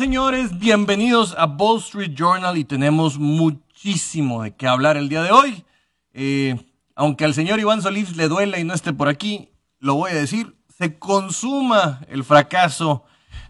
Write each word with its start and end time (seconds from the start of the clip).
señores? 0.00 0.58
Bienvenidos 0.58 1.34
a 1.36 1.44
Wall 1.44 1.78
Street 1.78 2.12
Journal 2.14 2.56
y 2.56 2.64
tenemos 2.64 3.18
muchísimo 3.18 4.42
de 4.42 4.54
qué 4.54 4.66
hablar 4.66 4.96
el 4.96 5.08
día 5.08 5.22
de 5.22 5.30
hoy. 5.30 5.64
Eh, 6.14 6.56
aunque 7.00 7.24
al 7.24 7.32
señor 7.32 7.58
Iván 7.58 7.80
Solís 7.80 8.14
le 8.14 8.28
duela 8.28 8.58
y 8.58 8.64
no 8.64 8.74
esté 8.74 8.92
por 8.92 9.08
aquí, 9.08 9.48
lo 9.78 9.94
voy 9.94 10.10
a 10.10 10.16
decir, 10.16 10.58
se 10.68 10.98
consuma 10.98 12.02
el 12.08 12.24
fracaso 12.24 13.04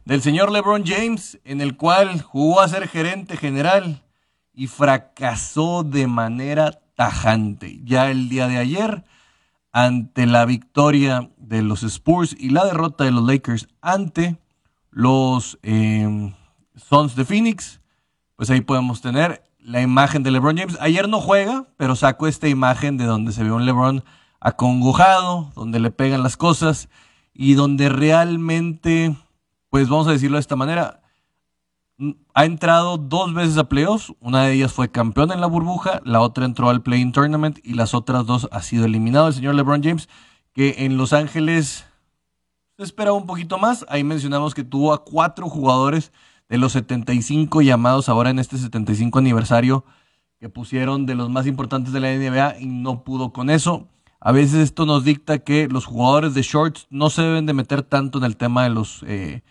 del 0.04 0.22
señor 0.22 0.52
LeBron 0.52 0.84
James, 0.86 1.40
en 1.42 1.60
el 1.60 1.76
cual 1.76 2.22
jugó 2.22 2.60
a 2.60 2.68
ser 2.68 2.86
gerente 2.86 3.36
general 3.36 4.04
y 4.54 4.68
fracasó 4.68 5.82
de 5.82 6.06
manera 6.06 6.80
tajante. 6.94 7.80
Ya 7.82 8.12
el 8.12 8.28
día 8.28 8.46
de 8.46 8.58
ayer, 8.58 9.04
ante 9.72 10.26
la 10.26 10.44
victoria 10.44 11.28
de 11.36 11.62
los 11.62 11.82
Spurs 11.82 12.36
y 12.38 12.50
la 12.50 12.64
derrota 12.64 13.02
de 13.02 13.10
los 13.10 13.26
Lakers 13.26 13.66
ante 13.80 14.38
los 14.92 15.58
eh, 15.64 16.32
Sons 16.76 17.16
de 17.16 17.24
Phoenix, 17.24 17.80
pues 18.36 18.48
ahí 18.48 18.60
podemos 18.60 19.00
tener 19.00 19.42
la 19.62 19.82
imagen 19.82 20.22
de 20.22 20.30
LeBron 20.30 20.56
James. 20.56 20.78
Ayer 20.80 21.08
no 21.08 21.20
juega, 21.20 21.66
pero 21.76 21.96
sacó 21.96 22.26
esta 22.26 22.48
imagen 22.48 22.96
de 22.96 23.04
donde 23.04 23.32
se 23.32 23.44
ve 23.44 23.52
un 23.52 23.66
LeBron 23.66 24.04
acongojado, 24.40 25.50
donde 25.54 25.80
le 25.80 25.90
pegan 25.90 26.22
las 26.22 26.36
cosas 26.36 26.88
y 27.34 27.54
donde 27.54 27.88
realmente, 27.88 29.16
pues 29.68 29.88
vamos 29.88 30.08
a 30.08 30.12
decirlo 30.12 30.36
de 30.36 30.42
esta 30.42 30.56
manera, 30.56 31.02
ha 32.34 32.44
entrado 32.44 32.96
dos 32.96 33.34
veces 33.34 33.58
a 33.58 33.68
playoffs. 33.68 34.12
Una 34.20 34.44
de 34.44 34.54
ellas 34.54 34.72
fue 34.72 34.90
campeón 34.90 35.32
en 35.32 35.40
la 35.40 35.46
burbuja, 35.46 36.00
la 36.04 36.20
otra 36.20 36.44
entró 36.44 36.70
al 36.70 36.82
Play-in 36.82 37.12
Tournament 37.12 37.58
y 37.62 37.74
las 37.74 37.94
otras 37.94 38.26
dos 38.26 38.48
ha 38.52 38.62
sido 38.62 38.86
eliminado 38.86 39.28
el 39.28 39.34
señor 39.34 39.54
LeBron 39.54 39.82
James, 39.82 40.08
que 40.52 40.76
en 40.78 40.96
Los 40.96 41.12
Ángeles 41.12 41.84
se 42.76 42.84
esperaba 42.84 43.16
un 43.16 43.26
poquito 43.26 43.58
más. 43.58 43.84
Ahí 43.88 44.04
mencionamos 44.04 44.54
que 44.54 44.64
tuvo 44.64 44.92
a 44.92 45.04
cuatro 45.04 45.48
jugadores 45.48 46.12
de 46.50 46.58
los 46.58 46.72
75 46.72 47.62
llamados 47.62 48.08
ahora 48.08 48.28
en 48.28 48.40
este 48.40 48.58
75 48.58 49.20
aniversario 49.20 49.84
que 50.40 50.48
pusieron 50.48 51.06
de 51.06 51.14
los 51.14 51.30
más 51.30 51.46
importantes 51.46 51.92
de 51.92 52.00
la 52.00 52.12
NBA 52.12 52.60
y 52.60 52.66
no 52.66 53.04
pudo 53.04 53.32
con 53.32 53.50
eso. 53.50 53.88
A 54.20 54.32
veces 54.32 54.56
esto 54.56 54.84
nos 54.84 55.04
dicta 55.04 55.38
que 55.38 55.68
los 55.68 55.86
jugadores 55.86 56.34
de 56.34 56.42
shorts 56.42 56.88
no 56.90 57.08
se 57.08 57.22
deben 57.22 57.46
de 57.46 57.54
meter 57.54 57.82
tanto 57.82 58.18
en 58.18 58.24
el 58.24 58.36
tema 58.36 58.64
de 58.64 58.70
los 58.70 59.04
eh, 59.06 59.42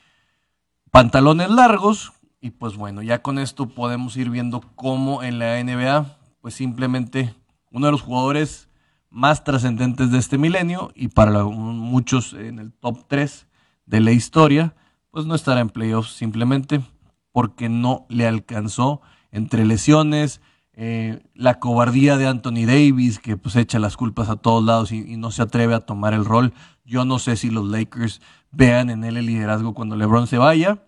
pantalones 0.92 1.50
largos. 1.50 2.12
Y 2.42 2.52
pues 2.52 2.76
bueno, 2.76 3.02
ya 3.02 3.22
con 3.22 3.40
esto 3.40 3.70
podemos 3.70 4.18
ir 4.18 4.30
viendo 4.30 4.62
cómo 4.76 5.24
en 5.24 5.40
la 5.40 5.64
NBA, 5.64 6.18
pues 6.42 6.54
simplemente 6.54 7.34
uno 7.72 7.86
de 7.86 7.92
los 7.94 8.02
jugadores 8.02 8.68
más 9.10 9.44
trascendentes 9.44 10.12
de 10.12 10.18
este 10.18 10.38
milenio 10.38 10.92
y 10.96 11.08
para 11.08 11.44
muchos 11.46 12.34
en 12.34 12.60
el 12.60 12.74
top 12.74 13.06
3 13.08 13.48
de 13.86 14.02
la 14.02 14.12
historia, 14.12 14.76
pues 15.12 15.26
no 15.26 15.36
estará 15.36 15.62
en 15.62 15.70
playoffs 15.70 16.14
simplemente 16.14 16.82
porque 17.32 17.70
no 17.70 18.06
le 18.10 18.28
alcanzó 18.28 19.02
entre 19.32 19.66
lesiones, 19.66 20.42
eh, 20.74 21.22
la 21.36 21.60
cobardía 21.60 22.18
de 22.18 22.28
Anthony 22.28 22.66
Davis, 22.66 23.20
que 23.20 23.38
pues 23.38 23.56
echa 23.56 23.80
las 23.80 23.98
culpas 23.98 24.30
a 24.30 24.38
todos 24.38 24.64
lados 24.64 24.92
y, 24.92 25.18
no 25.18 25.30
se 25.32 25.42
atreve 25.42 25.74
a 25.74 25.82
tomar 25.82 26.14
el 26.14 26.26
rol. 26.26 26.54
Yo 26.86 27.06
no 27.06 27.20
sé 27.20 27.36
si 27.36 27.50
los 27.50 27.68
Lakers 27.68 28.22
vean 28.52 28.90
en 28.90 29.04
él 29.04 29.18
el 29.18 29.26
liderazgo 29.26 29.74
cuando 29.74 29.96
LeBron 29.96 30.28
se 30.28 30.38
vaya, 30.38 30.84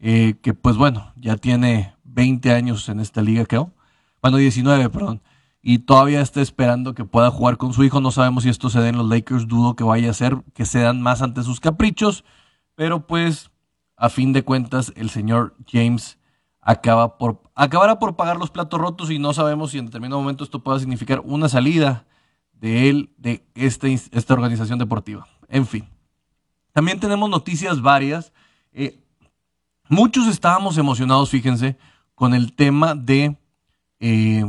eh, 0.00 0.34
que 0.42 0.54
pues 0.54 0.76
bueno, 0.76 1.12
ya 1.16 1.36
tiene 1.36 1.94
20 2.04 2.52
años 2.52 2.88
en 2.88 3.00
esta 3.00 3.22
liga, 3.22 3.46
creo. 3.46 3.72
Bueno, 4.20 4.38
19, 4.38 4.90
perdón. 4.90 5.22
Y 5.62 5.80
todavía 5.80 6.20
está 6.20 6.40
esperando 6.40 6.94
que 6.94 7.04
pueda 7.04 7.30
jugar 7.30 7.58
con 7.58 7.72
su 7.72 7.84
hijo. 7.84 8.00
No 8.00 8.10
sabemos 8.10 8.42
si 8.42 8.48
esto 8.48 8.70
se 8.70 8.80
dé 8.80 8.88
en 8.88 8.98
los 8.98 9.08
Lakers. 9.08 9.46
Dudo 9.46 9.76
que 9.76 9.84
vaya 9.84 10.10
a 10.10 10.14
ser 10.14 10.42
que 10.54 10.64
se 10.64 10.80
dan 10.80 11.00
más 11.00 11.22
ante 11.22 11.42
sus 11.42 11.60
caprichos. 11.60 12.24
Pero 12.74 13.06
pues 13.06 13.50
a 13.98 14.08
fin 14.08 14.32
de 14.32 14.44
cuentas 14.44 14.92
el 14.96 15.10
señor 15.10 15.56
James 15.70 16.18
acaba 16.60 17.18
por, 17.18 17.42
acabará 17.54 17.98
por 17.98 18.16
pagar 18.16 18.36
los 18.36 18.50
platos 18.50 18.80
rotos 18.80 19.10
y 19.10 19.18
no 19.18 19.32
sabemos 19.32 19.72
si 19.72 19.78
en 19.78 19.86
determinado 19.86 20.20
momento 20.20 20.44
esto 20.44 20.62
pueda 20.62 20.78
significar 20.78 21.20
una 21.24 21.48
salida 21.48 22.06
de 22.52 22.88
él, 22.88 23.12
de 23.18 23.44
esta, 23.54 23.88
esta 23.88 24.34
organización 24.34 24.78
deportiva. 24.78 25.26
En 25.48 25.66
fin, 25.66 25.88
también 26.72 27.00
tenemos 27.00 27.28
noticias 27.28 27.80
varias. 27.80 28.32
Eh, 28.72 29.00
muchos 29.88 30.28
estábamos 30.28 30.78
emocionados, 30.78 31.30
fíjense, 31.30 31.76
con 32.14 32.34
el 32.34 32.52
tema 32.52 32.94
de, 32.94 33.36
eh, 33.98 34.44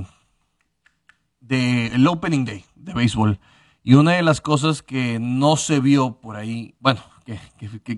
de 1.39 1.87
el 1.87 2.07
Opening 2.07 2.45
Day 2.45 2.65
de 2.75 2.93
béisbol. 2.93 3.39
Y 3.81 3.93
una 3.95 4.11
de 4.11 4.23
las 4.23 4.41
cosas 4.41 4.83
que 4.83 5.19
no 5.19 5.55
se 5.55 5.79
vio 5.79 6.19
por 6.19 6.35
ahí, 6.35 6.75
bueno, 6.79 7.01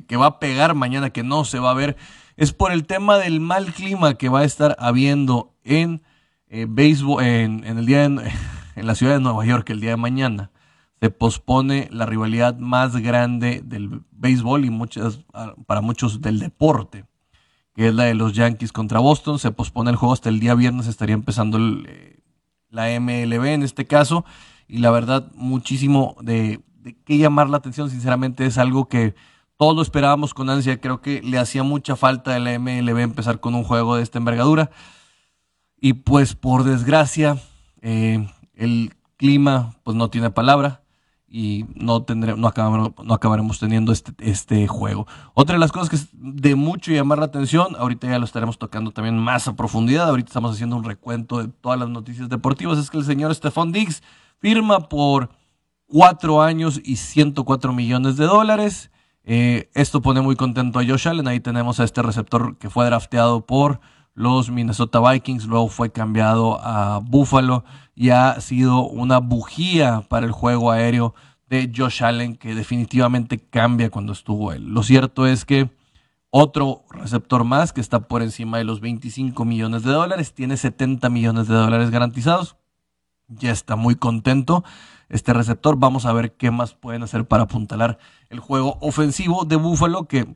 que, 0.08 0.18
va 0.18 0.26
a 0.26 0.40
pegar 0.40 0.76
mañana, 0.76 1.12
que 1.12 1.24
no 1.24 1.46
se 1.46 1.60
va 1.60 1.72
a 1.72 1.76
ver, 1.76 1.98
es 2.38 2.54
por 2.54 2.72
el 2.72 2.86
tema 2.86 3.18
del 3.18 3.40
mal 3.40 3.74
clima 3.74 4.16
que 4.16 4.30
va 4.30 4.42
a 4.42 4.46
estar 4.46 4.76
habiendo 4.80 5.54
en 5.64 6.02
eh, 6.48 6.66
béisbol, 6.68 7.24
en, 7.24 7.64
el 7.66 7.86
día 7.86 8.04
en 8.76 8.88
la 8.88 8.96
ciudad 8.96 9.14
de 9.14 9.22
Nueva 9.22 9.46
York 9.46 9.70
el 9.70 9.80
día 9.80 9.92
de 9.92 9.98
mañana. 9.98 10.52
Se 11.00 11.10
pospone 11.10 11.88
la 11.92 12.06
rivalidad 12.06 12.58
más 12.60 12.96
grande 12.98 13.62
del 13.66 14.04
béisbol 14.12 14.66
y 14.66 14.70
muchas, 14.70 15.22
ah, 15.34 15.56
para 15.66 15.82
muchos 15.82 16.22
del 16.22 16.38
deporte, 16.40 17.06
que 17.74 17.88
es 17.88 17.96
la 17.96 18.04
de 18.04 18.14
los 18.14 18.34
Yankees 18.34 18.72
contra 18.72 19.00
Boston. 19.00 19.40
Se 19.40 19.52
pospone 19.52 19.90
el 19.90 19.96
juego 19.96 20.14
hasta 20.14 20.30
el 20.30 20.40
día 20.40 20.54
viernes, 20.54 20.86
estaría 20.86 21.16
empezando 21.16 21.58
eh, 21.58 22.20
la 22.70 22.88
MLB 23.00 23.46
en 23.46 23.64
este 23.64 23.88
caso. 23.88 24.26
Y 24.68 24.78
la 24.78 24.92
verdad, 24.92 25.32
muchísimo 25.34 26.16
de, 26.22 26.62
de 26.82 26.96
qué 27.04 27.18
llamar 27.18 27.50
la 27.50 27.58
atención, 27.58 27.90
sinceramente 27.90 28.46
es 28.46 28.58
algo 28.58 28.88
que 28.88 29.16
todos 29.58 29.76
lo 29.76 29.82
esperábamos 29.82 30.34
con 30.34 30.50
ansia, 30.50 30.82
creo 30.82 31.02
que 31.02 31.22
le 31.22 31.38
hacía 31.38 31.62
mucha 31.62 31.96
falta 31.96 32.36
a 32.36 32.40
la 32.40 32.58
MLB 32.58 32.98
empezar 33.00 33.40
con 33.40 33.54
un 33.54 33.64
juego 33.64 33.96
de 33.96 34.04
esta 34.04 34.18
envergadura. 34.18 34.72
Y 35.80 35.94
pues 35.94 36.36
por 36.36 36.64
desgracia, 36.64 37.38
eh, 37.82 38.28
el 38.56 38.96
clima 39.18 39.76
pues 39.84 39.96
no 39.96 40.10
tiene 40.10 40.32
palabra 40.32 40.82
y 41.28 41.66
no, 41.76 42.04
tendremos, 42.04 42.40
no, 42.40 42.48
acabaremos, 42.48 42.92
no 43.04 43.14
acabaremos 43.14 43.60
teniendo 43.60 43.92
este, 43.92 44.12
este 44.20 44.68
juego. 44.68 45.08
Otra 45.34 45.56
de 45.56 45.60
las 45.60 45.72
cosas 45.72 45.90
que 45.90 45.96
es 45.96 46.10
de 46.12 46.56
mucho 46.56 46.92
llamar 46.92 47.20
la 47.20 47.26
atención, 47.26 47.76
ahorita 47.78 48.10
ya 48.10 48.20
lo 48.20 48.26
estaremos 48.26 48.58
tocando 48.58 48.92
también 48.92 49.18
más 49.18 49.48
a 49.48 49.56
profundidad, 49.56 50.10
ahorita 50.10 50.28
estamos 50.28 50.54
haciendo 50.54 50.76
un 50.76 50.84
recuento 50.84 51.38
de 51.38 51.48
todas 51.48 51.80
las 51.80 51.90
noticias 51.90 52.28
deportivas, 52.30 52.78
es 52.78 52.90
que 52.90 52.98
el 52.98 53.06
señor 53.06 53.34
Stephon 53.34 53.72
Diggs 53.72 54.04
firma 54.40 54.90
por 54.90 55.30
cuatro 55.92 56.42
años 56.42 56.80
y 56.84 56.96
104 56.96 57.74
millones 57.74 58.16
de 58.18 58.26
dólares. 58.26 58.92
Eh, 59.24 59.70
esto 59.74 60.02
pone 60.02 60.22
muy 60.22 60.36
contento 60.36 60.80
a 60.80 60.86
Josh 60.86 61.08
Allen. 61.08 61.28
Ahí 61.28 61.40
tenemos 61.40 61.80
a 61.80 61.84
este 61.84 62.02
receptor 62.02 62.58
que 62.58 62.70
fue 62.70 62.86
drafteado 62.86 63.46
por 63.46 63.82
los 64.14 64.50
Minnesota 64.50 65.00
Vikings, 65.00 65.46
luego 65.46 65.68
fue 65.70 65.92
cambiado 65.92 66.60
a 66.62 67.00
Buffalo 67.00 67.64
y 67.96 68.10
ha 68.10 68.40
sido 68.42 68.86
una 68.88 69.20
bujía 69.20 70.04
para 70.10 70.26
el 70.26 70.32
juego 70.32 70.72
aéreo 70.72 71.14
de 71.50 71.72
Josh 71.76 72.04
Allen 72.04 72.36
que 72.36 72.56
definitivamente 72.56 73.40
cambia 73.40 73.90
cuando 73.90 74.14
estuvo 74.14 74.52
él. 74.52 74.66
Lo 74.66 74.84
cierto 74.84 75.28
es 75.28 75.46
que 75.46 75.70
otro 76.30 76.84
receptor 76.90 77.44
más 77.44 77.74
que 77.74 77.82
está 77.82 78.02
por 78.08 78.22
encima 78.22 78.58
de 78.58 78.64
los 78.64 78.80
25 78.82 79.46
millones 79.46 79.84
de 79.84 79.92
dólares, 79.92 80.34
tiene 80.34 80.58
70 80.58 81.10
millones 81.10 81.48
de 81.48 81.56
dólares 81.56 81.90
garantizados, 81.90 82.58
ya 83.28 83.52
está 83.52 83.76
muy 83.76 83.96
contento 83.96 84.64
este 85.12 85.34
receptor. 85.34 85.78
Vamos 85.78 86.06
a 86.06 86.14
ver 86.14 86.36
qué 86.36 86.50
más 86.50 86.74
pueden 86.74 87.04
hacer 87.04 87.28
para 87.28 87.44
apuntalar 87.44 88.00
el 88.30 88.40
juego 88.40 88.78
ofensivo 88.82 89.46
de 89.46 89.58
Buffalo, 89.58 90.08
que 90.08 90.36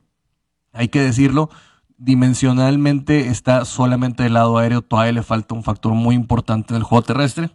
hay 0.74 0.90
que 0.90 1.02
decirlo, 1.02 1.50
dimensionalmente 1.98 3.30
está 3.30 3.66
solamente 3.66 4.24
del 4.24 4.34
lado 4.34 4.58
aéreo. 4.58 4.82
Todavía 4.82 5.14
le 5.14 5.24
falta 5.24 5.56
un 5.56 5.64
factor 5.64 5.94
muy 5.94 6.16
importante 6.16 6.74
en 6.74 6.78
el 6.78 6.84
juego 6.84 7.04
terrestre. 7.04 7.50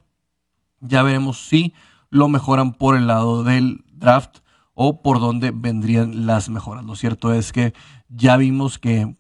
Ya 0.81 1.03
veremos 1.03 1.47
si 1.47 1.75
lo 2.09 2.29
mejoran 2.29 2.73
por 2.73 2.97
el 2.97 3.07
lado 3.07 3.45
del 3.45 3.85
draft 3.93 4.39
o 4.75 5.03
por 5.03 5.21
dónde 5.21 5.53
vendrían 5.55 6.27
las 6.27 6.49
mejoras. 6.49 6.85
Lo 6.85 6.97
cierto 6.97 7.35
es 7.35 7.53
que 7.53 7.75
ya 8.09 8.39
vimos 8.39 8.79
que 8.79 9.15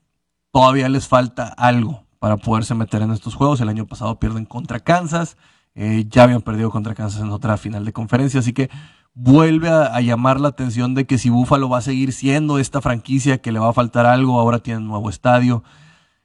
todavía 0.51 0.89
les 0.89 1.07
falta 1.07 1.49
algo 1.49 2.05
para 2.19 2.39
poderse 2.39 2.75
meter 2.75 3.03
en 3.03 3.11
estos 3.11 3.35
juegos. 3.35 3.61
El 3.61 3.69
año 3.69 3.87
pasado 3.87 4.19
pierden 4.19 4.47
contra 4.47 4.81
Kansas. 4.81 5.37
Eh, 5.83 6.05
ya 6.11 6.25
habían 6.25 6.43
perdido 6.43 6.71
contra 6.71 6.95
Kansas 6.95 7.23
en 7.23 7.31
otra 7.31 7.57
final 7.57 7.87
de 7.87 7.95
conferencia, 7.95 8.41
así 8.41 8.53
que 8.53 8.69
vuelve 9.15 9.71
a, 9.71 9.99
llamar 10.03 10.39
la 10.39 10.49
atención 10.49 10.95
de 10.95 11.07
que 11.07 11.17
si 11.17 11.31
Buffalo 11.31 11.71
va 11.71 11.79
a 11.79 11.81
seguir 11.81 12.13
siendo 12.13 12.59
esta 12.59 12.83
franquicia 12.83 13.39
que 13.39 13.51
le 13.51 13.61
va 13.61 13.71
a 13.71 13.73
faltar 13.73 14.05
algo, 14.05 14.39
ahora 14.39 14.59
tiene 14.59 14.81
un 14.81 14.89
nuevo 14.89 15.09
estadio. 15.09 15.65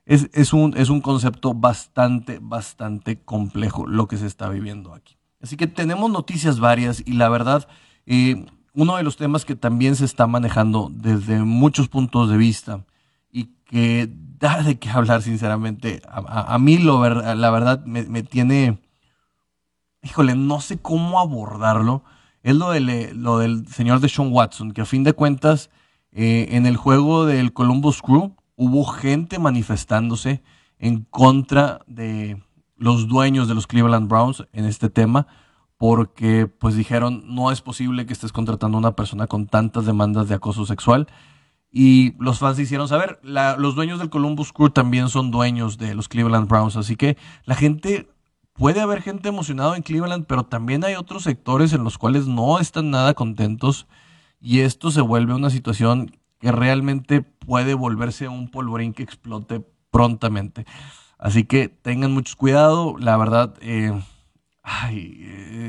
Es, 0.06 0.52
un, 0.52 0.75
es 0.75 0.90
un 0.90 1.00
concepto 1.00 1.54
bastante, 1.54 2.40
bastante 2.42 3.22
complejo 3.22 3.88
lo 3.88 4.10
que 4.10 4.18
se 4.18 4.28
está 4.28 4.50
viviendo 4.50 4.94
aquí. 4.94 5.16
Así 5.42 5.56
que 5.56 5.68
tenemos 5.68 6.12
noticias 6.12 6.60
varias 6.60 7.01
y 7.06 7.13
la 7.13 7.30
verdad, 7.30 7.66
eh, 8.06 8.46
uno 8.74 8.98
de 8.98 9.04
los 9.04 9.16
temas 9.16 9.46
que 9.46 9.56
también 9.56 9.96
se 9.96 10.04
está 10.04 10.28
manejando 10.28 10.92
desde 10.94 11.40
muchos 11.40 11.88
puntos 11.88 12.30
de 12.30 12.36
vista 12.36 12.84
y 13.31 13.51
que 13.66 14.12
da 14.38 14.63
de 14.63 14.78
qué 14.80 14.90
hablar 14.90 15.22
sinceramente, 15.22 16.01
a, 16.10 16.58
mí 16.60 16.78
lo, 16.78 17.08
la 17.08 17.51
verdad 17.51 17.86
me, 17.86 18.04
me, 18.04 18.22
tiene, 18.22 18.80
híjole, 20.06 20.36
no 20.36 20.62
sé 20.62 20.78
cómo 20.78 21.19
abordarlo, 21.19 22.04
es 22.44 22.56
lo, 22.56 22.74
lo 23.13 23.38
del 23.40 23.68
señor 23.68 24.00
de 24.00 24.07
Sean 24.07 24.31
Watson, 24.31 24.72
que 24.72 24.81
a 24.81 24.86
fin 24.86 25.04
de 25.04 25.13
cuentas 25.13 25.69
eh, 26.12 26.48
en 26.52 26.66
el 26.66 26.78
juego 26.78 27.25
del 27.25 27.52
Columbus 27.52 28.02
Crew 28.02 28.36
hubo 28.56 28.86
gente 28.86 29.40
manifestándose 29.40 30.44
en 30.80 31.02
contra 31.04 31.81
de 31.88 32.42
los 32.78 33.07
dueños 33.07 33.48
de 33.48 33.56
los 33.56 33.68
Cleveland 33.68 34.07
Browns 34.07 34.46
en 34.54 34.66
este 34.66 34.90
tema, 34.90 35.28
porque 35.78 36.48
pues 36.48 36.75
dijeron, 36.75 37.24
no 37.25 37.51
es 37.51 37.62
posible 37.62 38.06
que 38.06 38.13
estés 38.13 38.31
contratando 38.31 38.78
a 38.78 38.80
una 38.80 38.96
persona 38.96 39.28
con 39.28 39.48
tantas 39.48 39.86
demandas 39.86 40.30
de 40.30 40.36
acoso 40.36 40.66
sexual. 40.66 41.08
Y 41.72 42.13
los 42.19 42.40
fans 42.40 42.58
hicieron 42.60 42.88
saber, 42.88 43.19
los 43.24 43.75
dueños 43.75 44.00
del 44.00 44.10
Columbus 44.10 44.54
Crew 44.54 44.69
también 44.69 45.10
son 45.10 45.31
dueños 45.31 45.78
de 45.78 45.94
los 45.94 46.08
Cleveland 46.08 46.48
Browns, 46.48 46.78
así 46.78 46.96
que 46.96 47.18
la 47.44 47.56
gente, 47.56 48.08
puede 48.56 48.81
haber 48.81 49.02
gente 49.02 49.30
emocionada 49.30 49.75
en 49.75 49.84
Cleveland, 49.84 50.25
pero 50.25 50.44
también 50.44 50.84
hay 50.84 50.96
otros 50.96 51.24
sectores 51.24 51.74
en 51.74 51.84
los 51.84 51.98
cuales 51.98 52.25
no 52.25 52.60
están 52.60 52.90
nada 52.90 53.13
contentos 53.13 53.86
y 54.40 54.62
esto 54.62 54.92
se 54.92 55.02
vuelve 55.02 55.36
una 55.36 55.50
situación 55.50 56.18
que 56.40 56.52
realmente 56.52 57.22
puede 57.22 57.74
volverse 57.74 58.28
un 58.28 58.50
polvorín 58.50 58.94
que 58.94 59.04
explote 59.04 59.63
prontamente. 59.92 60.66
Así 61.18 61.44
que 61.44 61.68
tengan 61.69 62.13
mucho 62.13 62.36
cuidado, 62.38 62.98
la 62.98 63.18
verdad, 63.18 63.56
eh, 63.62 63.92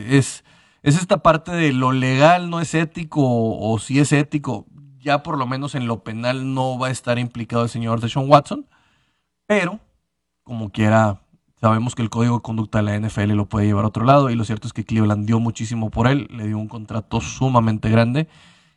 es, 0.08 0.44
es 0.82 0.96
esta 0.96 1.22
parte 1.22 1.52
de 1.52 1.72
lo 1.72 1.92
legal 1.92 2.50
no 2.50 2.60
es 2.60 2.74
ético 2.74 3.22
o, 3.24 3.78
si 3.78 3.98
es 3.98 4.12
ético, 4.12 4.66
ya 4.98 5.22
por 5.22 5.38
lo 5.38 5.46
menos 5.46 5.74
en 5.74 5.86
lo 5.86 6.04
penal 6.04 6.54
no 6.54 6.78
va 6.78 6.88
a 6.88 6.92
estar 6.92 7.18
implicado 7.18 7.64
el 7.64 7.68
señor 7.68 8.00
Deshaun 8.00 8.30
Watson, 8.30 8.66
pero 9.46 9.80
como 10.42 10.70
quiera, 10.70 11.20
sabemos 11.60 11.94
que 11.94 12.02
el 12.02 12.10
código 12.10 12.36
de 12.36 12.42
conducta 12.42 12.82
de 12.82 12.84
la 12.84 12.98
NFL 12.98 13.32
lo 13.32 13.46
puede 13.46 13.66
llevar 13.66 13.84
a 13.84 13.88
otro 13.88 14.04
lado 14.04 14.30
y 14.30 14.34
lo 14.34 14.44
cierto 14.44 14.66
es 14.66 14.72
que 14.72 14.84
Cleveland 14.84 15.26
dio 15.26 15.40
muchísimo 15.40 15.90
por 15.90 16.06
él, 16.06 16.28
le 16.30 16.46
dio 16.46 16.58
un 16.58 16.68
contrato 16.68 17.20
sumamente 17.20 17.88
grande 17.90 18.28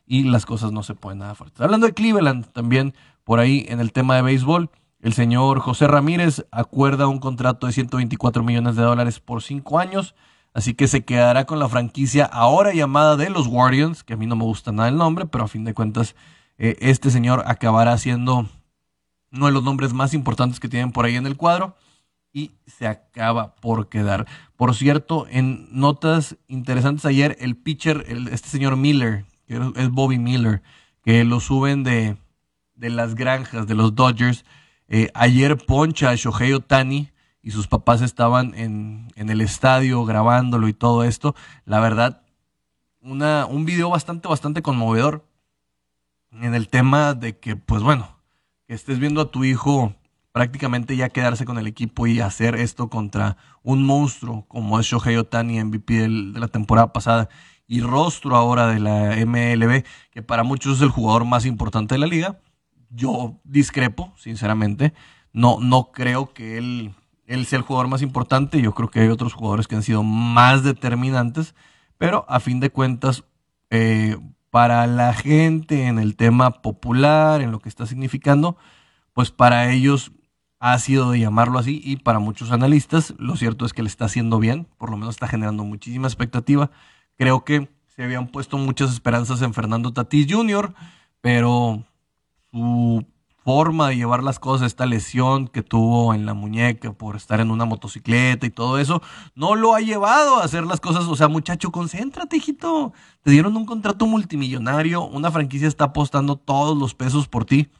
y 0.06 0.24
las 0.24 0.46
cosas 0.46 0.72
no 0.72 0.82
se 0.82 0.94
pueden 0.94 1.18
nada 1.18 1.34
fuertes. 1.34 1.60
Hablando 1.60 1.86
de 1.86 1.94
Cleveland, 1.94 2.46
también 2.52 2.94
por 3.24 3.38
ahí 3.38 3.66
en 3.68 3.80
el 3.80 3.92
tema 3.92 4.16
de 4.16 4.22
béisbol, 4.22 4.70
el 5.00 5.12
señor 5.12 5.60
José 5.60 5.86
Ramírez 5.86 6.46
acuerda 6.50 7.06
un 7.06 7.18
contrato 7.18 7.66
de 7.66 7.72
124 7.72 8.42
millones 8.42 8.76
de 8.76 8.82
dólares 8.82 9.20
por 9.20 9.42
cinco 9.42 9.78
años, 9.78 10.14
así 10.52 10.74
que 10.74 10.88
se 10.88 11.04
quedará 11.04 11.44
con 11.44 11.58
la 11.58 11.68
franquicia 11.68 12.24
ahora 12.24 12.74
llamada 12.74 13.16
de 13.16 13.30
los 13.30 13.48
Guardians, 13.48 14.04
que 14.04 14.14
a 14.14 14.16
mí 14.16 14.26
no 14.26 14.36
me 14.36 14.44
gusta 14.44 14.72
nada 14.72 14.88
el 14.88 14.96
nombre, 14.96 15.26
pero 15.26 15.44
a 15.44 15.48
fin 15.48 15.64
de 15.64 15.74
cuentas 15.74 16.16
eh, 16.58 16.76
este 16.80 17.10
señor 17.10 17.44
acabará 17.46 17.96
siendo 17.96 18.46
uno 19.32 19.46
de 19.46 19.52
los 19.52 19.62
nombres 19.62 19.92
más 19.92 20.12
importantes 20.12 20.60
que 20.60 20.68
tienen 20.68 20.92
por 20.92 21.04
ahí 21.04 21.16
en 21.16 21.26
el 21.26 21.36
cuadro 21.36 21.76
y 22.32 22.52
se 22.66 22.86
acaba 22.86 23.54
por 23.56 23.88
quedar. 23.88 24.26
Por 24.56 24.74
cierto, 24.74 25.26
en 25.30 25.68
notas 25.72 26.36
interesantes 26.48 27.04
ayer, 27.04 27.36
el 27.40 27.56
pitcher, 27.56 28.06
este 28.30 28.48
señor 28.48 28.76
Miller, 28.76 29.24
es 29.48 29.90
Bobby 29.90 30.18
Miller, 30.18 30.62
que 31.02 31.24
lo 31.24 31.40
suben 31.40 31.82
de, 31.82 32.16
las 32.76 33.14
granjas 33.14 33.66
de 33.66 33.74
los 33.74 33.94
Dodgers. 33.94 34.44
Eh, 34.88 35.10
ayer 35.14 35.56
poncha 35.56 36.10
a 36.10 36.14
Shohei 36.14 36.52
Otani 36.52 37.10
y 37.42 37.50
sus 37.50 37.66
papás 37.66 38.02
estaban 38.02 38.54
en, 38.54 39.08
el 39.16 39.40
estadio 39.40 40.04
grabándolo 40.04 40.68
y 40.68 40.72
todo 40.72 41.04
esto. 41.04 41.34
La 41.64 41.80
verdad, 41.80 42.22
una, 43.00 43.46
un 43.46 43.64
video 43.64 43.90
bastante, 43.90 44.28
bastante 44.28 44.62
conmovedor 44.62 45.24
en 46.32 46.54
el 46.54 46.68
tema 46.68 47.14
de 47.14 47.38
que, 47.38 47.56
pues 47.56 47.82
bueno, 47.82 48.16
que 48.66 48.74
estés 48.74 48.98
viendo 49.00 49.20
a 49.20 49.30
tu 49.30 49.44
hijo 49.44 49.94
prácticamente 50.32 50.96
ya 50.96 51.08
quedarse 51.08 51.44
con 51.44 51.58
el 51.58 51.66
equipo 51.66 52.06
y 52.06 52.20
hacer 52.20 52.54
esto 52.54 52.88
contra 52.88 53.36
un 53.62 53.84
monstruo 53.84 54.44
como 54.48 54.78
es 54.78 54.86
Shohei 54.86 55.16
Otani, 55.16 55.62
MVP 55.62 55.94
de 55.94 56.08
la 56.08 56.48
temporada 56.48 56.92
pasada 56.92 57.28
y 57.66 57.80
rostro 57.80 58.36
ahora 58.36 58.66
de 58.66 58.80
la 58.80 59.14
MLB, 59.24 59.84
que 60.10 60.22
para 60.22 60.42
muchos 60.42 60.78
es 60.78 60.82
el 60.82 60.88
jugador 60.88 61.24
más 61.24 61.46
importante 61.46 61.94
de 61.94 62.00
la 62.00 62.06
liga. 62.06 62.40
Yo 62.90 63.38
discrepo, 63.44 64.12
sinceramente. 64.16 64.92
No, 65.32 65.58
no 65.60 65.92
creo 65.92 66.32
que 66.32 66.58
él, 66.58 66.94
él 67.26 67.46
sea 67.46 67.58
el 67.58 67.64
jugador 67.64 67.86
más 67.86 68.02
importante. 68.02 68.60
Yo 68.60 68.74
creo 68.74 68.88
que 68.88 69.00
hay 69.00 69.08
otros 69.08 69.34
jugadores 69.34 69.68
que 69.68 69.76
han 69.76 69.84
sido 69.84 70.02
más 70.02 70.64
determinantes. 70.64 71.54
Pero 71.96 72.26
a 72.28 72.40
fin 72.40 72.58
de 72.58 72.70
cuentas, 72.70 73.22
eh, 73.70 74.16
para 74.50 74.88
la 74.88 75.14
gente 75.14 75.86
en 75.86 76.00
el 76.00 76.16
tema 76.16 76.62
popular, 76.62 77.40
en 77.40 77.52
lo 77.52 77.60
que 77.60 77.68
está 77.68 77.86
significando, 77.86 78.56
pues 79.12 79.30
para 79.30 79.70
ellos 79.70 80.10
ha 80.60 80.78
sido 80.78 81.10
de 81.10 81.18
llamarlo 81.18 81.58
así 81.58 81.80
y 81.82 81.96
para 81.96 82.18
muchos 82.18 82.52
analistas 82.52 83.14
lo 83.18 83.34
cierto 83.34 83.64
es 83.64 83.72
que 83.72 83.82
le 83.82 83.88
está 83.88 84.04
haciendo 84.04 84.38
bien, 84.38 84.68
por 84.78 84.90
lo 84.90 84.98
menos 84.98 85.16
está 85.16 85.26
generando 85.26 85.64
muchísima 85.64 86.06
expectativa. 86.06 86.70
Creo 87.16 87.44
que 87.44 87.70
se 87.86 88.04
habían 88.04 88.28
puesto 88.28 88.58
muchas 88.58 88.92
esperanzas 88.92 89.42
en 89.42 89.54
Fernando 89.54 89.92
Tatís 89.92 90.26
Jr., 90.30 90.74
pero 91.22 91.84
su 92.50 93.06
forma 93.42 93.88
de 93.88 93.96
llevar 93.96 94.22
las 94.22 94.38
cosas, 94.38 94.66
esta 94.66 94.84
lesión 94.84 95.48
que 95.48 95.62
tuvo 95.62 96.12
en 96.12 96.26
la 96.26 96.34
muñeca 96.34 96.92
por 96.92 97.16
estar 97.16 97.40
en 97.40 97.50
una 97.50 97.64
motocicleta 97.64 98.46
y 98.46 98.50
todo 98.50 98.78
eso, 98.78 99.02
no 99.34 99.54
lo 99.54 99.74
ha 99.74 99.80
llevado 99.80 100.36
a 100.40 100.44
hacer 100.44 100.64
las 100.66 100.80
cosas. 100.80 101.04
O 101.06 101.16
sea, 101.16 101.28
muchacho, 101.28 101.72
concéntrate, 101.72 102.36
hijito. 102.36 102.92
Te 103.22 103.30
dieron 103.30 103.56
un 103.56 103.64
contrato 103.64 104.06
multimillonario, 104.06 105.02
una 105.06 105.30
franquicia 105.30 105.68
está 105.68 105.86
apostando 105.86 106.36
todos 106.36 106.76
los 106.76 106.94
pesos 106.94 107.28
por 107.28 107.46
ti. 107.46 107.70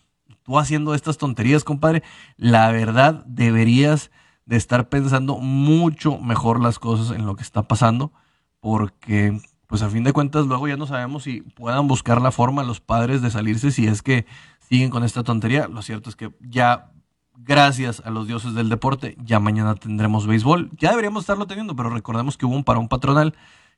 Tú 0.51 0.59
haciendo 0.59 0.97
estas 0.97 1.17
tonterías, 1.17 1.63
compadre, 1.63 2.03
la 2.37 2.73
verdad 2.73 3.25
deberías 3.25 4.11
de 4.47 4.57
estar 4.57 4.89
pensando 4.89 5.39
mucho 5.39 6.19
mejor 6.19 6.59
las 6.61 6.81
cosas 6.81 7.17
en 7.17 7.25
lo 7.25 7.37
que 7.37 7.45
está 7.45 7.69
pasando 7.69 8.11
porque 8.59 9.41
pues 9.69 9.83
a 9.83 9.89
fin 9.89 10.03
de 10.03 10.13
cuentas 10.13 10.47
luego 10.47 10.67
ya 10.67 10.77
no 10.77 10.89
sabemos 10.89 11.23
si 11.23 11.43
puedan 11.43 11.87
buscar 11.87 12.21
la 12.21 12.33
forma 12.33 12.65
los 12.65 12.81
padres 12.81 13.23
de 13.23 13.31
salirse 13.31 13.71
si 13.71 13.87
es 13.87 14.03
que 14.03 14.27
siguen 14.59 14.91
con 14.91 15.05
esta 15.05 15.23
tontería. 15.23 15.69
Lo 15.69 15.83
cierto 15.83 16.11
es 16.11 16.17
que 16.17 16.33
ya 16.41 16.91
gracias 17.39 18.03
a 18.05 18.11
los 18.11 18.27
dioses 18.27 18.53
del 18.53 18.69
deporte, 18.69 19.17
ya 19.23 19.39
mañana 19.39 19.77
tendremos 19.77 20.27
béisbol. 20.27 20.73
Ya 20.77 20.91
deberíamos 20.91 21.23
estarlo 21.23 21.47
teniendo, 21.47 21.77
pero 21.77 21.91
recordemos 21.91 22.37
que 22.37 22.47
hubo 22.47 22.57
un 22.57 22.65
parón 22.65 22.89
patronal 22.89 23.37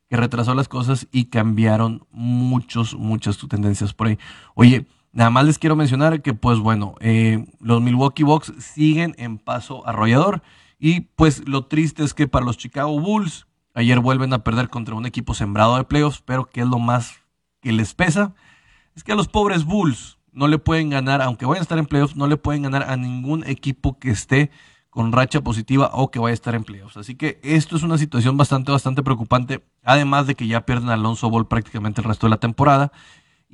que 0.09 0.17
retrasó 0.17 0.55
las 0.55 0.69
cosas 0.69 1.07
y 1.11 1.25
cambiaron 1.25 2.07
muchos, 2.09 2.95
muchas 2.95 3.37
tendencias 3.47 3.93
por 3.93 4.07
ahí. 4.07 4.17
Oye, 4.55 4.87
nada 5.13 5.29
más 5.29 5.45
les 5.45 5.57
quiero 5.57 5.77
mencionar 5.77 6.21
que 6.21 6.33
pues 6.33 6.59
bueno, 6.59 6.95
eh, 6.99 7.45
los 7.61 7.81
Milwaukee 7.81 8.23
Bucks 8.23 8.53
siguen 8.59 9.15
en 9.17 9.37
paso 9.37 9.87
arrollador 9.87 10.43
y 10.77 11.01
pues 11.01 11.47
lo 11.47 11.65
triste 11.67 12.03
es 12.03 12.13
que 12.13 12.27
para 12.27 12.45
los 12.45 12.57
Chicago 12.57 12.99
Bulls 12.99 13.47
Ayer 13.75 13.99
vuelven 13.99 14.33
a 14.33 14.43
perder 14.43 14.69
contra 14.69 14.93
un 14.93 15.05
equipo 15.05 15.33
sembrado 15.33 15.77
de 15.77 15.83
playoffs, 15.83 16.21
pero 16.23 16.45
que 16.45 16.61
es 16.61 16.67
lo 16.67 16.77
más 16.77 17.15
que 17.59 17.71
les 17.71 17.95
pesa, 17.95 18.35
es 18.95 19.03
que 19.03 19.13
a 19.13 19.15
los 19.15 19.27
pobres 19.27 19.65
Bulls 19.65 20.19
no 20.31 20.47
le 20.47 20.59
pueden 20.59 20.89
ganar, 20.89 21.21
aunque 21.21 21.45
vayan 21.45 21.61
a 21.61 21.63
estar 21.63 21.79
en 21.79 21.87
playoffs, 21.87 22.15
no 22.15 22.27
le 22.27 22.37
pueden 22.37 22.63
ganar 22.63 22.83
a 22.83 22.97
ningún 22.97 23.43
equipo 23.47 23.97
que 23.97 24.11
esté 24.11 24.51
con 24.91 25.11
racha 25.11 25.41
positiva 25.41 25.89
o 25.93 26.11
que 26.11 26.19
vaya 26.19 26.33
a 26.33 26.35
estar 26.35 26.53
en 26.53 26.63
playoffs. 26.63 26.97
Así 26.97 27.15
que 27.15 27.39
esto 27.41 27.75
es 27.75 27.81
una 27.81 27.97
situación 27.97 28.37
bastante, 28.37 28.71
bastante 28.71 29.01
preocupante, 29.01 29.63
además 29.83 30.27
de 30.27 30.35
que 30.35 30.45
ya 30.45 30.67
pierden 30.67 30.89
a 30.89 30.93
Alonso 30.93 31.31
Ball 31.31 31.47
prácticamente 31.47 32.01
el 32.01 32.07
resto 32.07 32.27
de 32.27 32.31
la 32.31 32.37
temporada. 32.37 32.91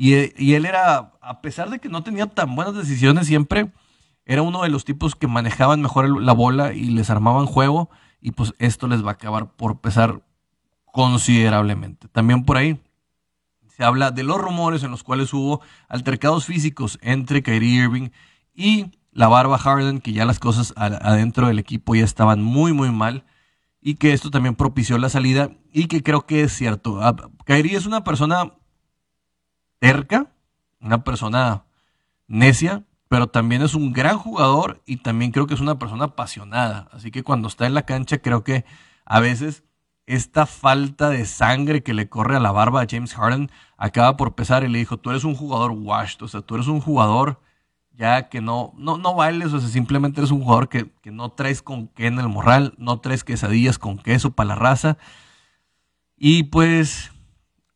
Y, 0.01 0.53
él 0.53 0.65
era, 0.65 1.11
a 1.19 1.41
pesar 1.41 1.69
de 1.69 1.79
que 1.79 1.89
no 1.89 2.03
tenía 2.03 2.25
tan 2.25 2.55
buenas 2.55 2.73
decisiones 2.73 3.27
siempre, 3.27 3.69
era 4.23 4.43
uno 4.43 4.63
de 4.63 4.69
los 4.69 4.85
tipos 4.85 5.13
que 5.13 5.27
manejaban 5.27 5.81
mejor 5.81 6.21
la 6.21 6.31
bola 6.31 6.73
y 6.73 6.85
les 6.85 7.09
armaban 7.09 7.47
juego 7.47 7.89
y 8.21 8.31
pues 8.31 8.53
esto 8.59 8.87
les 8.87 9.03
va 9.03 9.09
a 9.09 9.13
acabar 9.15 9.51
por 9.57 9.81
pesar 9.81 10.21
considerablemente. 10.85 12.07
También 12.07 12.45
por 12.45 12.55
ahí 12.55 12.79
se 13.75 13.83
habla 13.83 14.11
de 14.11 14.23
los 14.23 14.39
rumores 14.39 14.83
en 14.83 14.91
los 14.91 15.03
cuales 15.03 15.33
hubo 15.33 15.59
altercados 15.89 16.45
físicos 16.45 16.97
entre 17.01 17.43
Kyrie 17.43 17.83
Irving 17.83 18.09
y 18.55 18.91
la 19.11 19.27
barba 19.27 19.57
Harden, 19.57 19.99
que 19.99 20.13
ya 20.13 20.23
las 20.23 20.39
cosas 20.39 20.73
adentro 20.77 21.47
del 21.47 21.59
equipo 21.59 21.93
ya 21.93 22.05
estaban 22.05 22.41
muy, 22.41 22.71
muy 22.71 22.89
mal 22.89 23.25
y 23.81 23.95
que 23.95 24.13
esto 24.13 24.31
también 24.31 24.55
propició 24.55 24.97
la 24.97 25.09
salida 25.09 25.51
y 25.73 25.87
que 25.87 26.03
creo 26.03 26.25
que 26.25 26.43
es 26.43 26.53
cierto. 26.53 27.01
Ah, 27.01 27.17
Kyrie 27.43 27.75
es 27.75 27.85
una 27.85 28.05
persona 28.05 28.53
terca, 29.79 30.27
una 30.79 31.03
persona 31.03 31.63
necia, 32.27 32.83
pero 33.07 33.27
también 33.27 33.63
es 33.63 33.73
un 33.73 33.91
gran 33.91 34.17
jugador 34.17 34.81
y 34.85 34.97
también 34.97 35.31
creo 35.31 35.47
que 35.47 35.55
es 35.55 35.59
una 35.59 35.79
persona 35.79 36.05
apasionada. 36.05 36.87
Así 36.91 37.11
que 37.11 37.23
cuando 37.23 37.47
está 37.47 37.65
en 37.65 37.73
la 37.73 37.81
cancha 37.83 38.19
creo 38.21 38.43
que 38.43 38.65
a 39.05 39.19
veces 39.19 39.63
esta 40.05 40.45
falta 40.45 41.09
de 41.09 41.25
sangre 41.25 41.83
que 41.83 41.93
le 41.93 42.09
corre 42.09 42.35
a 42.35 42.39
la 42.39 42.51
barba 42.51 42.81
a 42.81 42.87
James 42.89 43.13
Harden 43.13 43.51
acaba 43.77 44.17
por 44.17 44.35
pesar 44.35 44.63
y 44.63 44.67
le 44.67 44.79
dijo, 44.79 44.97
tú 44.97 45.09
eres 45.09 45.23
un 45.23 45.35
jugador 45.35 45.71
washed, 45.71 46.21
o 46.21 46.27
sea, 46.27 46.41
tú 46.41 46.55
eres 46.55 46.67
un 46.67 46.81
jugador 46.81 47.39
ya 47.93 48.29
que 48.29 48.41
no, 48.41 48.73
no, 48.77 48.97
no 48.97 49.13
bailes, 49.13 49.53
o 49.53 49.59
sea, 49.59 49.69
simplemente 49.69 50.21
eres 50.21 50.31
un 50.31 50.41
jugador 50.41 50.69
que, 50.69 50.91
que 51.01 51.11
no 51.11 51.31
traes 51.31 51.61
con 51.61 51.89
qué 51.89 52.07
en 52.07 52.17
el 52.19 52.29
morral, 52.29 52.73
no 52.77 53.01
traes 53.01 53.23
quesadillas 53.23 53.77
con 53.77 53.97
queso 53.97 54.31
para 54.31 54.49
la 54.49 54.55
raza. 54.55 54.97
Y 56.15 56.43
pues 56.43 57.11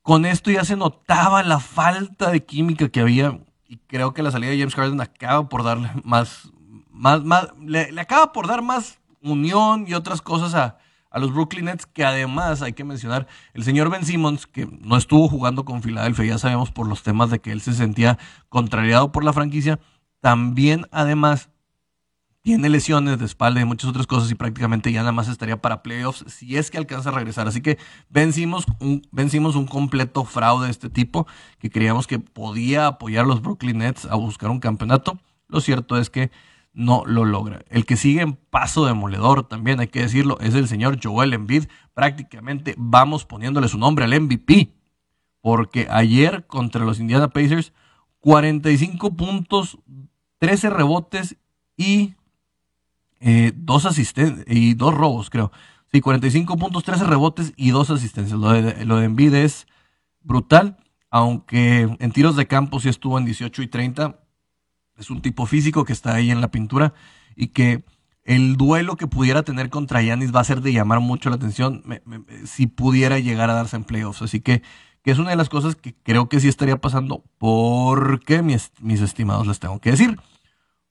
con 0.03 0.25
esto 0.25 0.51
ya 0.51 0.65
se 0.65 0.75
notaba 0.75 1.41
la 1.43 1.59
falta 1.59 2.29
de 2.29 2.43
química 2.43 2.89
que 2.89 2.99
había 2.99 3.39
y 3.67 3.77
creo 3.87 4.13
que 4.13 4.21
la 4.21 4.31
salida 4.31 4.51
de 4.51 4.59
James 4.59 4.75
Harden 4.75 5.01
acaba 5.01 5.49
por 5.49 5.63
darle 5.63 5.89
más, 6.03 6.51
más, 6.91 7.23
más 7.23 7.47
le, 7.59 7.99
acaba 7.99 8.31
por 8.33 8.45
dar 8.45 8.61
más 8.61 8.99
unión 9.23 9.85
y 9.87 9.93
otras 9.93 10.21
cosas 10.21 10.53
a, 10.53 10.77
a, 11.09 11.19
los 11.19 11.33
Brooklyn 11.33 11.65
Nets, 11.65 11.85
que 11.85 12.03
además 12.03 12.61
hay 12.61 12.73
que 12.73 12.83
mencionar 12.83 13.27
el 13.53 13.63
señor 13.63 13.89
Ben 13.89 14.05
Simmons, 14.05 14.45
que 14.45 14.67
no 14.81 14.97
estuvo 14.97 15.29
jugando 15.29 15.63
con 15.63 15.81
Filadelfia, 15.81 16.25
ya 16.25 16.37
sabemos 16.37 16.69
por 16.69 16.87
los 16.87 17.01
temas 17.01 17.31
de 17.31 17.39
que 17.39 17.51
él 17.51 17.61
se 17.61 17.73
sentía 17.73 18.19
contrariado 18.49 19.11
por 19.11 19.23
la 19.23 19.33
franquicia, 19.33 19.79
también 20.19 20.85
además 20.91 21.49
tiene 22.43 22.67
lesiones 22.67 23.19
de 23.19 23.25
espalda 23.25 23.61
y 23.61 23.65
muchas 23.65 23.89
otras 23.89 24.05
cosas 24.05 24.29
y 24.29 24.35
prácticamente 24.35 24.91
ya 24.91 24.99
nada 24.99 25.13
más 25.13 25.29
estaría 25.29 25.61
para 25.61 25.81
playoffs 25.81 26.25
si 26.27 26.57
es 26.57 26.69
que 26.69 26.77
alcanza 26.77 27.09
a 27.09 27.13
regresar. 27.13 27.47
Así 27.47 27.61
que 27.61 27.77
vencimos 28.09 28.65
un, 28.79 29.01
vencimos 29.11 29.55
un 29.55 29.65
completo 29.65 30.25
fraude 30.25 30.65
de 30.65 30.71
este 30.71 30.89
tipo 30.89 31.25
que 31.57 31.69
creíamos 31.69 32.05
que 32.05 32.19
podía 32.19 32.87
apoyar 32.87 33.23
a 33.23 33.27
los 33.29 33.41
Brooklyn 33.41 33.77
Nets 33.77 34.05
a 34.05 34.15
buscar 34.15 34.49
un 34.49 34.59
campeonato. 34.59 35.19
Lo 35.47 35.61
cierto 35.61 35.97
es 35.97 36.09
que 36.09 36.31
no 36.73 37.03
lo 37.05 37.23
logra. 37.23 37.63
El 37.69 37.85
que 37.85 37.95
sigue 37.95 38.21
en 38.21 38.33
paso 38.33 38.85
demoledor, 38.85 39.47
también 39.47 39.79
hay 39.79 39.87
que 39.87 40.01
decirlo, 40.01 40.37
es 40.41 40.53
el 40.53 40.67
señor 40.67 40.99
Joel 41.01 41.33
Embiid. 41.33 41.67
Prácticamente 41.93 42.75
vamos 42.77 43.23
poniéndole 43.23 43.69
su 43.69 43.77
nombre 43.77 44.03
al 44.03 44.19
MVP. 44.19 44.73
Porque 45.39 45.87
ayer 45.89 46.45
contra 46.45 46.83
los 46.83 46.99
Indiana 46.99 47.29
Pacers, 47.29 47.71
45 48.19 49.15
puntos, 49.15 49.77
13 50.39 50.69
rebotes 50.69 51.37
y 51.77 52.15
eh, 53.25 53.53
dos 53.55 53.85
asistencias 53.85 54.45
y 54.47 54.73
dos 54.73 54.93
robos, 54.93 55.29
creo. 55.29 55.51
Sí, 55.93 56.01
45 56.01 56.57
puntos, 56.57 56.83
13 56.83 57.05
rebotes 57.05 57.53
y 57.55 57.71
dos 57.71 57.89
asistencias. 57.89 58.37
Lo 58.37 58.51
de, 58.51 58.85
lo 58.85 58.97
de 58.97 59.45
es 59.45 59.65
brutal, 60.21 60.77
aunque 61.09 61.95
en 61.99 62.11
tiros 62.11 62.35
de 62.35 62.47
campo 62.47 62.81
sí 62.81 62.89
estuvo 62.89 63.17
en 63.17 63.25
18 63.25 63.61
y 63.61 63.67
30. 63.67 64.19
Es 64.97 65.09
un 65.09 65.21
tipo 65.21 65.45
físico 65.45 65.85
que 65.85 65.93
está 65.93 66.15
ahí 66.15 66.31
en 66.31 66.41
la 66.41 66.51
pintura 66.51 66.93
y 67.35 67.47
que 67.47 67.85
el 68.25 68.57
duelo 68.57 68.97
que 68.97 69.07
pudiera 69.07 69.43
tener 69.43 69.69
contra 69.69 70.01
Yanis 70.01 70.35
va 70.35 70.41
a 70.41 70.45
ser 70.45 70.59
de 70.61 70.73
llamar 70.73 70.99
mucho 70.99 71.29
la 71.29 71.37
atención 71.37 71.83
si 72.45 72.67
pudiera 72.67 73.19
llegar 73.19 73.49
a 73.49 73.53
darse 73.53 73.77
en 73.77 73.85
playoffs. 73.85 74.21
Así 74.21 74.41
que, 74.41 74.63
que, 75.01 75.11
es 75.11 75.19
una 75.19 75.29
de 75.29 75.37
las 75.37 75.49
cosas 75.49 75.75
que 75.77 75.93
creo 76.03 76.27
que 76.27 76.41
sí 76.41 76.49
estaría 76.49 76.77
pasando 76.77 77.23
porque 77.37 78.41
mis, 78.41 78.71
mis 78.81 78.99
estimados 78.99 79.47
les 79.47 79.59
tengo 79.59 79.79
que 79.79 79.91
decir. 79.91 80.19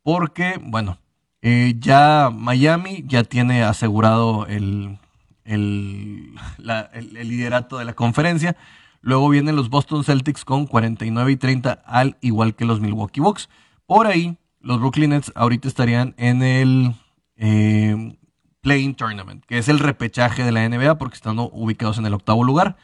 Porque, 0.02 0.58
bueno, 0.62 0.98
eh, 1.42 1.74
ya 1.78 2.30
Miami 2.32 3.04
ya 3.06 3.24
tiene 3.24 3.64
asegurado 3.64 4.46
el, 4.46 4.98
el, 5.44 6.34
liderato 6.58 7.78
de 7.78 7.84
la 7.84 7.94
conferencia. 7.94 8.56
Luego 9.00 9.28
vienen 9.28 9.56
los 9.56 9.68
Boston 9.68 10.04
Celtics 10.04 10.44
con 10.44 10.66
49 10.66 11.32
y 11.32 11.36
30, 11.36 11.82
al 11.84 12.16
igual 12.20 12.54
que 12.54 12.64
los 12.64 12.80
Milwaukee 12.80 13.20
Bucks. 13.20 13.48
Por 13.86 14.06
ahí, 14.06 14.38
los 14.60 14.78
Brooklyn 14.78 15.10
Nets 15.10 15.32
ahorita 15.34 15.66
estarían 15.66 16.14
en 16.16 16.42
el 16.42 16.94
eh, 17.36 18.16
Playing 18.60 18.94
Tournament, 18.94 19.44
que 19.44 19.58
es 19.58 19.68
el 19.68 19.80
repechaje 19.80 20.44
de 20.44 20.52
la 20.52 20.68
NBA 20.68 20.96
porque 20.96 21.16
están 21.16 21.36
ubicados 21.40 21.98
en 21.98 22.06
el 22.06 22.14
octavo 22.14 22.44
lugar. 22.44 22.76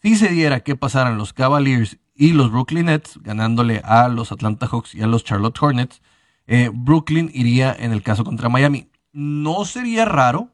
Si 0.00 0.14
se 0.14 0.28
diera 0.28 0.60
que 0.60 0.76
pasaran 0.76 1.18
los 1.18 1.32
Cavaliers 1.32 1.98
y 2.14 2.32
los 2.32 2.52
Brooklyn 2.52 2.86
Nets, 2.86 3.18
ganándole 3.22 3.82
a 3.84 4.06
los 4.06 4.30
Atlanta 4.30 4.68
Hawks 4.68 4.94
y 4.94 5.02
a 5.02 5.08
los 5.08 5.24
Charlotte 5.24 5.60
Hornets, 5.60 6.00
eh, 6.46 6.70
Brooklyn 6.72 7.30
iría 7.34 7.74
en 7.78 7.92
el 7.92 8.02
caso 8.02 8.24
contra 8.24 8.48
Miami. 8.48 8.88
No 9.12 9.64
sería 9.64 10.04
raro, 10.04 10.50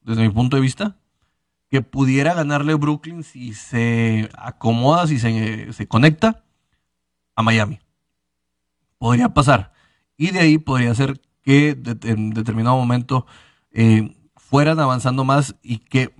desde 0.00 0.22
mi 0.22 0.30
punto 0.30 0.56
de 0.56 0.62
vista, 0.62 0.96
que 1.68 1.82
pudiera 1.82 2.34
ganarle 2.34 2.74
Brooklyn 2.74 3.24
si 3.24 3.52
se 3.52 4.30
acomoda, 4.38 5.06
si 5.06 5.18
se, 5.18 5.88
conecta 5.88 6.44
a 7.34 7.42
Miami. 7.42 7.80
Podría 8.98 9.34
pasar. 9.34 9.72
Y 10.16 10.30
de 10.30 10.40
ahí 10.40 10.58
podría 10.58 10.94
ser 10.94 11.20
que 11.42 11.70
en 12.04 12.30
determinado 12.30 12.76
momento 12.76 13.26
eh, 13.72 14.16
fueran 14.36 14.78
avanzando 14.78 15.24
más 15.24 15.56
y 15.62 15.78
que 15.78 16.14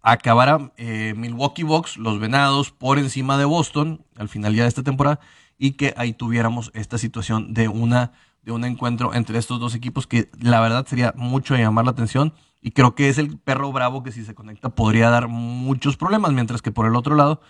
acabara 0.00 0.72
eh, 0.76 1.14
Milwaukee 1.16 1.62
Bucks, 1.62 1.98
los 1.98 2.18
Venados, 2.18 2.70
por 2.70 2.98
encima 2.98 3.36
de 3.36 3.44
Boston 3.44 4.04
al 4.16 4.28
final 4.28 4.54
ya 4.54 4.62
de 4.62 4.68
esta 4.68 4.82
temporada 4.82 5.20
y 5.58 5.72
que 5.72 5.94
ahí 5.96 6.12
tuviéramos 6.12 6.70
esta 6.74 6.96
situación 6.96 7.52
de 7.54 7.68
una 7.68 8.12
de 8.46 8.52
un 8.52 8.64
encuentro 8.64 9.12
entre 9.12 9.38
estos 9.38 9.58
dos 9.58 9.74
equipos 9.74 10.06
que 10.06 10.30
la 10.40 10.60
verdad 10.60 10.86
sería 10.86 11.12
mucho 11.16 11.56
llamar 11.56 11.84
la 11.84 11.90
atención 11.90 12.32
y 12.62 12.70
creo 12.70 12.94
que 12.94 13.08
es 13.08 13.18
el 13.18 13.38
perro 13.38 13.72
bravo 13.72 14.04
que 14.04 14.12
si 14.12 14.24
se 14.24 14.36
conecta 14.36 14.68
podría 14.70 15.10
dar 15.10 15.26
muchos 15.26 15.96
problemas, 15.96 16.32
mientras 16.32 16.62
que 16.62 16.70
por 16.70 16.86
el 16.86 16.94
otro 16.94 17.16
lado, 17.16 17.40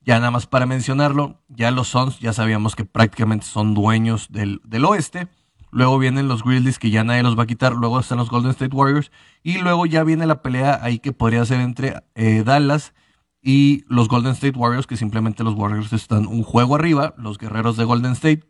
ya 0.00 0.18
nada 0.18 0.30
más 0.30 0.46
para 0.46 0.64
mencionarlo, 0.64 1.42
ya 1.48 1.70
los 1.70 1.88
Suns 1.88 2.18
ya 2.18 2.32
sabíamos 2.32 2.76
que 2.76 2.86
prácticamente 2.86 3.44
son 3.44 3.74
dueños 3.74 4.28
del, 4.32 4.60
oeste, 4.86 5.28
luego 5.70 5.98
vienen 5.98 6.28
los 6.28 6.42
Grizzlies 6.42 6.78
que 6.78 6.88
ya 6.88 7.04
nadie 7.04 7.22
los 7.22 7.38
va 7.38 7.42
a 7.42 7.46
quitar, 7.46 7.74
luego 7.74 8.00
están 8.00 8.16
los 8.16 8.30
Golden 8.30 8.52
State 8.52 8.74
Warriors 8.74 9.12
y 9.42 9.58
luego 9.58 9.84
ya 9.84 10.02
viene 10.02 10.26
la 10.26 10.40
pelea 10.40 10.80
ahí 10.82 10.98
que 10.98 11.12
podría 11.12 11.44
ser 11.44 11.60
entre 11.60 12.02
eh, 12.14 12.42
Dallas 12.42 12.94
y 13.42 13.84
los 13.86 14.08
Golden 14.08 14.32
State 14.32 14.58
Warriors, 14.58 14.86
que 14.86 14.96
simplemente 14.96 15.44
los 15.44 15.54
Warriors 15.54 15.92
están 15.92 16.26
un 16.26 16.42
juego 16.42 16.74
arriba, 16.74 17.14
los 17.18 17.36
guerreros 17.36 17.76
de 17.76 17.84
Golden 17.84 18.12
State 18.12 18.47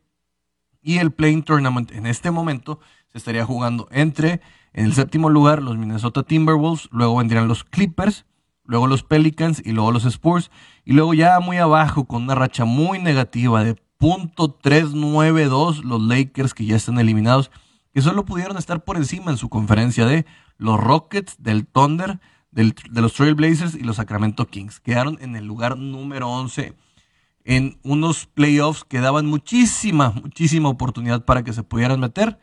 y 0.88 0.96
el 1.00 1.10
Playing 1.10 1.42
Tournament 1.42 1.92
en 1.92 2.06
este 2.06 2.30
momento 2.30 2.80
se 3.12 3.18
estaría 3.18 3.44
jugando 3.44 3.88
entre, 3.90 4.40
en 4.72 4.86
el 4.86 4.94
séptimo 4.94 5.28
lugar, 5.28 5.62
los 5.62 5.76
Minnesota 5.76 6.22
Timberwolves, 6.22 6.88
luego 6.90 7.18
vendrían 7.18 7.46
los 7.46 7.62
Clippers, 7.62 8.24
luego 8.64 8.86
los 8.86 9.02
Pelicans 9.02 9.60
y 9.62 9.72
luego 9.72 9.92
los 9.92 10.06
Spurs. 10.06 10.50
Y 10.86 10.94
luego 10.94 11.12
ya 11.12 11.40
muy 11.40 11.58
abajo, 11.58 12.06
con 12.06 12.22
una 12.22 12.34
racha 12.34 12.64
muy 12.64 12.98
negativa 12.98 13.62
de 13.62 13.76
.392, 14.00 15.82
los 15.82 16.00
Lakers 16.00 16.54
que 16.54 16.64
ya 16.64 16.76
están 16.76 16.98
eliminados, 16.98 17.50
que 17.92 18.00
solo 18.00 18.24
pudieron 18.24 18.56
estar 18.56 18.82
por 18.82 18.96
encima 18.96 19.30
en 19.30 19.36
su 19.36 19.50
conferencia 19.50 20.06
de 20.06 20.24
los 20.56 20.80
Rockets, 20.80 21.36
del 21.38 21.66
Thunder, 21.66 22.18
de 22.50 22.72
los 23.02 23.12
Trailblazers 23.12 23.74
y 23.74 23.80
los 23.80 23.96
Sacramento 23.96 24.46
Kings. 24.46 24.80
Quedaron 24.80 25.18
en 25.20 25.36
el 25.36 25.44
lugar 25.44 25.76
número 25.76 26.30
11 26.30 26.72
en 27.48 27.78
unos 27.82 28.26
playoffs 28.26 28.84
que 28.84 29.00
daban 29.00 29.24
muchísima, 29.24 30.10
muchísima 30.10 30.68
oportunidad 30.68 31.24
para 31.24 31.42
que 31.44 31.54
se 31.54 31.62
pudieran 31.62 31.98
meter. 31.98 32.38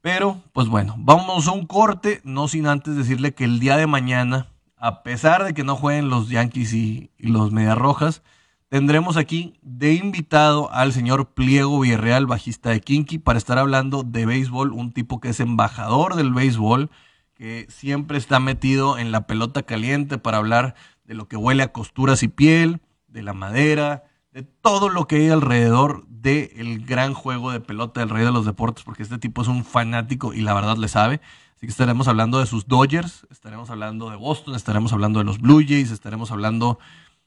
Pero, 0.00 0.42
pues 0.52 0.66
bueno, 0.66 0.96
vamos 0.98 1.46
a 1.46 1.52
un 1.52 1.64
corte, 1.64 2.20
no 2.24 2.48
sin 2.48 2.66
antes 2.66 2.96
decirle 2.96 3.34
que 3.34 3.44
el 3.44 3.60
día 3.60 3.76
de 3.76 3.86
mañana, 3.86 4.48
a 4.76 5.04
pesar 5.04 5.44
de 5.44 5.54
que 5.54 5.62
no 5.62 5.76
jueguen 5.76 6.08
los 6.08 6.28
Yankees 6.28 6.74
y, 6.74 7.12
los 7.18 7.52
Medias 7.52 7.78
Rojas, 7.78 8.24
tendremos 8.68 9.16
aquí 9.16 9.54
de 9.62 9.94
invitado 9.94 10.72
al 10.72 10.92
señor 10.92 11.34
Pliego 11.34 11.78
Villarreal, 11.78 12.26
bajista 12.26 12.70
de 12.70 12.80
Kinky, 12.80 13.18
para 13.18 13.38
estar 13.38 13.60
hablando 13.60 14.02
de 14.02 14.26
béisbol, 14.26 14.72
un 14.72 14.90
tipo 14.90 15.20
que 15.20 15.28
es 15.28 15.38
embajador 15.38 16.16
del 16.16 16.32
béisbol, 16.32 16.90
que 17.34 17.66
siempre 17.68 18.18
está 18.18 18.40
metido 18.40 18.98
en 18.98 19.12
la 19.12 19.28
pelota 19.28 19.62
caliente 19.62 20.18
para 20.18 20.38
hablar 20.38 20.74
de 21.04 21.14
lo 21.14 21.28
que 21.28 21.36
huele 21.36 21.62
a 21.62 21.72
costuras 21.72 22.24
y 22.24 22.28
piel, 22.28 22.80
de 23.06 23.22
la 23.22 23.34
madera, 23.34 24.02
de 24.32 24.42
todo 24.42 24.88
lo 24.88 25.06
que 25.06 25.16
hay 25.16 25.28
alrededor 25.28 26.06
del 26.08 26.84
gran 26.86 27.14
juego 27.14 27.50
de 27.50 27.60
pelota 27.60 28.00
del 28.00 28.10
rey 28.10 28.24
de 28.24 28.32
los 28.32 28.46
deportes, 28.46 28.84
porque 28.84 29.02
este 29.02 29.18
tipo 29.18 29.42
es 29.42 29.48
un 29.48 29.64
fanático 29.64 30.32
y 30.32 30.40
la 30.40 30.54
verdad 30.54 30.76
le 30.76 30.88
sabe. 30.88 31.20
Así 31.56 31.66
que 31.66 31.70
estaremos 31.70 32.08
hablando 32.08 32.38
de 32.38 32.46
sus 32.46 32.66
Dodgers, 32.66 33.26
estaremos 33.30 33.70
hablando 33.70 34.10
de 34.10 34.16
Boston, 34.16 34.54
estaremos 34.54 34.92
hablando 34.92 35.18
de 35.18 35.24
los 35.24 35.40
Blue 35.40 35.62
Jays, 35.66 35.90
estaremos 35.90 36.32
hablando 36.32 36.78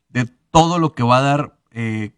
de 0.10 0.26
todo 0.52 0.80
lo 0.80 0.94
que 0.94 1.04
va 1.04 1.18
a 1.18 1.22
dar 1.22 1.58
eh, 1.72 2.12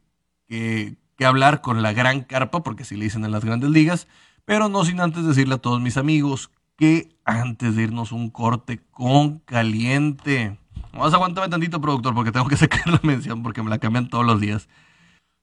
que, 0.48 0.96
que, 1.15 1.25
hablar 1.25 1.62
con 1.62 1.82
la 1.82 1.94
gran 1.94 2.22
carpa, 2.22 2.63
porque 2.63 2.84
así 2.84 2.96
le 2.96 3.06
dicen 3.06 3.25
en 3.25 3.32
las 3.32 3.44
grandes 3.44 3.70
ligas, 3.70 4.08
pero 4.46 4.70
no 4.70 4.86
sin 4.86 5.01
antes 5.01 5.25
decirle 5.25 5.56
a 5.56 5.60
todos 5.60 5.82
mis 5.82 5.98
amigos 5.98 6.50
que 6.77 7.10
antes 7.25 7.75
de 7.75 7.84
irnos 7.84 8.12
un 8.12 8.29
corte 8.29 8.79
con 8.91 9.39
caliente, 9.39 10.58
Vamos 10.94 11.13
a 11.13 11.15
aguantarme 11.17 11.50
tantito, 11.50 11.82
productor, 11.82 12.13
porque 12.13 12.32
tengo 12.32 12.48
que 12.48 12.58
sacar 12.58 12.88
la 12.88 13.00
mención 13.03 13.44
porque 13.44 13.62
me 13.63 13.70
la 13.70 13.79
cambian 13.79 14.10
todos 14.10 14.25
los 14.25 14.39
días. 14.39 14.67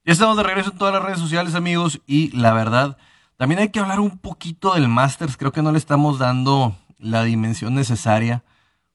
Ya 0.04 0.12
estamos 0.12 0.36
de 0.36 0.42
regreso 0.42 0.70
en 0.70 0.78
todas 0.78 0.92
las 0.92 1.02
redes 1.02 1.18
sociales, 1.18 1.54
amigos, 1.54 2.00
y 2.06 2.30
la 2.36 2.52
verdad, 2.52 2.98
también 3.36 3.60
hay 3.60 3.70
que 3.70 3.80
hablar 3.80 4.00
un 4.00 4.18
poquito 4.18 4.74
del 4.74 4.88
Masters. 4.88 5.36
Creo 5.36 5.52
que 5.52 5.62
no 5.62 5.72
le 5.72 5.78
estamos 5.78 6.18
dando 6.18 6.76
la 6.98 7.24
dimensión 7.24 7.74
necesaria, 7.74 8.44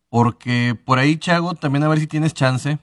porque 0.10 0.77
por 0.86 1.00
ahí, 1.00 1.18
Chago, 1.18 1.56
también 1.56 1.84
a 1.84 1.88
ver 1.88 2.00
si 2.00 2.08
tienes 2.08 2.34
chance. 2.34 2.77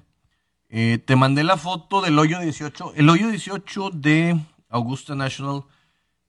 Eh, 0.68 0.98
te 1.04 1.14
mandé 1.14 1.44
la 1.44 1.56
foto 1.56 2.00
del 2.00 2.18
hoyo 2.18 2.40
18. 2.40 2.94
El 2.96 3.08
hoyo 3.08 3.28
18 3.28 3.90
de 3.90 4.40
Augusta 4.68 5.14
National 5.14 5.62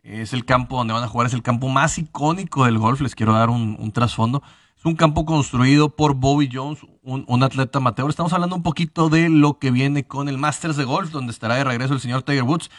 es 0.03 0.34
el 0.34 0.46
campo 0.46 0.77
donde 0.77 0.94
van 0.94 1.03
a 1.03 1.08
jugar, 1.08 1.27
es 1.27 1.34
el 1.34 1.41
campo 1.41 1.67
más 1.67 1.98
icónico 1.98 2.65
del 2.65 2.77
golf. 2.77 3.01
Les 3.01 3.15
quiero 3.15 3.34
dar 3.34 3.50
un, 3.50 3.75
un 3.79 3.91
trasfondo. 3.91 4.44
Es 4.77 4.86
un 4.86 4.96
campo 4.96 5.25
construido 5.25 5.96
por 5.96 6.13
Bobby 6.13 6.50
Jones, 6.51 6.79
un, 7.08 7.44
atleta 7.44 7.80
amateur. 7.80 8.10
Estamos 8.10 8.34
hablando 8.34 8.56
un 8.56 8.64
poquito 8.64 9.10
de 9.10 9.30
lo 9.30 9.60
que 9.60 9.72
viene 9.72 10.06
con 10.06 10.28
el 10.28 10.38
Masters 10.38 10.76
de 10.76 10.84
Golf, 10.84 11.12
donde 11.12 11.32
estará 11.32 11.56
de 11.56 11.64
regreso 11.64 11.94
el 11.94 12.02
señor 12.02 12.24
Tiger 12.24 12.44
Woods. 12.44 12.70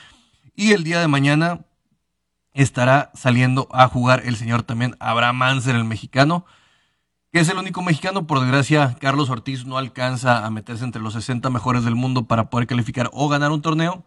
Y 0.54 0.72
el 0.72 0.84
día 0.84 1.00
de 1.00 1.08
mañana 1.08 1.64
estará 2.52 3.10
saliendo 3.14 3.68
a 3.72 3.88
jugar 3.88 4.22
el 4.26 4.36
señor 4.36 4.64
también 4.64 4.96
Abraham 5.00 5.36
Manser, 5.36 5.76
el 5.76 5.84
mexicano. 5.84 6.44
que 7.32 7.40
es 7.40 7.48
el 7.48 7.56
único 7.56 7.82
mexicano. 7.82 8.26
Por 8.26 8.40
desgracia, 8.40 8.96
Carlos 9.00 9.30
Ortiz 9.30 9.64
no 9.64 9.78
alcanza 9.78 10.44
a 10.44 10.50
meterse 10.50 10.84
entre 10.84 11.00
los 11.00 11.14
60 11.14 11.48
mejores 11.50 11.84
del 11.84 11.94
mundo 11.94 12.24
para 12.26 12.50
poder 12.50 12.66
calificar 12.66 13.08
o 13.12 13.28
ganar 13.28 13.50
un 13.50 13.62
torneo. 13.62 14.04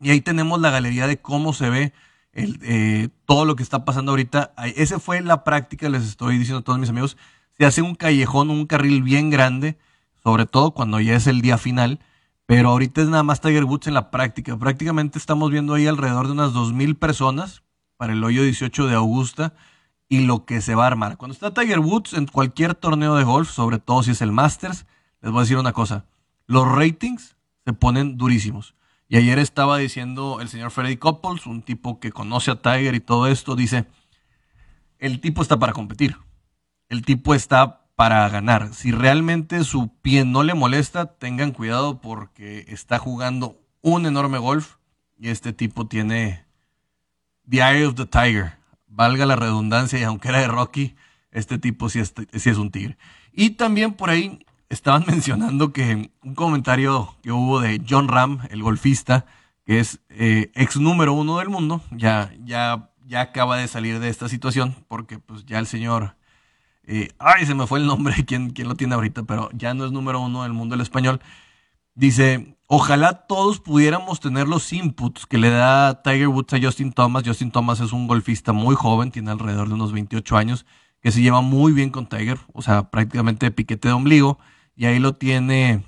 Y 0.00 0.10
ahí 0.10 0.20
tenemos 0.22 0.60
la 0.60 0.70
galería 0.70 1.06
de 1.06 1.20
cómo 1.20 1.52
se 1.52 1.68
ve 1.68 1.92
eh, 2.32 3.08
todo 3.26 3.44
lo 3.44 3.56
que 3.56 3.62
está 3.62 3.84
pasando 3.84 4.12
ahorita. 4.12 4.54
Ese 4.76 4.98
fue 4.98 5.20
la 5.20 5.44
práctica, 5.44 5.88
les 5.88 6.04
estoy 6.04 6.38
diciendo 6.38 6.60
a 6.60 6.64
todos 6.64 6.78
mis 6.78 6.88
amigos. 6.88 7.16
Se 7.58 7.66
hace 7.66 7.82
un 7.82 7.94
callejón, 7.94 8.50
un 8.50 8.66
carril 8.66 9.02
bien 9.02 9.30
grande, 9.30 9.78
sobre 10.22 10.46
todo 10.46 10.72
cuando 10.72 11.00
ya 11.00 11.14
es 11.14 11.26
el 11.26 11.40
día 11.40 11.58
final. 11.58 12.00
Pero 12.46 12.70
ahorita 12.70 13.00
es 13.00 13.08
nada 13.08 13.22
más 13.22 13.40
Tiger 13.40 13.64
Woods 13.64 13.86
en 13.86 13.94
la 13.94 14.10
práctica. 14.10 14.56
Prácticamente 14.58 15.18
estamos 15.18 15.50
viendo 15.50 15.74
ahí 15.74 15.86
alrededor 15.86 16.26
de 16.26 16.32
unas 16.32 16.52
2.000 16.52 16.98
personas 16.98 17.62
para 17.96 18.12
el 18.12 18.22
hoyo 18.22 18.42
18 18.42 18.86
de 18.86 18.94
Augusta 18.94 19.54
y 20.08 20.26
lo 20.26 20.44
que 20.44 20.60
se 20.60 20.74
va 20.74 20.84
a 20.84 20.88
armar. 20.88 21.16
Cuando 21.16 21.32
está 21.32 21.54
Tiger 21.54 21.78
Woods 21.78 22.12
en 22.12 22.26
cualquier 22.26 22.74
torneo 22.74 23.16
de 23.16 23.24
golf, 23.24 23.50
sobre 23.50 23.78
todo 23.78 24.02
si 24.02 24.10
es 24.10 24.20
el 24.20 24.32
Masters, 24.32 24.86
les 25.22 25.32
voy 25.32 25.40
a 25.40 25.42
decir 25.42 25.56
una 25.56 25.72
cosa. 25.72 26.04
Los 26.46 26.68
ratings 26.68 27.36
se 27.64 27.72
ponen 27.72 28.18
durísimos. 28.18 28.74
Y 29.08 29.16
ayer 29.16 29.38
estaba 29.38 29.78
diciendo 29.78 30.40
el 30.40 30.48
señor 30.48 30.70
Freddy 30.70 30.96
Couples, 30.96 31.46
un 31.46 31.62
tipo 31.62 32.00
que 32.00 32.12
conoce 32.12 32.50
a 32.50 32.60
Tiger 32.60 32.94
y 32.94 33.00
todo 33.00 33.26
esto, 33.26 33.56
dice, 33.56 33.86
el 34.98 35.20
tipo 35.20 35.40
está 35.40 35.58
para 35.58 35.72
competir. 35.72 36.16
El 36.88 37.02
tipo 37.02 37.34
está 37.34 37.84
para 37.96 38.28
ganar. 38.28 38.74
Si 38.74 38.92
realmente 38.92 39.64
su 39.64 39.88
pie 40.02 40.24
no 40.24 40.42
le 40.42 40.54
molesta, 40.54 41.06
tengan 41.16 41.52
cuidado 41.52 42.00
porque 42.00 42.64
está 42.68 42.98
jugando 42.98 43.60
un 43.82 44.06
enorme 44.06 44.38
golf 44.38 44.76
y 45.18 45.28
este 45.28 45.52
tipo 45.52 45.86
tiene 45.86 46.44
The 47.48 47.58
Eye 47.58 47.86
of 47.86 47.94
the 47.94 48.06
Tiger. 48.06 48.58
Valga 48.86 49.26
la 49.26 49.36
redundancia 49.36 49.98
y 49.98 50.02
aunque 50.02 50.28
era 50.28 50.40
de 50.40 50.48
Rocky, 50.48 50.96
este 51.30 51.58
tipo 51.58 51.88
sí 51.88 52.00
es, 52.00 52.56
un 52.56 52.70
tigre. 52.70 52.96
Y 53.32 53.50
también 53.50 53.92
por 53.92 54.10
ahí 54.10 54.46
estaban 54.68 55.04
mencionando 55.08 55.72
que 55.72 56.10
un 56.22 56.34
comentario 56.34 57.16
que 57.22 57.32
hubo 57.32 57.60
de 57.60 57.82
John 57.86 58.08
Ram, 58.08 58.40
el 58.50 58.62
golfista, 58.62 59.26
que 59.66 59.80
es 59.80 60.00
eh, 60.10 60.50
ex 60.54 60.76
número 60.76 61.12
uno 61.12 61.38
del 61.38 61.48
mundo, 61.48 61.82
ya, 61.90 62.32
ya, 62.44 62.90
ya 63.04 63.20
acaba 63.20 63.56
de 63.56 63.68
salir 63.68 63.98
de 63.98 64.08
esta 64.08 64.28
situación, 64.28 64.76
porque 64.88 65.18
pues 65.18 65.44
ya 65.44 65.58
el 65.58 65.66
señor, 65.66 66.16
ay, 67.18 67.46
se 67.46 67.54
me 67.54 67.66
fue 67.66 67.78
el 67.78 67.86
nombre, 67.86 68.14
¿quién, 68.26 68.50
quién 68.50 68.68
lo 68.68 68.74
tiene 68.74 68.94
ahorita, 68.94 69.24
pero 69.24 69.50
ya 69.52 69.74
no 69.74 69.84
es 69.84 69.92
número 69.92 70.20
uno 70.20 70.42
del 70.42 70.52
mundo 70.52 70.74
del 70.74 70.82
español. 70.82 71.20
Dice, 71.94 72.56
ojalá 72.66 73.26
todos 73.26 73.60
pudiéramos 73.60 74.20
tener 74.20 74.48
los 74.48 74.72
inputs 74.72 75.26
que 75.26 75.38
le 75.38 75.50
da 75.50 76.02
Tiger 76.02 76.28
Woods 76.28 76.54
a 76.54 76.60
Justin 76.60 76.92
Thomas. 76.92 77.22
Justin 77.24 77.50
Thomas 77.52 77.80
es 77.80 77.92
un 77.92 78.08
golfista 78.08 78.52
muy 78.52 78.74
joven, 78.74 79.10
tiene 79.12 79.30
alrededor 79.30 79.68
de 79.68 79.74
unos 79.74 79.92
28 79.92 80.36
años, 80.36 80.66
que 81.00 81.12
se 81.12 81.22
lleva 81.22 81.40
muy 81.40 81.72
bien 81.72 81.90
con 81.90 82.08
Tiger, 82.08 82.38
o 82.52 82.62
sea, 82.62 82.90
prácticamente 82.90 83.50
piquete 83.50 83.88
de 83.88 83.94
ombligo 83.94 84.38
y 84.76 84.86
ahí 84.86 84.98
lo 84.98 85.14
tiene 85.14 85.84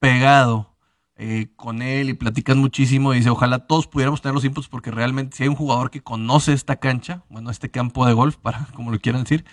pegado 0.00 0.74
eh, 1.16 1.48
con 1.56 1.82
él 1.82 2.10
y 2.10 2.14
platican 2.14 2.58
muchísimo. 2.58 3.12
Y 3.12 3.18
dice, 3.18 3.30
ojalá 3.30 3.60
todos 3.66 3.86
pudiéramos 3.86 4.22
tener 4.22 4.34
los 4.34 4.44
inputs 4.44 4.68
porque 4.68 4.90
realmente 4.90 5.36
si 5.36 5.44
hay 5.44 5.48
un 5.48 5.56
jugador 5.56 5.90
que 5.90 6.00
conoce 6.00 6.52
esta 6.52 6.76
cancha, 6.76 7.22
bueno, 7.28 7.50
este 7.50 7.70
campo 7.70 8.06
de 8.06 8.12
golf, 8.12 8.36
para 8.36 8.66
como 8.74 8.90
lo 8.90 8.98
quieran 8.98 9.22
decir, 9.22 9.44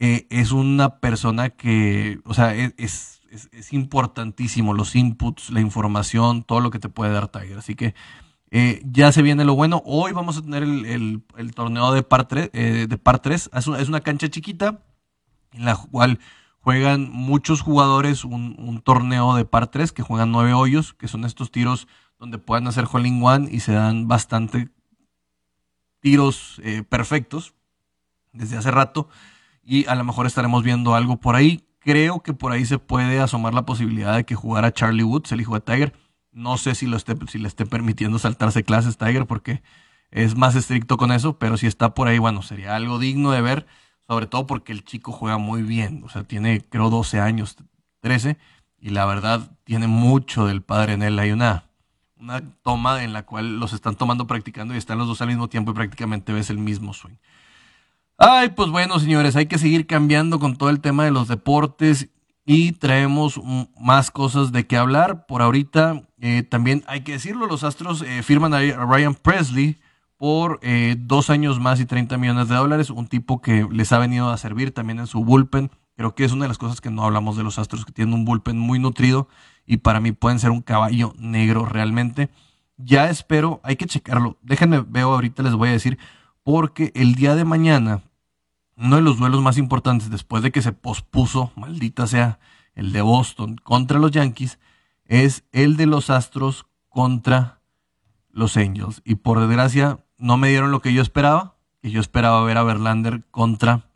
eh, 0.00 0.26
es 0.30 0.50
una 0.50 0.98
persona 0.98 1.50
que, 1.50 2.20
o 2.24 2.34
sea, 2.34 2.56
e-, 2.56 2.74
es, 2.78 3.20
es, 3.30 3.72
importantísimo 3.72 4.74
los 4.74 4.96
inputs, 4.96 5.50
la 5.50 5.60
información, 5.60 6.42
todo 6.42 6.60
lo 6.60 6.70
que 6.70 6.78
te 6.78 6.88
puede 6.88 7.12
dar 7.12 7.28
Tiger. 7.28 7.58
Así 7.58 7.74
que 7.76 7.94
eh, 8.50 8.82
ya 8.84 9.12
se 9.12 9.22
viene 9.22 9.44
lo 9.44 9.54
bueno. 9.54 9.82
Hoy 9.84 10.12
vamos 10.12 10.38
a 10.38 10.42
tener 10.42 10.62
el, 10.62 11.22
torneo 11.54 11.92
de 11.92 12.02
par 12.02 12.26
3. 12.26 12.50
de 12.52 12.98
par 12.98 13.20
3. 13.20 13.50
Es, 13.52 13.66
una 13.66 14.00
cancha 14.00 14.28
chiquita 14.28 14.82
en 15.52 15.66
la 15.66 15.76
cual 15.76 16.18
juegan 16.60 17.10
muchos 17.10 17.60
jugadores 17.60 18.24
un, 18.24 18.80
torneo 18.82 19.34
de 19.34 19.44
par 19.44 19.68
3 19.68 19.92
que 19.92 20.02
juegan 20.02 20.32
nueve 20.32 20.54
hoyos, 20.54 20.94
que 20.94 21.08
son 21.08 21.24
estos 21.24 21.50
tiros 21.50 21.88
donde 22.18 22.38
pueden 22.38 22.66
hacer 22.66 22.86
hole 22.90 23.08
in 23.08 23.22
one 23.22 23.48
y 23.50 23.60
se 23.60 23.72
dan 23.72 24.08
bastante 24.08 24.70
tiros 26.00 26.60
eh, 26.64 26.82
perfectos 26.82 27.54
desde 28.32 28.56
hace 28.56 28.70
rato 28.70 29.08
y 29.70 29.86
a 29.86 29.94
lo 29.94 30.02
mejor 30.02 30.26
estaremos 30.26 30.64
viendo 30.64 30.96
algo 30.96 31.20
por 31.20 31.36
ahí. 31.36 31.64
Creo 31.78 32.24
que 32.24 32.34
por 32.34 32.50
ahí 32.50 32.66
se 32.66 32.80
puede 32.80 33.20
asomar 33.20 33.54
la 33.54 33.64
posibilidad 33.64 34.16
de 34.16 34.24
que 34.24 34.34
jugara 34.34 34.72
Charlie 34.72 35.04
Woods, 35.04 35.30
el 35.30 35.40
hijo 35.40 35.54
de 35.54 35.60
Tiger. 35.60 35.92
No 36.32 36.58
sé 36.58 36.74
si, 36.74 36.86
lo 36.88 36.96
esté, 36.96 37.14
si 37.28 37.38
le 37.38 37.46
esté 37.46 37.66
permitiendo 37.66 38.18
saltarse 38.18 38.64
clases 38.64 38.98
Tiger 38.98 39.26
porque 39.26 39.62
es 40.10 40.36
más 40.36 40.56
estricto 40.56 40.96
con 40.96 41.12
eso, 41.12 41.38
pero 41.38 41.56
si 41.56 41.68
está 41.68 41.94
por 41.94 42.08
ahí, 42.08 42.18
bueno, 42.18 42.42
sería 42.42 42.74
algo 42.74 42.98
digno 42.98 43.30
de 43.30 43.42
ver 43.42 43.66
sobre 44.10 44.26
todo 44.26 44.44
porque 44.44 44.72
el 44.72 44.84
chico 44.84 45.12
juega 45.12 45.38
muy 45.38 45.62
bien, 45.62 46.02
o 46.04 46.08
sea, 46.08 46.24
tiene 46.24 46.62
creo 46.68 46.90
12 46.90 47.20
años, 47.20 47.56
13, 48.00 48.38
y 48.80 48.90
la 48.90 49.06
verdad 49.06 49.56
tiene 49.62 49.86
mucho 49.86 50.46
del 50.46 50.62
padre 50.62 50.94
en 50.94 51.04
él. 51.04 51.16
Hay 51.20 51.30
una, 51.30 51.66
una 52.16 52.42
toma 52.64 53.04
en 53.04 53.12
la 53.12 53.22
cual 53.22 53.60
los 53.60 53.72
están 53.72 53.94
tomando 53.94 54.26
practicando 54.26 54.74
y 54.74 54.78
están 54.78 54.98
los 54.98 55.06
dos 55.06 55.22
al 55.22 55.28
mismo 55.28 55.48
tiempo 55.48 55.70
y 55.70 55.74
prácticamente 55.74 56.32
ves 56.32 56.50
el 56.50 56.58
mismo 56.58 56.92
swing. 56.92 57.18
Ay, 58.22 58.50
pues 58.50 58.68
bueno, 58.68 58.98
señores, 58.98 59.34
hay 59.34 59.46
que 59.46 59.56
seguir 59.56 59.86
cambiando 59.86 60.38
con 60.38 60.54
todo 60.54 60.68
el 60.68 60.82
tema 60.82 61.06
de 61.06 61.10
los 61.10 61.26
deportes 61.26 62.10
y 62.44 62.72
traemos 62.72 63.40
más 63.80 64.10
cosas 64.10 64.52
de 64.52 64.66
qué 64.66 64.76
hablar. 64.76 65.24
Por 65.24 65.40
ahorita, 65.40 66.02
eh, 66.18 66.42
también 66.42 66.84
hay 66.86 67.00
que 67.00 67.12
decirlo, 67.12 67.46
los 67.46 67.64
Astros 67.64 68.02
eh, 68.02 68.22
firman 68.22 68.52
a 68.52 68.58
Ryan 68.60 69.14
Presley 69.14 69.78
por 70.18 70.60
eh, 70.60 70.96
dos 70.98 71.30
años 71.30 71.60
más 71.60 71.80
y 71.80 71.86
30 71.86 72.18
millones 72.18 72.50
de 72.50 72.56
dólares. 72.56 72.90
Un 72.90 73.06
tipo 73.06 73.40
que 73.40 73.66
les 73.72 73.90
ha 73.90 73.98
venido 73.98 74.28
a 74.28 74.36
servir 74.36 74.74
también 74.74 74.98
en 74.98 75.06
su 75.06 75.24
bullpen. 75.24 75.70
Creo 75.96 76.14
que 76.14 76.26
es 76.26 76.32
una 76.32 76.44
de 76.44 76.48
las 76.48 76.58
cosas 76.58 76.82
que 76.82 76.90
no 76.90 77.04
hablamos 77.04 77.38
de 77.38 77.42
los 77.42 77.58
Astros, 77.58 77.86
que 77.86 77.92
tienen 77.92 78.12
un 78.12 78.26
bullpen 78.26 78.58
muy 78.58 78.78
nutrido 78.78 79.28
y 79.64 79.78
para 79.78 79.98
mí 79.98 80.12
pueden 80.12 80.38
ser 80.38 80.50
un 80.50 80.60
caballo 80.60 81.14
negro 81.16 81.64
realmente. 81.64 82.28
Ya 82.76 83.08
espero, 83.08 83.62
hay 83.64 83.76
que 83.76 83.86
checarlo. 83.86 84.36
Déjenme, 84.42 84.84
veo 84.86 85.10
ahorita, 85.14 85.42
les 85.42 85.54
voy 85.54 85.70
a 85.70 85.72
decir, 85.72 85.96
porque 86.42 86.92
el 86.94 87.14
día 87.14 87.34
de 87.34 87.46
mañana, 87.46 88.02
uno 88.80 88.96
de 88.96 89.02
los 89.02 89.18
duelos 89.18 89.42
más 89.42 89.58
importantes 89.58 90.10
después 90.10 90.42
de 90.42 90.50
que 90.50 90.62
se 90.62 90.72
pospuso, 90.72 91.52
maldita 91.54 92.06
sea, 92.06 92.38
el 92.74 92.92
de 92.92 93.02
Boston 93.02 93.56
contra 93.62 93.98
los 93.98 94.10
Yankees, 94.10 94.58
es 95.04 95.44
el 95.52 95.76
de 95.76 95.86
los 95.86 96.08
Astros 96.08 96.66
contra 96.88 97.60
los 98.30 98.56
Angels. 98.56 99.02
Y 99.04 99.16
por 99.16 99.38
desgracia, 99.38 100.00
no 100.16 100.38
me 100.38 100.48
dieron 100.48 100.70
lo 100.70 100.80
que 100.80 100.94
yo 100.94 101.02
esperaba, 101.02 101.56
y 101.82 101.90
yo 101.90 102.00
esperaba 102.00 102.42
ver 102.44 102.56
a 102.56 102.62
Verlander 102.62 103.24
contra, 103.30 103.90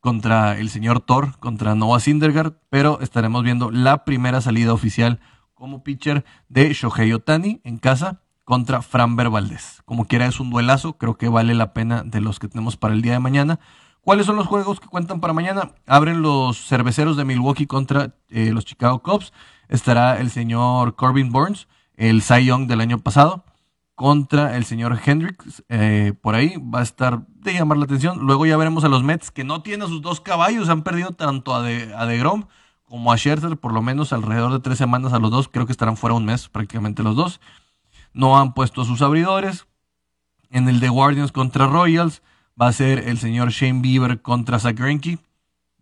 contra 0.00 0.58
el 0.58 0.70
señor 0.70 1.00
Thor, 1.00 1.38
contra 1.38 1.74
Noah 1.74 2.00
Syndergaard, 2.00 2.54
pero 2.70 3.00
estaremos 3.00 3.42
viendo 3.42 3.70
la 3.70 4.04
primera 4.04 4.40
salida 4.40 4.72
oficial 4.72 5.20
como 5.52 5.82
pitcher 5.82 6.24
de 6.48 6.72
Shohei 6.72 7.12
Otani 7.12 7.60
en 7.64 7.78
casa 7.78 8.22
contra 8.48 8.80
Framber 8.80 9.28
Valdez. 9.28 9.82
Como 9.84 10.06
quiera 10.06 10.24
es 10.24 10.40
un 10.40 10.48
duelazo, 10.48 10.94
creo 10.94 11.18
que 11.18 11.28
vale 11.28 11.54
la 11.54 11.74
pena 11.74 12.02
de 12.02 12.22
los 12.22 12.38
que 12.38 12.48
tenemos 12.48 12.78
para 12.78 12.94
el 12.94 13.02
día 13.02 13.12
de 13.12 13.18
mañana. 13.18 13.60
¿Cuáles 14.00 14.24
son 14.24 14.36
los 14.36 14.46
juegos 14.46 14.80
que 14.80 14.86
cuentan 14.86 15.20
para 15.20 15.34
mañana? 15.34 15.72
Abren 15.86 16.22
los 16.22 16.56
cerveceros 16.66 17.18
de 17.18 17.26
Milwaukee 17.26 17.66
contra 17.66 18.14
eh, 18.30 18.50
los 18.54 18.64
Chicago 18.64 19.02
Cubs. 19.02 19.34
Estará 19.68 20.18
el 20.18 20.30
señor 20.30 20.96
Corbin 20.96 21.30
Burns, 21.30 21.68
el 21.94 22.22
Cy 22.22 22.46
Young 22.46 22.68
del 22.68 22.80
año 22.80 22.98
pasado 23.00 23.44
contra 23.94 24.56
el 24.56 24.64
señor 24.64 24.98
Hendricks. 25.04 25.62
Eh, 25.68 26.14
por 26.18 26.34
ahí 26.34 26.54
va 26.56 26.78
a 26.78 26.84
estar 26.84 27.26
de 27.26 27.52
llamar 27.52 27.76
la 27.76 27.84
atención. 27.84 28.20
Luego 28.20 28.46
ya 28.46 28.56
veremos 28.56 28.82
a 28.82 28.88
los 28.88 29.02
Mets 29.02 29.30
que 29.30 29.44
no 29.44 29.60
tienen 29.60 29.88
sus 29.88 30.00
dos 30.00 30.22
caballos. 30.22 30.70
Han 30.70 30.84
perdido 30.84 31.10
tanto 31.10 31.54
a, 31.54 31.60
de, 31.60 31.94
a 31.94 32.06
DeGrom 32.06 32.46
como 32.84 33.12
a 33.12 33.18
Scherzer, 33.18 33.58
por 33.58 33.74
lo 33.74 33.82
menos 33.82 34.14
alrededor 34.14 34.52
de 34.52 34.60
tres 34.60 34.78
semanas 34.78 35.12
a 35.12 35.18
los 35.18 35.30
dos. 35.30 35.48
Creo 35.48 35.66
que 35.66 35.72
estarán 35.72 35.98
fuera 35.98 36.14
un 36.14 36.24
mes 36.24 36.48
prácticamente 36.48 37.02
los 37.02 37.14
dos. 37.14 37.42
No 38.18 38.36
han 38.36 38.52
puesto 38.52 38.84
sus 38.84 39.00
abridores. 39.00 39.68
En 40.50 40.68
el 40.68 40.80
de 40.80 40.88
Guardians 40.88 41.30
contra 41.30 41.68
Royals 41.68 42.20
va 42.60 42.66
a 42.66 42.72
ser 42.72 43.08
el 43.08 43.16
señor 43.18 43.50
Shane 43.50 43.80
Bieber 43.80 44.22
contra 44.22 44.58
Zach 44.58 44.76
Greinke. 44.76 45.20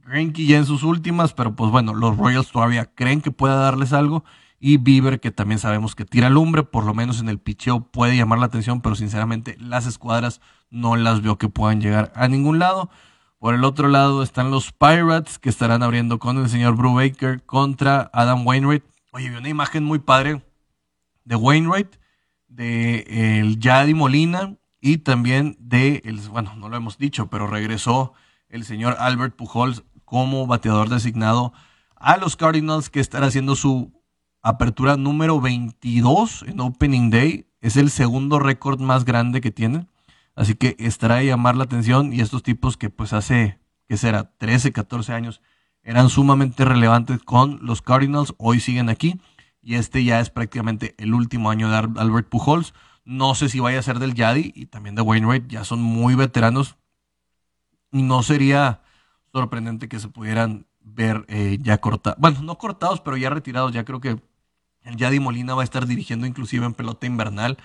Greinke 0.04 0.44
ya 0.44 0.58
en 0.58 0.66
sus 0.66 0.82
últimas, 0.82 1.32
pero 1.32 1.56
pues 1.56 1.70
bueno, 1.70 1.94
los 1.94 2.14
Royals 2.18 2.52
todavía 2.52 2.84
creen 2.94 3.22
que 3.22 3.30
pueda 3.30 3.56
darles 3.56 3.94
algo 3.94 4.22
y 4.60 4.76
Bieber, 4.76 5.18
que 5.18 5.30
también 5.30 5.58
sabemos 5.58 5.94
que 5.94 6.04
tira 6.04 6.28
lumbre, 6.28 6.62
por 6.62 6.84
lo 6.84 6.92
menos 6.92 7.20
en 7.20 7.30
el 7.30 7.38
picheo 7.38 7.80
puede 7.90 8.18
llamar 8.18 8.38
la 8.38 8.44
atención, 8.44 8.82
pero 8.82 8.96
sinceramente 8.96 9.56
las 9.58 9.86
escuadras 9.86 10.42
no 10.68 10.94
las 10.96 11.22
veo 11.22 11.38
que 11.38 11.48
puedan 11.48 11.80
llegar 11.80 12.12
a 12.14 12.28
ningún 12.28 12.58
lado. 12.58 12.90
Por 13.38 13.54
el 13.54 13.64
otro 13.64 13.88
lado 13.88 14.22
están 14.22 14.50
los 14.50 14.72
Pirates, 14.72 15.38
que 15.38 15.48
estarán 15.48 15.82
abriendo 15.82 16.18
con 16.18 16.36
el 16.36 16.50
señor 16.50 16.76
Brubaker 16.76 17.42
contra 17.46 18.10
Adam 18.12 18.46
Wainwright. 18.46 18.84
Oye, 19.12 19.30
vi 19.30 19.36
una 19.36 19.48
imagen 19.48 19.84
muy 19.84 20.00
padre 20.00 20.42
de 21.24 21.36
Wainwright, 21.36 21.96
de 22.56 23.40
el 23.40 23.58
Yadi 23.60 23.94
Molina 23.94 24.56
y 24.80 24.98
también 24.98 25.56
de, 25.60 26.02
el, 26.04 26.18
bueno, 26.30 26.54
no 26.56 26.68
lo 26.68 26.76
hemos 26.76 26.98
dicho, 26.98 27.28
pero 27.28 27.46
regresó 27.46 28.14
el 28.48 28.64
señor 28.64 28.96
Albert 28.98 29.36
Pujols 29.36 29.84
como 30.04 30.46
bateador 30.46 30.88
designado 30.88 31.52
a 31.96 32.16
los 32.16 32.36
Cardinals, 32.36 32.88
que 32.90 33.00
estará 33.00 33.26
haciendo 33.26 33.56
su 33.56 33.92
apertura 34.42 34.96
número 34.96 35.40
22 35.40 36.44
en 36.46 36.60
Opening 36.60 37.10
Day. 37.10 37.46
Es 37.60 37.76
el 37.76 37.90
segundo 37.90 38.38
récord 38.38 38.80
más 38.80 39.04
grande 39.04 39.40
que 39.40 39.50
tienen. 39.50 39.88
Así 40.34 40.54
que 40.54 40.76
estará 40.78 41.16
a 41.16 41.22
llamar 41.22 41.56
la 41.56 41.64
atención 41.64 42.12
y 42.12 42.20
estos 42.20 42.42
tipos 42.42 42.76
que 42.76 42.90
pues 42.90 43.12
hace 43.12 43.58
que 43.88 43.96
será 43.96 44.32
13, 44.36 44.72
14 44.72 45.12
años, 45.12 45.40
eran 45.82 46.08
sumamente 46.08 46.64
relevantes 46.64 47.22
con 47.22 47.60
los 47.62 47.82
Cardinals, 47.82 48.34
hoy 48.38 48.58
siguen 48.60 48.88
aquí 48.88 49.20
y 49.66 49.74
este 49.74 50.04
ya 50.04 50.20
es 50.20 50.30
prácticamente 50.30 50.94
el 50.96 51.12
último 51.12 51.50
año 51.50 51.68
de 51.68 51.76
Albert 51.76 52.28
Pujols. 52.28 52.72
No 53.04 53.34
sé 53.34 53.48
si 53.48 53.58
vaya 53.58 53.80
a 53.80 53.82
ser 53.82 53.98
del 53.98 54.14
Yadi 54.14 54.52
y 54.54 54.66
también 54.66 54.94
de 54.94 55.02
Wainwright, 55.02 55.48
ya 55.48 55.64
son 55.64 55.82
muy 55.82 56.14
veteranos. 56.14 56.76
No 57.90 58.22
sería 58.22 58.82
sorprendente 59.32 59.88
que 59.88 59.98
se 59.98 60.06
pudieran 60.06 60.66
ver 60.80 61.24
eh, 61.26 61.58
ya 61.60 61.78
cortados, 61.78 62.16
bueno, 62.20 62.42
no 62.42 62.58
cortados, 62.58 63.00
pero 63.00 63.16
ya 63.16 63.28
retirados. 63.28 63.72
Ya 63.72 63.84
creo 63.84 64.00
que 64.00 64.20
el 64.82 64.96
Yadi 64.96 65.18
Molina 65.18 65.56
va 65.56 65.62
a 65.62 65.64
estar 65.64 65.84
dirigiendo 65.84 66.28
inclusive 66.28 66.64
en 66.64 66.74
pelota 66.74 67.08
invernal 67.08 67.58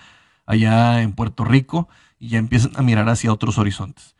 allá 0.44 1.02
en 1.02 1.12
Puerto 1.12 1.44
Rico 1.44 1.88
y 2.18 2.30
ya 2.30 2.38
empiezan 2.38 2.72
a 2.74 2.82
mirar 2.82 3.08
hacia 3.10 3.32
otros 3.32 3.58
horizontes. 3.58 4.16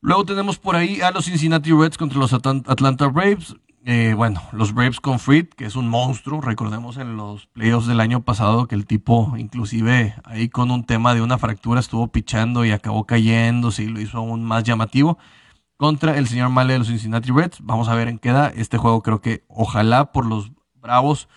Luego 0.00 0.24
tenemos 0.24 0.60
por 0.60 0.76
ahí 0.76 1.00
a 1.00 1.10
los 1.10 1.24
Cincinnati 1.24 1.72
Reds 1.72 1.98
contra 1.98 2.20
los 2.20 2.32
Atlanta 2.32 3.06
Braves. 3.08 3.56
Eh, 3.86 4.14
bueno, 4.16 4.40
los 4.52 4.72
Braves 4.72 4.98
con 4.98 5.18
Fried, 5.18 5.48
que 5.48 5.66
es 5.66 5.76
un 5.76 5.88
monstruo. 5.88 6.40
Recordemos 6.40 6.96
en 6.96 7.18
los 7.18 7.46
playoffs 7.48 7.86
del 7.86 8.00
año 8.00 8.22
pasado 8.24 8.66
que 8.66 8.74
el 8.74 8.86
tipo, 8.86 9.34
inclusive 9.36 10.14
ahí 10.24 10.48
con 10.48 10.70
un 10.70 10.84
tema 10.84 11.14
de 11.14 11.20
una 11.20 11.36
fractura, 11.36 11.80
estuvo 11.80 12.08
pichando 12.08 12.64
y 12.64 12.70
acabó 12.70 13.04
cayéndose 13.04 13.82
y 13.82 13.88
lo 13.88 14.00
hizo 14.00 14.18
aún 14.18 14.42
más 14.42 14.64
llamativo. 14.64 15.18
Contra 15.76 16.16
el 16.16 16.28
señor 16.28 16.48
Male 16.48 16.72
de 16.72 16.78
los 16.78 16.88
Cincinnati 16.88 17.30
Reds. 17.30 17.58
Vamos 17.62 17.88
a 17.88 17.94
ver 17.94 18.08
en 18.08 18.18
qué 18.18 18.32
da. 18.32 18.48
Este 18.48 18.78
juego 18.78 19.02
creo 19.02 19.20
que 19.20 19.44
ojalá 19.48 20.12
por 20.12 20.24
los 20.24 20.50
Bravos 20.76 21.28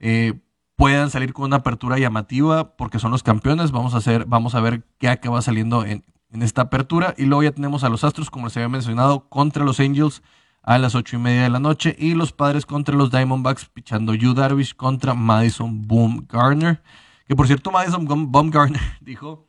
eh, 0.00 0.34
puedan 0.74 1.08
salir 1.10 1.32
con 1.32 1.44
una 1.44 1.58
apertura 1.58 1.98
llamativa 1.98 2.76
porque 2.76 2.98
son 2.98 3.12
los 3.12 3.22
campeones. 3.22 3.70
Vamos 3.70 3.94
a, 3.94 3.98
hacer, 3.98 4.24
vamos 4.26 4.56
a 4.56 4.60
ver 4.60 4.82
qué 4.98 5.08
acaba 5.08 5.40
saliendo 5.40 5.84
en, 5.84 6.04
en 6.32 6.42
esta 6.42 6.62
apertura. 6.62 7.14
Y 7.16 7.26
luego 7.26 7.44
ya 7.44 7.52
tenemos 7.52 7.84
a 7.84 7.88
los 7.88 8.02
Astros, 8.02 8.30
como 8.30 8.46
les 8.46 8.56
había 8.56 8.68
mencionado, 8.68 9.28
contra 9.28 9.64
los 9.64 9.78
Angels 9.78 10.22
a 10.62 10.78
las 10.78 10.94
ocho 10.94 11.16
y 11.16 11.18
media 11.18 11.42
de 11.42 11.50
la 11.50 11.58
noche. 11.58 11.96
Y 11.98 12.14
los 12.14 12.32
padres 12.32 12.66
contra 12.66 12.94
los 12.94 13.10
Diamondbacks, 13.10 13.66
pichando 13.66 14.14
Yu 14.14 14.34
Darvish 14.34 14.74
contra 14.74 15.14
Madison 15.14 15.86
Boom 15.86 16.26
Garner. 16.28 16.82
Que 17.26 17.36
por 17.36 17.46
cierto, 17.46 17.70
Madison 17.70 18.06
Boom 18.06 18.50
Garner 18.50 18.80
dijo 19.00 19.48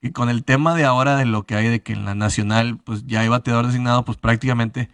que 0.00 0.12
con 0.12 0.30
el 0.30 0.44
tema 0.44 0.74
de 0.74 0.84
ahora 0.84 1.16
de 1.16 1.26
lo 1.26 1.44
que 1.44 1.54
hay 1.54 1.68
de 1.68 1.82
que 1.82 1.92
en 1.92 2.04
la 2.04 2.14
nacional, 2.14 2.78
pues 2.78 3.06
ya 3.06 3.20
hay 3.20 3.28
bateador 3.28 3.66
designado, 3.66 4.04
pues 4.04 4.16
prácticamente 4.16 4.88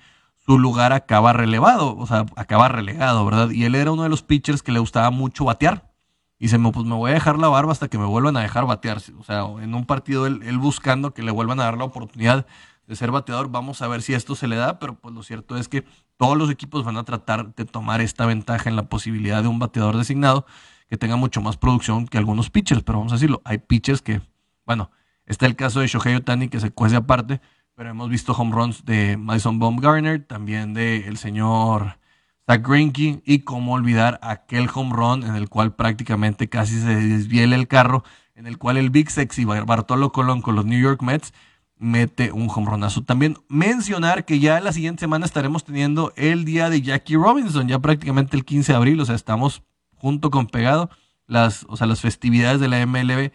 su 0.44 0.58
lugar 0.58 0.92
acaba 0.92 1.32
relevado, 1.32 1.96
o 1.96 2.06
sea, 2.06 2.26
acaba 2.36 2.68
relegado, 2.68 3.24
¿verdad? 3.24 3.50
Y 3.50 3.64
él 3.64 3.74
era 3.74 3.92
uno 3.92 4.02
de 4.02 4.08
los 4.08 4.22
pitchers 4.22 4.62
que 4.62 4.72
le 4.72 4.78
gustaba 4.80 5.10
mucho 5.10 5.44
batear. 5.44 5.92
Y 6.38 6.48
se 6.48 6.58
me, 6.58 6.70
pues 6.70 6.84
me 6.84 6.94
voy 6.94 7.12
a 7.12 7.14
dejar 7.14 7.38
la 7.38 7.48
barba 7.48 7.72
hasta 7.72 7.88
que 7.88 7.98
me 7.98 8.04
vuelvan 8.04 8.36
a 8.36 8.40
dejar 8.40 8.66
batear. 8.66 8.98
O 9.18 9.24
sea, 9.24 9.46
en 9.62 9.74
un 9.74 9.86
partido 9.86 10.26
él, 10.26 10.42
él 10.44 10.58
buscando 10.58 11.14
que 11.14 11.22
le 11.22 11.30
vuelvan 11.30 11.60
a 11.60 11.64
dar 11.64 11.78
la 11.78 11.84
oportunidad 11.84 12.46
de 12.86 12.96
ser 12.96 13.10
bateador. 13.10 13.50
Vamos 13.50 13.82
a 13.82 13.88
ver 13.88 14.02
si 14.02 14.14
esto 14.14 14.34
se 14.34 14.46
le 14.46 14.56
da, 14.56 14.78
pero 14.78 14.94
pues 14.94 15.14
lo 15.14 15.22
cierto 15.22 15.56
es 15.56 15.68
que 15.68 15.84
todos 16.16 16.36
los 16.36 16.50
equipos 16.50 16.84
van 16.84 16.96
a 16.96 17.04
tratar 17.04 17.54
de 17.54 17.64
tomar 17.64 18.00
esta 18.00 18.26
ventaja 18.26 18.68
en 18.68 18.76
la 18.76 18.88
posibilidad 18.88 19.42
de 19.42 19.48
un 19.48 19.58
bateador 19.58 19.96
designado 19.96 20.46
que 20.88 20.96
tenga 20.96 21.16
mucho 21.16 21.40
más 21.40 21.56
producción 21.56 22.06
que 22.06 22.18
algunos 22.18 22.50
pitchers. 22.50 22.82
Pero 22.82 22.98
vamos 22.98 23.12
a 23.12 23.16
decirlo, 23.16 23.42
hay 23.44 23.58
pitchers 23.58 24.02
que, 24.02 24.20
bueno, 24.64 24.90
está 25.26 25.46
el 25.46 25.56
caso 25.56 25.80
de 25.80 25.88
Shohei 25.88 26.14
Otani 26.14 26.48
que 26.48 26.60
se 26.60 26.70
cuece 26.70 26.96
aparte, 26.96 27.40
pero 27.74 27.90
hemos 27.90 28.08
visto 28.08 28.32
home 28.32 28.52
runs 28.54 28.84
de 28.84 29.16
Madison 29.16 29.58
Baumgartner, 29.58 30.24
también 30.24 30.72
de 30.72 31.08
el 31.08 31.18
señor 31.18 31.98
Zach 32.46 32.66
Greinke 32.66 33.20
y 33.24 33.40
cómo 33.40 33.74
olvidar 33.74 34.20
aquel 34.22 34.68
home 34.72 34.94
run 34.94 35.24
en 35.24 35.34
el 35.34 35.48
cual 35.48 35.74
prácticamente 35.74 36.48
casi 36.48 36.80
se 36.80 36.94
desviela 36.94 37.56
el 37.56 37.66
carro, 37.66 38.04
en 38.34 38.46
el 38.46 38.56
cual 38.56 38.76
el 38.76 38.90
Big 38.90 39.10
Sexy 39.10 39.44
Bartolo 39.44 40.12
Colón 40.12 40.40
con 40.40 40.54
los 40.54 40.64
New 40.64 40.80
York 40.80 41.02
Mets 41.02 41.32
mete 41.78 42.32
un 42.32 42.48
hombronazo. 42.54 43.02
También 43.02 43.36
mencionar 43.48 44.24
que 44.24 44.38
ya 44.38 44.60
la 44.60 44.72
siguiente 44.72 45.00
semana 45.00 45.26
estaremos 45.26 45.64
teniendo 45.64 46.12
el 46.16 46.44
día 46.44 46.70
de 46.70 46.82
Jackie 46.82 47.16
Robinson, 47.16 47.68
ya 47.68 47.78
prácticamente 47.78 48.36
el 48.36 48.44
15 48.44 48.72
de 48.72 48.76
abril, 48.76 49.00
o 49.00 49.04
sea, 49.04 49.14
estamos 49.14 49.62
junto 49.96 50.30
con 50.30 50.46
pegado 50.46 50.90
las, 51.26 51.66
o 51.68 51.76
sea, 51.76 51.86
las 51.86 52.00
festividades 52.00 52.60
de 52.60 52.68
la 52.68 52.84
MLB. 52.86 53.32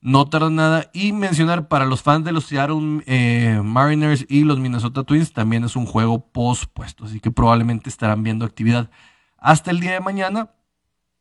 No 0.00 0.26
tarda 0.26 0.50
nada. 0.50 0.90
Y 0.92 1.12
mencionar 1.12 1.68
para 1.68 1.86
los 1.86 2.02
fans 2.02 2.24
de 2.24 2.32
los 2.32 2.44
Seattle 2.44 3.02
eh, 3.06 3.60
Mariners 3.64 4.26
y 4.28 4.44
los 4.44 4.58
Minnesota 4.58 5.02
Twins, 5.02 5.32
también 5.32 5.64
es 5.64 5.74
un 5.74 5.86
juego 5.86 6.28
pospuesto. 6.28 7.06
Así 7.06 7.18
que 7.18 7.30
probablemente 7.30 7.88
estarán 7.88 8.22
viendo 8.22 8.44
actividad 8.44 8.90
hasta 9.38 9.70
el 9.70 9.80
día 9.80 9.92
de 9.92 10.00
mañana. 10.00 10.50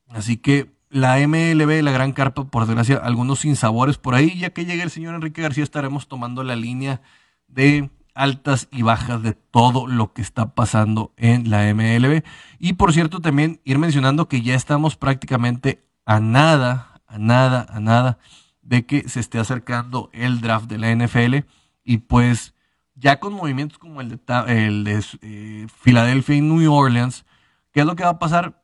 Así 0.10 0.38
que 0.38 0.75
la 0.96 1.18
MLB, 1.18 1.84
la 1.84 1.92
Gran 1.92 2.14
Carpa, 2.14 2.46
por 2.46 2.66
desgracia, 2.66 2.96
algunos 2.96 3.40
sinsabores 3.40 3.98
por 3.98 4.16
ahí. 4.16 4.40
Ya 4.40 4.52
que 4.52 4.64
llegue 4.64 4.82
el 4.82 4.90
señor 4.90 5.14
Enrique 5.14 5.42
García, 5.42 5.66
estaremos 5.66 6.08
tomando 6.08 6.42
la 6.42 6.56
línea 6.56 7.02
de 7.50 7.90
altas 8.14 8.70
y 8.72 8.82
bajas 8.82 9.22
de 9.22 9.34
todo 9.34 9.88
lo 9.88 10.14
que 10.14 10.22
está 10.22 10.56
pasando 10.56 11.12
en 11.18 11.50
la 11.50 11.64
MLB. 11.74 12.24
Y 12.60 12.74
por 12.74 12.94
cierto, 12.94 13.20
también 13.20 13.60
ir 13.66 13.78
mencionando 13.78 14.30
que 14.30 14.42
ya 14.42 14.56
estamos 14.56 14.96
prácticamente 14.96 15.84
a 16.06 16.22
nada, 16.22 17.02
a 17.08 17.18
nada, 17.18 17.68
a 17.70 17.82
nada 17.82 18.18
de 18.62 18.86
que 18.86 19.10
se 19.10 19.20
esté 19.20 19.38
acercando 19.38 20.10
el 20.14 20.40
draft 20.40 20.70
de 20.70 20.78
la 20.78 20.96
NFL. 20.96 21.46
Y 21.84 21.98
pues 21.98 22.54
ya 22.94 23.20
con 23.20 23.34
movimientos 23.34 23.80
como 23.80 24.00
el 24.00 24.08
de, 24.08 24.20
el 24.48 24.86
de 24.86 25.04
eh, 25.22 25.68
Filadelfia 25.82 26.38
y 26.38 26.42
New 26.42 26.74
Orleans, 26.74 27.26
¿qué 27.74 27.82
es 27.82 27.86
lo 27.86 27.98
que 27.98 28.06
va 28.06 28.12
a 28.12 28.20
pasar? 28.20 28.64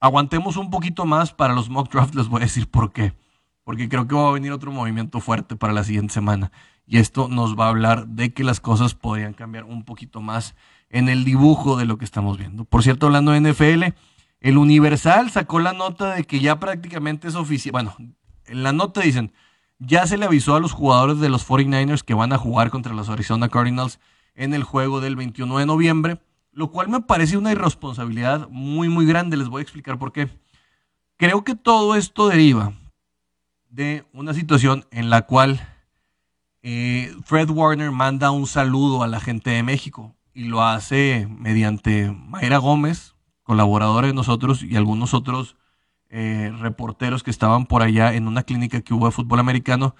Aguantemos 0.00 0.56
un 0.56 0.70
poquito 0.70 1.04
más 1.04 1.32
para 1.32 1.54
los 1.54 1.68
mock 1.68 1.92
drafts, 1.92 2.14
les 2.14 2.28
voy 2.28 2.42
a 2.42 2.44
decir 2.44 2.68
por 2.70 2.92
qué. 2.92 3.14
Porque 3.64 3.88
creo 3.88 4.06
que 4.06 4.14
va 4.14 4.28
a 4.28 4.32
venir 4.32 4.52
otro 4.52 4.70
movimiento 4.70 5.20
fuerte 5.20 5.56
para 5.56 5.72
la 5.72 5.82
siguiente 5.82 6.14
semana. 6.14 6.52
Y 6.86 6.98
esto 6.98 7.28
nos 7.28 7.58
va 7.58 7.66
a 7.66 7.70
hablar 7.70 8.06
de 8.06 8.32
que 8.32 8.44
las 8.44 8.60
cosas 8.60 8.94
podrían 8.94 9.34
cambiar 9.34 9.64
un 9.64 9.84
poquito 9.84 10.20
más 10.20 10.54
en 10.88 11.08
el 11.08 11.24
dibujo 11.24 11.76
de 11.76 11.84
lo 11.84 11.98
que 11.98 12.04
estamos 12.04 12.38
viendo. 12.38 12.64
Por 12.64 12.84
cierto, 12.84 13.06
hablando 13.06 13.32
de 13.32 13.40
NFL, 13.40 13.84
el 14.40 14.58
Universal 14.58 15.30
sacó 15.30 15.58
la 15.58 15.72
nota 15.72 16.14
de 16.14 16.24
que 16.24 16.38
ya 16.38 16.60
prácticamente 16.60 17.26
es 17.26 17.34
oficial. 17.34 17.72
Bueno, 17.72 17.96
en 18.44 18.62
la 18.62 18.72
nota 18.72 19.00
dicen, 19.00 19.32
ya 19.80 20.06
se 20.06 20.16
le 20.16 20.26
avisó 20.26 20.54
a 20.54 20.60
los 20.60 20.72
jugadores 20.72 21.18
de 21.18 21.28
los 21.28 21.46
49ers 21.48 22.02
que 22.02 22.14
van 22.14 22.32
a 22.32 22.38
jugar 22.38 22.70
contra 22.70 22.94
los 22.94 23.08
Arizona 23.08 23.48
Cardinals 23.48 23.98
en 24.36 24.54
el 24.54 24.62
juego 24.62 25.00
del 25.00 25.16
21 25.16 25.58
de 25.58 25.66
noviembre 25.66 26.20
lo 26.56 26.70
cual 26.70 26.88
me 26.88 27.02
parece 27.02 27.36
una 27.36 27.52
irresponsabilidad 27.52 28.48
muy, 28.48 28.88
muy 28.88 29.04
grande. 29.04 29.36
Les 29.36 29.48
voy 29.48 29.60
a 29.60 29.62
explicar 29.62 29.98
por 29.98 30.10
qué. 30.10 30.30
Creo 31.18 31.44
que 31.44 31.54
todo 31.54 31.94
esto 31.94 32.28
deriva 32.28 32.72
de 33.68 34.06
una 34.14 34.32
situación 34.32 34.86
en 34.90 35.10
la 35.10 35.26
cual 35.26 35.60
eh, 36.62 37.14
Fred 37.26 37.50
Warner 37.50 37.90
manda 37.90 38.30
un 38.30 38.46
saludo 38.46 39.02
a 39.02 39.06
la 39.06 39.20
gente 39.20 39.50
de 39.50 39.62
México 39.62 40.14
y 40.32 40.44
lo 40.44 40.62
hace 40.62 41.28
mediante 41.30 42.10
Mayra 42.10 42.56
Gómez, 42.56 43.14
colaboradora 43.42 44.06
de 44.06 44.14
nosotros 44.14 44.62
y 44.62 44.76
algunos 44.76 45.12
otros 45.12 45.56
eh, 46.08 46.50
reporteros 46.58 47.22
que 47.22 47.30
estaban 47.30 47.66
por 47.66 47.82
allá 47.82 48.14
en 48.14 48.26
una 48.26 48.44
clínica 48.44 48.80
que 48.80 48.94
hubo 48.94 49.04
de 49.04 49.12
fútbol 49.12 49.40
americano 49.40 49.94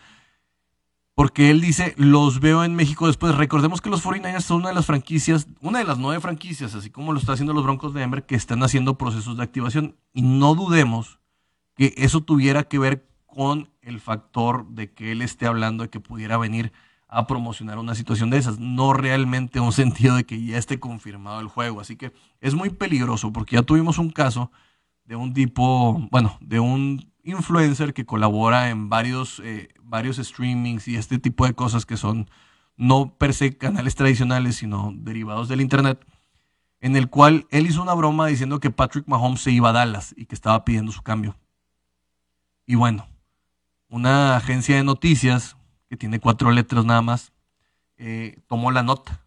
porque 1.16 1.50
él 1.50 1.62
dice, 1.62 1.94
los 1.96 2.40
veo 2.40 2.62
en 2.62 2.74
México 2.74 3.06
después. 3.06 3.34
Recordemos 3.34 3.80
que 3.80 3.88
los 3.88 4.04
49ers 4.04 4.42
son 4.42 4.58
una 4.58 4.68
de 4.68 4.74
las 4.74 4.84
franquicias, 4.84 5.48
una 5.62 5.78
de 5.78 5.86
las 5.86 5.96
nueve 5.96 6.20
franquicias, 6.20 6.74
así 6.74 6.90
como 6.90 7.14
lo 7.14 7.18
está 7.18 7.32
haciendo 7.32 7.54
los 7.54 7.64
Broncos 7.64 7.94
de 7.94 8.00
Denver, 8.00 8.26
que 8.26 8.34
están 8.34 8.62
haciendo 8.62 8.98
procesos 8.98 9.38
de 9.38 9.42
activación. 9.42 9.96
Y 10.12 10.20
no 10.20 10.54
dudemos 10.54 11.18
que 11.74 11.94
eso 11.96 12.20
tuviera 12.20 12.64
que 12.64 12.78
ver 12.78 13.08
con 13.24 13.70
el 13.80 13.98
factor 13.98 14.68
de 14.68 14.92
que 14.92 15.12
él 15.12 15.22
esté 15.22 15.46
hablando 15.46 15.84
de 15.84 15.88
que 15.88 16.00
pudiera 16.00 16.36
venir 16.36 16.70
a 17.08 17.26
promocionar 17.26 17.78
una 17.78 17.94
situación 17.94 18.28
de 18.28 18.36
esas, 18.36 18.58
no 18.58 18.92
realmente 18.92 19.58
un 19.58 19.72
sentido 19.72 20.16
de 20.16 20.24
que 20.24 20.44
ya 20.44 20.58
esté 20.58 20.78
confirmado 20.78 21.40
el 21.40 21.48
juego. 21.48 21.80
Así 21.80 21.96
que 21.96 22.12
es 22.42 22.54
muy 22.54 22.68
peligroso 22.68 23.32
porque 23.32 23.56
ya 23.56 23.62
tuvimos 23.62 23.96
un 23.96 24.10
caso 24.10 24.50
de 25.06 25.16
un 25.16 25.32
tipo, 25.32 25.98
bueno, 26.10 26.36
de 26.42 26.60
un 26.60 27.10
influencer 27.26 27.92
que 27.92 28.06
colabora 28.06 28.70
en 28.70 28.88
varios, 28.88 29.40
eh, 29.44 29.68
varios 29.82 30.16
streamings 30.16 30.88
y 30.88 30.96
este 30.96 31.18
tipo 31.18 31.46
de 31.46 31.54
cosas 31.54 31.84
que 31.84 31.96
son 31.96 32.30
no 32.76 33.14
per 33.16 33.34
se 33.34 33.56
canales 33.56 33.94
tradicionales, 33.94 34.56
sino 34.56 34.92
derivados 34.94 35.48
del 35.48 35.60
Internet, 35.60 36.06
en 36.80 36.96
el 36.96 37.10
cual 37.10 37.46
él 37.50 37.66
hizo 37.66 37.82
una 37.82 37.94
broma 37.94 38.26
diciendo 38.26 38.60
que 38.60 38.70
Patrick 38.70 39.08
Mahomes 39.08 39.40
se 39.40 39.50
iba 39.50 39.70
a 39.70 39.72
Dallas 39.72 40.14
y 40.16 40.26
que 40.26 40.34
estaba 40.34 40.64
pidiendo 40.64 40.92
su 40.92 41.02
cambio. 41.02 41.36
Y 42.66 42.74
bueno, 42.74 43.06
una 43.88 44.36
agencia 44.36 44.76
de 44.76 44.84
noticias 44.84 45.56
que 45.88 45.96
tiene 45.96 46.20
cuatro 46.20 46.50
letras 46.50 46.84
nada 46.84 47.02
más, 47.02 47.32
eh, 47.96 48.40
tomó 48.46 48.70
la 48.70 48.82
nota. 48.82 49.24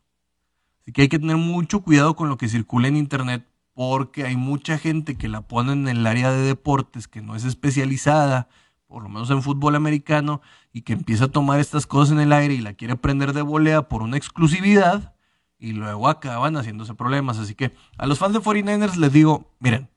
Así 0.82 0.92
que 0.92 1.04
hay 1.04 1.10
que 1.10 1.20
tener 1.20 1.38
mucho 1.38 1.82
cuidado 1.82 2.16
con 2.16 2.30
lo 2.30 2.38
que 2.38 2.48
circula 2.48 2.88
en 2.88 2.98
Internet 2.98 3.49
porque 3.80 4.26
hay 4.26 4.36
mucha 4.36 4.78
gente 4.78 5.16
que 5.16 5.30
la 5.30 5.40
pone 5.40 5.72
en 5.72 5.88
el 5.88 6.06
área 6.06 6.34
de 6.34 6.42
deportes 6.42 7.08
que 7.08 7.22
no 7.22 7.38
es 7.38 7.46
especializada, 7.46 8.50
por 8.88 9.04
lo 9.04 9.08
menos 9.08 9.30
en 9.30 9.42
fútbol 9.42 9.74
americano, 9.78 10.42
y 10.74 10.82
que 10.82 10.92
empieza 10.92 11.24
a 11.24 11.28
tomar 11.30 11.62
estas 11.62 11.88
cosas 11.88 12.12
en 12.12 12.20
el 12.20 12.34
aire 12.34 12.56
y 12.56 12.60
la 12.60 12.74
quiere 12.74 12.98
prender 12.98 13.32
de 13.32 13.42
volea 13.42 13.84
por 13.84 14.02
una 14.02 14.18
exclusividad, 14.18 15.16
y 15.58 15.72
luego 15.72 16.10
acaban 16.10 16.58
haciéndose 16.58 16.94
problemas. 16.94 17.38
Así 17.38 17.56
que 17.56 17.72
a 17.98 18.06
los 18.06 18.20
fans 18.20 18.34
de 18.34 18.42
49ers 18.42 18.98
les 18.98 19.14
digo, 19.14 19.50
miren, 19.60 19.88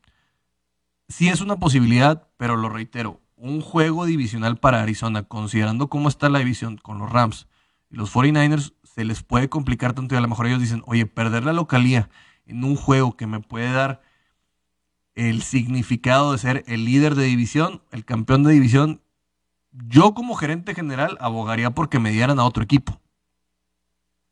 sí 1.09 1.29
es 1.29 1.41
una 1.41 1.57
posibilidad, 1.57 2.29
pero 2.37 2.57
lo 2.57 2.69
reitero, 2.69 3.21
un 3.35 3.61
juego 3.63 4.07
divisional 4.07 4.59
para 4.59 4.81
Arizona, 4.81 5.25
considerando 5.25 5.89
cómo 5.89 6.09
está 6.09 6.29
la 6.29 6.39
división 6.39 6.77
con 6.77 6.99
los 6.99 7.11
Rams, 7.11 7.49
Y 7.91 7.97
los 7.97 8.15
49ers 8.15 8.75
se 8.85 9.05
les 9.05 9.25
puede 9.25 9.49
complicar 9.49 9.93
tanto 9.93 10.15
y 10.15 10.19
a 10.19 10.21
lo 10.21 10.29
mejor 10.29 10.47
ellos 10.47 10.61
dicen, 10.61 10.85
oye, 10.87 11.05
perder 11.05 11.45
la 11.45 11.53
localía 11.53 12.11
en 12.53 12.65
un 12.65 12.77
juego 12.77 13.17
que 13.17 13.27
me 13.27 13.41
puede 13.41 13.73
dar 13.73 14.03
el 15.15 15.43
significado 15.43 16.33
de 16.33 16.39
ser 16.39 16.65
el 16.67 16.85
líder 16.85 17.15
de 17.15 17.25
división, 17.25 17.83
el 17.91 18.05
campeón 18.05 18.43
de 18.45 18.53
división, 18.53 19.03
yo 19.73 20.15
como 20.15 20.35
gerente 20.35 20.75
general 20.75 21.17
abogaría 21.21 21.71
porque 21.71 21.99
me 21.99 22.13
dieran 22.13 22.39
a 22.39 22.45
otro 22.45 22.63
equipo. 22.63 23.01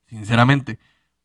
Sinceramente. 0.07 0.79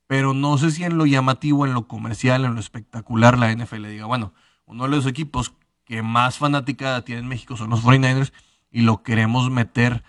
Pero 0.08 0.34
no 0.34 0.58
sé 0.58 0.72
si 0.72 0.84
en 0.84 0.98
lo 0.98 1.06
llamativo, 1.06 1.66
en 1.66 1.74
lo 1.74 1.88
comercial, 1.88 2.46
en 2.46 2.54
lo 2.54 2.60
espectacular 2.60 3.38
la 3.38 3.52
NFL 3.52 3.88
diga, 3.88 4.06
bueno, 4.06 4.34
uno 4.66 4.84
de 4.84 4.90
los 4.90 5.06
equipos 5.08 5.54
que 5.84 6.02
más 6.02 6.38
fanática 6.38 7.02
tiene 7.04 7.22
en 7.22 7.28
México 7.28 7.58
son 7.58 7.72
los 7.72 7.84
49ers 7.84 8.32
y 8.72 8.82
lo 8.82 9.04
queremos 9.04 9.50
meter 9.50 10.04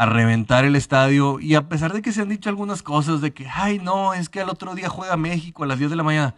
a 0.00 0.06
reventar 0.06 0.64
el 0.64 0.76
estadio. 0.76 1.40
Y 1.40 1.54
a 1.54 1.68
pesar 1.68 1.92
de 1.92 2.02
que 2.02 2.12
se 2.12 2.22
han 2.22 2.28
dicho 2.28 2.48
algunas 2.48 2.82
cosas 2.82 3.20
de 3.20 3.32
que, 3.32 3.46
ay, 3.48 3.78
no, 3.78 4.14
es 4.14 4.28
que 4.28 4.40
al 4.40 4.48
otro 4.48 4.74
día 4.74 4.88
juega 4.88 5.16
México 5.16 5.64
a 5.64 5.66
las 5.66 5.78
10 5.78 5.90
de 5.90 5.96
la 5.96 6.02
mañana 6.02 6.34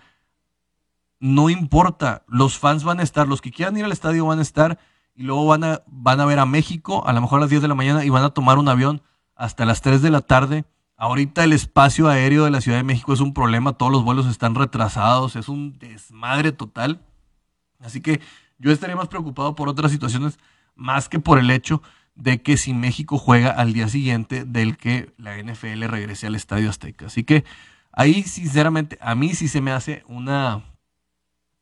no 1.23 1.51
importa, 1.51 2.25
los 2.27 2.59
fans 2.59 2.83
van 2.83 2.99
a 2.99 3.05
estar, 3.05 3.29
los 3.29 3.41
que 3.41 3.53
quieran 3.53 3.77
ir 3.77 3.85
al 3.85 3.93
estadio 3.93 4.27
van 4.27 4.41
a 4.41 4.43
estar 4.43 4.81
y 5.15 5.23
luego 5.23 5.47
van 5.47 5.63
a, 5.63 5.83
van 5.87 6.19
a 6.19 6.25
ver 6.25 6.41
a 6.41 6.47
México 6.47 7.07
a 7.07 7.13
lo 7.13 7.21
mejor 7.21 7.39
a 7.39 7.43
las 7.43 7.51
10 7.51 7.63
de 7.63 7.69
la 7.69 7.77
mañana 7.77 8.05
y 8.05 8.09
van 8.09 8.25
a 8.25 8.31
tomar 8.31 8.59
un 8.59 8.69
avión 8.69 9.03
hasta 9.37 9.65
las 9.65 9.83
3 9.83 10.03
de 10.03 10.11
la 10.11 10.23
tarde. 10.23 10.65
Ahorita 10.97 11.45
el 11.45 11.53
espacio 11.53 12.09
aéreo 12.09 12.45
de 12.45 12.51
la 12.51 12.61
Ciudad 12.61 12.79
de 12.79 12.83
México 12.83 13.13
es 13.13 13.21
un 13.21 13.35
problema, 13.35 13.75
todos 13.75 13.93
los 13.93 14.03
vuelos 14.03 14.27
están 14.27 14.57
retrasados, 14.57 15.37
es 15.37 15.49
un 15.49 15.79
desmadre 15.79 16.51
total. 16.51 17.01
Así 17.79 18.01
que 18.01 18.21
yo 18.59 18.73
estaría 18.73 18.97
más 18.97 19.07
preocupado 19.07 19.55
por 19.55 19.69
otras 19.69 19.93
situaciones 19.93 20.41
más 20.75 21.09
que 21.09 21.21
por 21.21 21.39
el 21.39 21.53
hecho 21.53 21.83
de 22.15 22.43
que 22.43 22.57
si 22.57 22.75
México 22.75 23.19
juega 23.19 23.51
al 23.51 23.73
día 23.73 23.89
siguiente 23.89 24.45
del 24.45 24.77
que 24.77 25.13
la 25.17 25.37
NFL 25.37 25.85
regrese 25.85 26.27
al 26.27 26.35
Estadio 26.35 26.71
Azteca. 26.71 27.07
Así 27.07 27.25
que 27.25 27.45
ahí 27.93 28.23
sinceramente 28.23 28.99
a 29.01 29.15
mí 29.15 29.35
sí 29.35 29.49
se 29.49 29.61
me 29.61 29.73
hace 29.73 30.05
una 30.07 30.65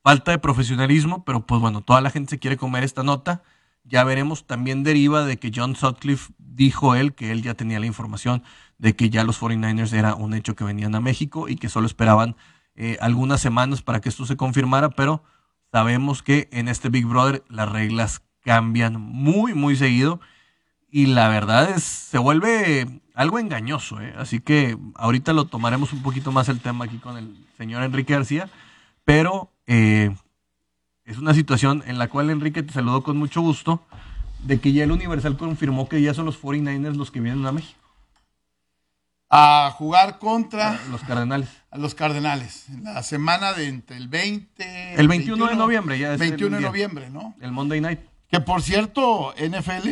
falta 0.02 0.32
de 0.32 0.38
profesionalismo, 0.38 1.24
pero 1.24 1.46
pues 1.46 1.60
bueno, 1.60 1.82
toda 1.82 2.00
la 2.00 2.10
gente 2.10 2.30
se 2.30 2.38
quiere 2.38 2.56
comer 2.56 2.84
esta 2.84 3.02
nota. 3.02 3.42
Ya 3.84 4.04
veremos, 4.04 4.46
también 4.46 4.82
deriva 4.82 5.24
de 5.24 5.38
que 5.38 5.50
John 5.54 5.76
Sutcliffe 5.76 6.32
dijo 6.38 6.94
él 6.94 7.14
que 7.14 7.30
él 7.30 7.42
ya 7.42 7.54
tenía 7.54 7.80
la 7.80 7.86
información 7.86 8.42
de 8.78 8.94
que 8.94 9.10
ya 9.10 9.24
los 9.24 9.40
49ers 9.40 9.92
era 9.92 10.14
un 10.14 10.34
hecho 10.34 10.54
que 10.54 10.64
venían 10.64 10.94
a 10.94 11.00
México 11.00 11.48
y 11.48 11.56
que 11.56 11.68
solo 11.68 11.86
esperaban 11.86 12.36
eh, 12.74 12.98
algunas 13.00 13.40
semanas 13.40 13.82
para 13.82 14.00
que 14.00 14.08
esto 14.08 14.26
se 14.26 14.36
confirmara, 14.36 14.90
pero 14.90 15.22
sabemos 15.72 16.22
que 16.22 16.48
en 16.52 16.68
este 16.68 16.88
Big 16.88 17.06
Brother 17.06 17.44
las 17.48 17.70
reglas 17.70 18.22
cambian 18.42 19.00
muy, 19.00 19.54
muy 19.54 19.76
seguido 19.76 20.20
y 20.90 21.06
la 21.06 21.28
verdad 21.28 21.70
es, 21.70 21.84
se 21.84 22.18
vuelve 22.18 23.00
algo 23.14 23.38
engañoso, 23.38 24.00
¿eh? 24.00 24.14
así 24.16 24.40
que 24.40 24.76
ahorita 24.94 25.32
lo 25.32 25.44
tomaremos 25.46 25.92
un 25.92 26.02
poquito 26.02 26.32
más 26.32 26.48
el 26.48 26.60
tema 26.60 26.86
aquí 26.86 26.98
con 26.98 27.16
el 27.16 27.36
señor 27.56 27.82
Enrique 27.82 28.14
García, 28.14 28.48
pero 29.04 29.50
eh, 29.66 30.14
es 31.04 31.18
una 31.18 31.34
situación 31.34 31.84
en 31.86 31.98
la 31.98 32.08
cual 32.08 32.30
Enrique 32.30 32.62
te 32.62 32.72
saludó 32.72 33.02
con 33.02 33.16
mucho 33.16 33.40
gusto 33.40 33.84
de 34.42 34.60
que 34.60 34.72
ya 34.72 34.84
el 34.84 34.92
Universal 34.92 35.36
confirmó 35.36 35.88
que 35.88 36.00
ya 36.02 36.14
son 36.14 36.24
los 36.24 36.40
49ers 36.40 36.94
los 36.94 37.10
que 37.10 37.20
vienen 37.20 37.46
a 37.46 37.52
México. 37.52 37.78
A 39.32 39.72
jugar 39.76 40.18
contra 40.18 40.80
los 40.90 41.02
Cardenales. 41.02 41.48
A 41.70 41.78
los 41.78 41.94
Cardenales. 41.94 42.66
La 42.82 43.04
semana 43.04 43.52
de 43.52 43.68
entre 43.68 43.96
el 43.96 44.08
20. 44.08 44.94
El 44.94 45.06
21, 45.06 45.46
de 45.46 45.54
noviembre, 45.54 45.98
ya 46.00 46.14
es 46.14 46.18
21 46.18 46.56
de 46.56 46.62
noviembre, 46.62 47.10
¿no? 47.10 47.36
El 47.40 47.52
Monday 47.52 47.80
Night. 47.80 48.00
Que 48.28 48.40
por 48.40 48.62
cierto, 48.62 49.32
NFL 49.36 49.88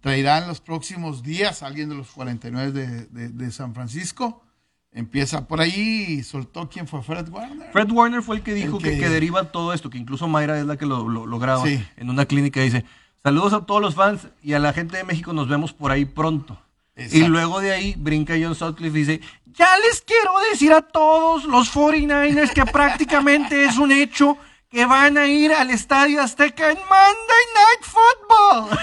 traerá 0.00 0.38
en 0.38 0.48
los 0.48 0.60
próximos 0.60 1.22
días 1.22 1.62
alguien 1.62 1.88
de 1.88 1.94
los 1.96 2.10
49 2.10 2.72
de, 2.72 3.28
de 3.28 3.50
San 3.50 3.74
Francisco 3.74 4.42
Empieza 4.90 5.46
por 5.46 5.60
ahí 5.60 6.06
y 6.08 6.22
soltó 6.22 6.68
quién 6.68 6.88
fue 6.88 7.02
Fred 7.02 7.28
Warner. 7.28 7.70
Fred 7.72 7.90
Warner 7.90 8.22
fue 8.22 8.36
el 8.36 8.42
que 8.42 8.54
dijo 8.54 8.78
que... 8.78 8.96
deriva 8.96 9.52
todo 9.52 9.74
esto, 9.74 9.90
que 9.90 9.98
incluso 9.98 10.26
Mayra 10.28 10.58
es 10.58 10.66
la 10.66 10.76
que 10.78 10.86
lo, 10.86 11.08
lo, 11.08 11.38
graba 11.38 11.62
en 11.68 12.10
una 12.10 12.24
clínica. 12.24 12.60
Dice, 12.62 12.84
saludos 13.22 13.52
a 13.52 13.66
todos 13.66 13.82
los 13.82 13.94
fans 13.94 14.28
y 14.42 14.54
a 14.54 14.58
la 14.58 14.72
gente 14.72 14.96
de 14.96 15.04
México, 15.04 15.32
nos 15.32 15.46
vemos 15.46 15.72
por 15.74 15.92
ahí 15.92 16.04
pronto. 16.04 16.58
Y 16.96 17.20
luego 17.24 17.60
de 17.60 17.72
ahí 17.72 17.94
brinca 17.96 18.34
John 18.42 18.56
Sutcliffe 18.56 18.98
y 18.98 19.04
dice, 19.04 19.20
ya 19.52 19.68
les 19.86 20.00
quiero 20.00 20.32
decir 20.50 20.72
a 20.72 20.82
todos 20.82 21.44
los 21.44 21.72
49ers 21.72 22.52
que 22.52 22.64
prácticamente 22.72 23.66
es 23.66 23.76
un 23.76 23.92
hecho 23.92 24.36
que 24.70 24.84
van 24.86 25.16
a 25.16 25.26
ir 25.26 25.52
al 25.52 25.70
Estadio 25.70 26.20
Azteca 26.20 26.70
en 26.70 26.78
Monday 26.78 27.44
Night 27.54 27.82
Football. 27.82 28.78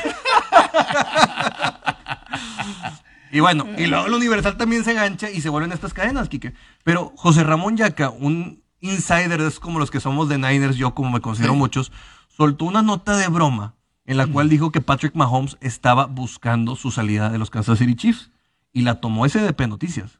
Y 3.31 3.41
bueno, 3.41 3.67
y 3.77 3.87
luego 3.87 4.05
el 4.05 4.13
Universal 4.13 4.55
también 4.55 4.85
se 4.85 4.91
engancha 4.91 5.29
y 5.29 5.41
se 5.41 5.49
vuelven 5.49 5.73
estas 5.73 5.93
cadenas, 5.93 6.29
Kike. 6.29 6.53
Pero 6.85 7.11
José 7.17 7.43
Ramón 7.43 7.75
Yaca, 7.75 8.09
un 8.09 8.63
insider, 8.79 9.41
es 9.41 9.59
como 9.59 9.77
los 9.77 9.91
que 9.91 9.99
somos 9.99 10.29
de 10.29 10.37
Niners, 10.37 10.77
yo 10.77 10.95
como 10.95 11.11
me 11.11 11.19
considero 11.19 11.53
muchos, 11.53 11.91
soltó 12.29 12.63
una 12.63 12.81
nota 12.81 13.17
de 13.17 13.27
broma 13.27 13.75
en 14.05 14.15
la 14.15 14.25
cual 14.25 14.47
dijo 14.47 14.71
que 14.71 14.79
Patrick 14.79 15.15
Mahomes 15.15 15.57
estaba 15.59 16.05
buscando 16.05 16.77
su 16.77 16.91
salida 16.91 17.29
de 17.29 17.37
los 17.37 17.49
Kansas 17.49 17.77
City 17.77 17.95
Chiefs 17.95 18.31
y 18.71 18.83
la 18.83 19.01
tomó 19.01 19.27
SDP 19.27 19.67
Noticias. 19.67 20.19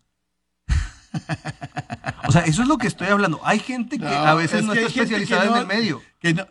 O 2.28 2.32
sea, 2.32 2.42
eso 2.42 2.62
es 2.62 2.68
lo 2.68 2.78
que 2.78 2.88
estoy 2.88 3.08
hablando. 3.08 3.40
Hay 3.44 3.60
gente 3.60 3.98
que 3.98 4.08
a 4.08 4.34
veces 4.34 4.64
no 4.64 4.74
está 4.74 4.88
especializada 4.88 5.46
en 5.46 5.56
el 5.56 5.68
medio. 5.68 6.02
Que 6.20 6.34
no, 6.34 6.46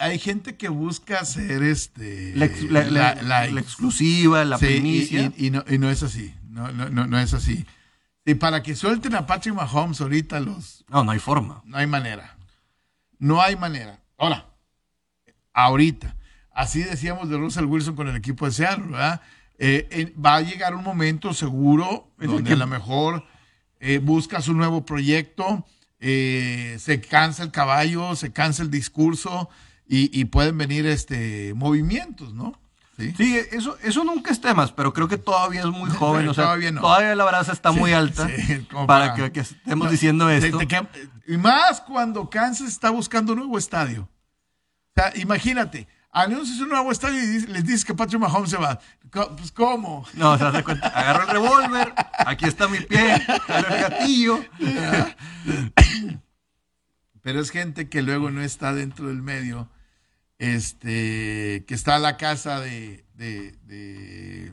hay, 0.00 0.18
gente 0.18 0.56
que 0.56 0.68
busca 0.68 1.20
hacer 1.20 1.62
este 1.62 2.32
la, 2.34 2.46
exclusiva, 3.46 4.44
la 4.44 4.58
primicia. 4.58 5.32
Y, 5.36 5.50
no, 5.50 5.90
es 5.90 6.02
así. 6.02 6.34
No, 6.48 6.72
no, 6.72 6.88
no, 6.88 7.18
es 7.20 7.34
así. 7.34 7.64
Y 8.24 8.34
para 8.34 8.62
que 8.62 8.74
suelten 8.74 9.14
a 9.14 9.26
Patrick 9.26 9.54
Mahomes 9.54 10.00
ahorita 10.00 10.40
los. 10.40 10.84
No, 10.88 11.04
no 11.04 11.12
hay 11.12 11.18
forma. 11.18 11.62
No 11.64 11.76
hay 11.76 11.86
manera. 11.86 12.36
No 13.18 13.40
hay 13.40 13.56
manera. 13.56 14.00
Ahora, 14.18 14.46
ahorita. 15.52 16.16
Así 16.50 16.82
decíamos 16.82 17.28
de 17.28 17.36
Russell 17.36 17.64
Wilson 17.64 17.96
con 17.96 18.08
el 18.08 18.16
equipo 18.16 18.46
de 18.46 18.52
Seattle, 18.52 18.86
¿verdad? 18.86 19.20
Eh, 19.58 20.12
va 20.24 20.36
a 20.36 20.40
llegar 20.40 20.74
un 20.74 20.82
momento 20.82 21.32
seguro 21.32 22.12
donde 22.18 22.54
a 22.54 22.56
lo 22.56 22.66
mejor 22.66 23.24
eh, 23.84 23.98
busca 23.98 24.40
su 24.40 24.54
nuevo 24.54 24.84
proyecto 24.84 25.64
eh, 26.06 26.76
se 26.80 27.00
cansa 27.00 27.42
el 27.42 27.50
caballo, 27.50 28.14
se 28.14 28.30
cansa 28.30 28.62
el 28.62 28.70
discurso 28.70 29.48
y, 29.88 30.26
pueden 30.26 30.58
venir 30.58 30.84
este 30.86 31.54
movimientos, 31.54 32.34
¿no? 32.34 32.60
Sí, 32.98 33.38
eso, 33.52 33.78
eso 33.82 34.04
nunca 34.04 34.30
es 34.30 34.38
temas, 34.38 34.70
pero 34.70 34.92
creo 34.92 35.08
que 35.08 35.16
todavía 35.16 35.60
es 35.60 35.66
muy 35.66 35.88
joven, 35.96 36.28
o 36.28 36.34
sea, 36.34 36.58
todavía, 36.78 37.14
la 37.14 37.24
brasa 37.24 37.52
está 37.52 37.72
muy 37.72 37.94
alta 37.94 38.28
para, 38.86 39.14
que, 39.14 39.40
estemos 39.40 39.90
diciendo 39.90 40.28
esto. 40.28 40.58
y 41.26 41.36
más 41.38 41.80
cuando 41.80 42.28
Kansas 42.28 42.68
está 42.68 42.90
buscando 42.90 43.32
un 43.32 43.38
nuevo 43.38 43.56
estadio. 43.56 44.02
O 44.02 45.00
sea, 45.00 45.10
imagínate, 45.16 45.88
anuncias 46.14 46.60
un 46.60 46.70
nuevo 46.70 46.90
estadio 46.92 47.22
y 47.22 47.46
les 47.46 47.64
dices 47.64 47.84
que 47.84 47.92
Patrick 47.92 48.20
Mahomes 48.20 48.50
se 48.50 48.56
va. 48.56 48.80
Pues, 49.10 49.52
¿cómo? 49.52 50.06
No, 50.14 50.38
se 50.38 50.44
hace 50.44 50.62
cuenta. 50.62 50.88
Agarro 50.88 51.24
el 51.24 51.28
revólver, 51.28 51.92
aquí 52.18 52.46
está 52.46 52.68
mi 52.68 52.80
pie, 52.80 53.14
el 53.16 53.64
gatillo. 53.64 54.38
Pero 57.20 57.40
es 57.40 57.50
gente 57.50 57.88
que 57.88 58.02
luego 58.02 58.30
no 58.30 58.42
está 58.42 58.72
dentro 58.72 59.08
del 59.08 59.22
medio, 59.22 59.68
este, 60.38 61.64
que 61.66 61.74
está 61.74 61.96
a 61.96 61.98
la 61.98 62.16
casa 62.16 62.60
de, 62.60 63.04
de, 63.14 64.52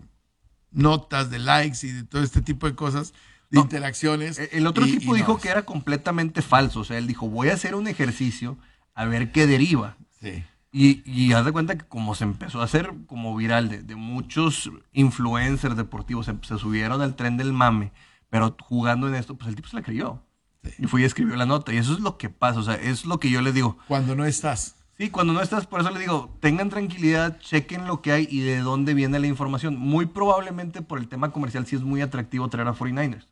notas, 0.71 1.29
de 1.29 1.39
likes 1.39 1.85
y 1.85 1.91
de 1.91 2.03
todo 2.03 2.23
este 2.23 2.41
tipo 2.41 2.67
de 2.67 2.75
cosas, 2.75 3.13
de 3.49 3.59
interacciones. 3.59 4.39
E-, 4.39 4.49
el 4.53 4.67
otro 4.67 4.85
tipo 4.85 5.13
dijo 5.13 5.37
que 5.37 5.49
era 5.49 5.63
completamente 5.63 6.41
falso. 6.41 6.79
O 6.79 6.85
sea, 6.85 6.97
él 6.97 7.07
dijo, 7.07 7.29
voy 7.29 7.49
a 7.49 7.53
hacer 7.53 7.75
un 7.75 7.87
ejercicio 7.87 8.57
a 8.93 9.05
ver 9.05 9.31
qué 9.31 9.47
deriva. 9.47 9.97
Sí. 10.21 10.43
Y, 10.71 11.03
y 11.05 11.33
haz 11.33 11.43
de 11.43 11.51
cuenta 11.51 11.77
que 11.77 11.85
como 11.85 12.15
se 12.15 12.23
empezó 12.23 12.61
a 12.61 12.63
hacer 12.63 12.93
como 13.05 13.35
viral 13.35 13.85
de, 13.85 13.95
muchos 13.95 14.71
influencers 14.93 15.75
deportivos, 15.75 16.27
se, 16.27 16.57
subieron 16.57 17.01
al 17.01 17.15
tren 17.15 17.35
del 17.35 17.51
mame, 17.51 17.91
pero 18.29 18.55
jugando 18.61 19.07
en 19.07 19.15
esto, 19.15 19.35
pues 19.35 19.49
el 19.49 19.55
tipo 19.55 19.67
se 19.67 19.75
la 19.75 19.81
creyó. 19.81 20.21
Y 20.77 20.85
fui 20.85 21.01
y 21.01 21.05
escribió 21.05 21.35
la 21.35 21.45
nota. 21.45 21.73
Y 21.73 21.77
eso 21.77 21.93
es 21.93 21.99
lo 21.99 22.17
que 22.17 22.29
pasa, 22.29 22.59
o 22.59 22.63
sea, 22.63 22.75
es 22.75 23.05
lo 23.05 23.19
que 23.19 23.29
yo 23.29 23.41
le 23.41 23.51
digo. 23.51 23.77
Cuando 23.87 24.15
no 24.15 24.25
estás. 24.25 24.75
Sí, 24.97 25.09
cuando 25.09 25.33
no 25.33 25.41
estás, 25.41 25.65
por 25.65 25.81
eso 25.81 25.89
le 25.89 25.99
digo, 25.99 26.37
tengan 26.39 26.69
tranquilidad, 26.69 27.39
chequen 27.39 27.87
lo 27.87 28.01
que 28.01 28.11
hay 28.11 28.27
y 28.29 28.41
de 28.41 28.59
dónde 28.59 28.93
viene 28.93 29.19
la 29.19 29.27
información. 29.27 29.75
Muy 29.75 30.05
probablemente 30.05 30.81
por 30.81 30.99
el 30.99 31.07
tema 31.07 31.31
comercial 31.31 31.65
sí 31.65 31.75
es 31.75 31.81
muy 31.81 32.01
atractivo 32.01 32.47
traer 32.49 32.67
a 32.67 32.75
49ers. 32.75 33.27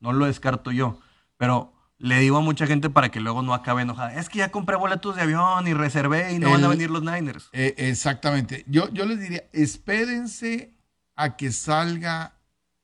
No 0.00 0.12
lo 0.12 0.26
descarto 0.26 0.70
yo. 0.70 0.98
Pero 1.38 1.73
le 1.98 2.18
digo 2.20 2.38
a 2.38 2.40
mucha 2.40 2.66
gente 2.66 2.90
para 2.90 3.10
que 3.10 3.20
luego 3.20 3.42
no 3.42 3.54
acabe 3.54 3.82
enojada. 3.82 4.14
Es 4.14 4.28
que 4.28 4.38
ya 4.38 4.50
compré 4.50 4.76
boletos 4.76 5.16
de 5.16 5.22
avión 5.22 5.66
y 5.66 5.74
reservé 5.74 6.32
y 6.32 6.38
no 6.38 6.50
van 6.50 6.64
a 6.64 6.68
venir 6.68 6.90
los 6.90 7.02
Niners. 7.02 7.48
Eh, 7.52 7.74
exactamente. 7.78 8.64
Yo, 8.66 8.92
yo 8.92 9.06
les 9.06 9.20
diría, 9.20 9.44
espérense 9.52 10.74
a 11.16 11.36
que 11.36 11.52
salga 11.52 12.34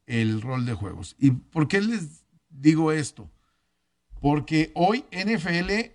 el 0.07 0.40
rol 0.40 0.64
de 0.64 0.75
juegos. 0.75 1.16
¿Y 1.18 1.33
por 1.33 1.68
qué 1.68 1.81
les 1.81 2.25
digo 2.49 2.92
esto? 2.92 3.31
Porque 4.20 4.70
hoy 4.75 5.05
NFL 5.12 5.92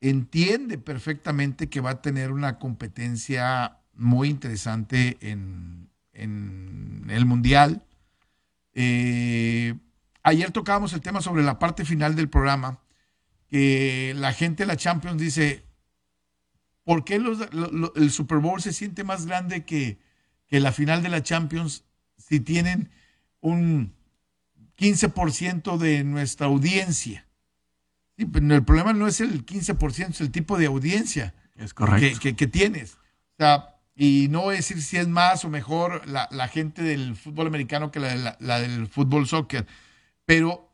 entiende 0.00 0.78
perfectamente 0.78 1.68
que 1.68 1.80
va 1.80 1.90
a 1.90 2.02
tener 2.02 2.32
una 2.32 2.58
competencia 2.58 3.78
muy 3.94 4.28
interesante 4.28 5.18
en, 5.20 5.90
en 6.12 7.06
el 7.10 7.26
Mundial 7.26 7.82
Eh, 8.80 9.74
ayer 10.28 10.50
tocábamos 10.50 10.92
el 10.92 11.00
tema 11.00 11.20
sobre 11.20 11.42
la 11.42 11.58
parte 11.58 11.84
final 11.84 12.14
del 12.16 12.28
programa, 12.28 12.80
que 13.48 14.14
la 14.16 14.32
gente 14.32 14.62
de 14.62 14.66
la 14.66 14.76
Champions 14.76 15.20
dice, 15.20 15.64
¿por 16.84 17.04
qué 17.04 17.20
el 17.96 18.10
Super 18.10 18.38
Bowl 18.38 18.60
se 18.60 18.72
siente 18.72 19.04
más 19.04 19.26
grande 19.26 19.64
que, 19.64 19.98
que 20.46 20.60
la 20.60 20.72
final 20.72 21.02
de 21.02 21.08
la 21.08 21.22
Champions 21.22 21.84
si 22.16 22.40
tienen 22.40 22.90
un 23.40 23.94
15% 24.78 25.78
de 25.78 26.04
nuestra 26.04 26.46
audiencia? 26.46 27.26
el 28.16 28.64
problema 28.64 28.92
no 28.92 29.06
es 29.06 29.20
el 29.20 29.46
15%, 29.46 30.10
es 30.10 30.20
el 30.20 30.32
tipo 30.32 30.58
de 30.58 30.66
audiencia 30.66 31.34
es 31.58 31.74
correcto. 31.74 32.20
Que, 32.36 32.46
tienes. 32.46 32.94
O 32.94 33.36
sea, 33.38 33.76
y 33.94 34.28
no 34.30 34.42
voy 34.42 34.54
a 34.54 34.56
decir 34.58 34.80
si 34.80 34.96
es 34.96 35.08
más 35.08 35.44
o 35.44 35.50
mejor 35.50 36.06
la, 36.06 36.48
gente 36.48 36.82
del 36.82 37.16
fútbol 37.16 37.48
americano 37.48 37.90
que 37.90 38.00
la, 38.00 38.60
del 38.60 38.86
fútbol 38.86 39.26
soccer, 39.26 39.66
pero 40.28 40.70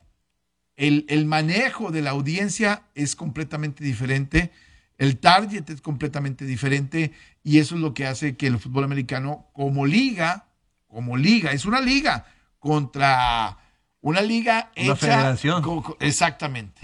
el, 0.74 1.06
el, 1.08 1.26
manejo 1.26 1.92
de 1.92 2.02
la 2.02 2.10
audiencia 2.10 2.82
es 2.96 3.14
completamente 3.14 3.84
diferente, 3.84 4.50
el 4.98 5.18
target 5.18 5.70
es 5.70 5.80
completamente 5.80 6.44
diferente 6.44 7.12
y 7.44 7.60
eso 7.60 7.76
es 7.76 7.80
lo 7.80 7.94
que 7.94 8.04
hace 8.04 8.36
que 8.36 8.48
el 8.48 8.58
fútbol 8.58 8.82
americano 8.82 9.46
como 9.52 9.86
liga, 9.86 10.46
como 10.88 11.16
liga, 11.16 11.52
es 11.52 11.66
una 11.66 11.80
liga 11.80 12.26
contra 12.58 13.58
una 14.00 14.22
liga 14.22 14.72
una 14.76 14.96
federación. 14.96 15.62
exactamente, 16.00 16.80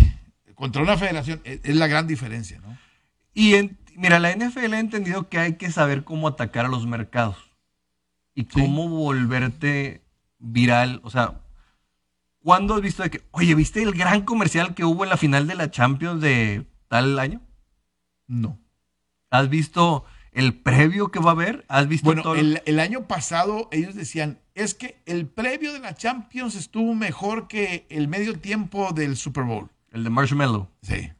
contra 0.55 0.81
una 0.81 0.97
federación, 0.97 1.41
es, 1.43 1.59
es 1.65 1.75
la 1.75 1.89
gran 1.89 2.07
diferencia, 2.07 2.61
¿no? 2.61 2.79
Y 3.35 3.55
en, 3.55 3.79
mira, 3.97 4.21
la 4.21 4.33
NFL 4.33 4.75
ha 4.75 4.79
entendido 4.79 5.29
que 5.29 5.41
hay 5.41 5.55
que 5.55 5.73
saber 5.73 6.05
cómo 6.05 6.29
atacar 6.29 6.67
a 6.67 6.69
los 6.69 6.87
mercados 6.87 7.37
y 8.33 8.45
cómo 8.45 8.89
volverte 8.89 10.03
viral. 10.39 11.01
O 11.03 11.11
sea, 11.11 11.41
¿cuándo 12.43 12.75
has 12.75 12.81
visto 12.81 13.03
de 13.03 13.11
que, 13.11 13.23
oye, 13.31 13.55
¿viste 13.55 13.83
el 13.83 13.93
gran 13.93 14.23
comercial 14.23 14.75
que 14.75 14.85
hubo 14.85 15.05
en 15.05 15.11
la 15.11 15.17
final 15.17 15.47
de 15.47 15.55
la 15.55 15.71
Champions 15.71 16.21
de 16.21 16.67
tal 16.89 17.19
año? 17.19 17.41
No. 18.27 18.59
¿Has 19.31 19.49
visto 19.49 20.05
el 20.33 20.55
previo 20.55 21.11
que 21.11 21.21
va 21.21 21.31
a 21.31 21.35
haber? 21.35 21.65
¿Has 21.69 21.89
visto 21.89 22.07
bueno, 22.07 22.23
todo? 22.23 22.35
El, 22.35 22.63
el 22.67 22.81
año 22.81 23.07
pasado 23.07 23.69
ellos 23.73 23.95
decían, 23.95 24.41
es 24.55 24.75
que 24.75 25.03
el 25.07 25.27
previo 25.27 25.73
de 25.73 25.81
la 25.81 25.95
Champions 25.95 26.55
estuvo 26.55 26.95
mejor 26.95 27.49
que 27.49 27.87
el 27.91 28.09
medio 28.09 28.39
tiempo 28.39 28.93
del 28.93 29.17
Super 29.17 29.45
Bowl. 29.45 29.71
El 29.91 30.05
de 30.05 30.11
Marshmallow. 30.11 30.69
Sí. 30.83 31.13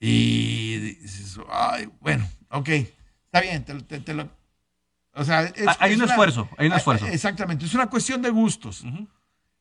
Y 0.00 0.78
dices, 0.78 1.38
ay, 1.50 1.90
bueno, 2.00 2.26
ok, 2.50 2.68
está 2.68 3.42
bien, 3.42 3.64
te, 3.64 4.14
lo... 4.14 4.30
O 5.12 5.24
sea, 5.24 5.52
hay 5.78 5.94
un 5.94 6.02
esfuerzo, 6.02 6.48
hay 6.56 6.68
un 6.68 6.72
esfuerzo. 6.72 7.06
Exactamente, 7.06 7.66
es 7.66 7.74
una 7.74 7.88
cuestión 7.88 8.22
de 8.22 8.30
gustos. 8.30 8.82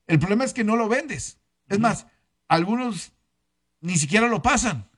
El 0.10 0.17
problema 0.17 0.43
es 0.43 0.54
que 0.54 0.63
no 0.63 0.76
lo 0.76 0.89
vendes. 0.89 1.39
Es 1.67 1.80
más, 1.80 2.08
algunos 2.48 3.13
ni 3.80 3.95
siquiera 3.98 4.28
lo 4.28 4.41
pasan. 4.41 4.89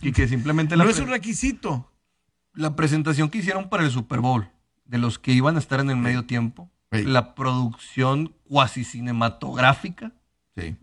Y 0.00 0.12
que 0.12 0.28
simplemente... 0.28 0.76
no 0.76 0.88
es 0.88 1.00
un 1.00 1.08
requisito. 1.08 1.92
La 2.54 2.76
presentación 2.76 3.30
que 3.30 3.38
hicieron 3.38 3.68
para 3.68 3.82
el 3.82 3.90
Super 3.90 4.20
Bowl, 4.20 4.48
de 4.84 4.98
los 4.98 5.18
que 5.18 5.32
iban 5.32 5.56
a 5.56 5.58
estar 5.58 5.80
en 5.80 5.90
el 5.90 5.96
medio 5.96 6.24
tiempo, 6.24 6.70
la 6.92 7.34
producción 7.34 8.32
cuasi 8.48 8.84
cinematográfica, 8.84 10.12
sí. 10.56 10.76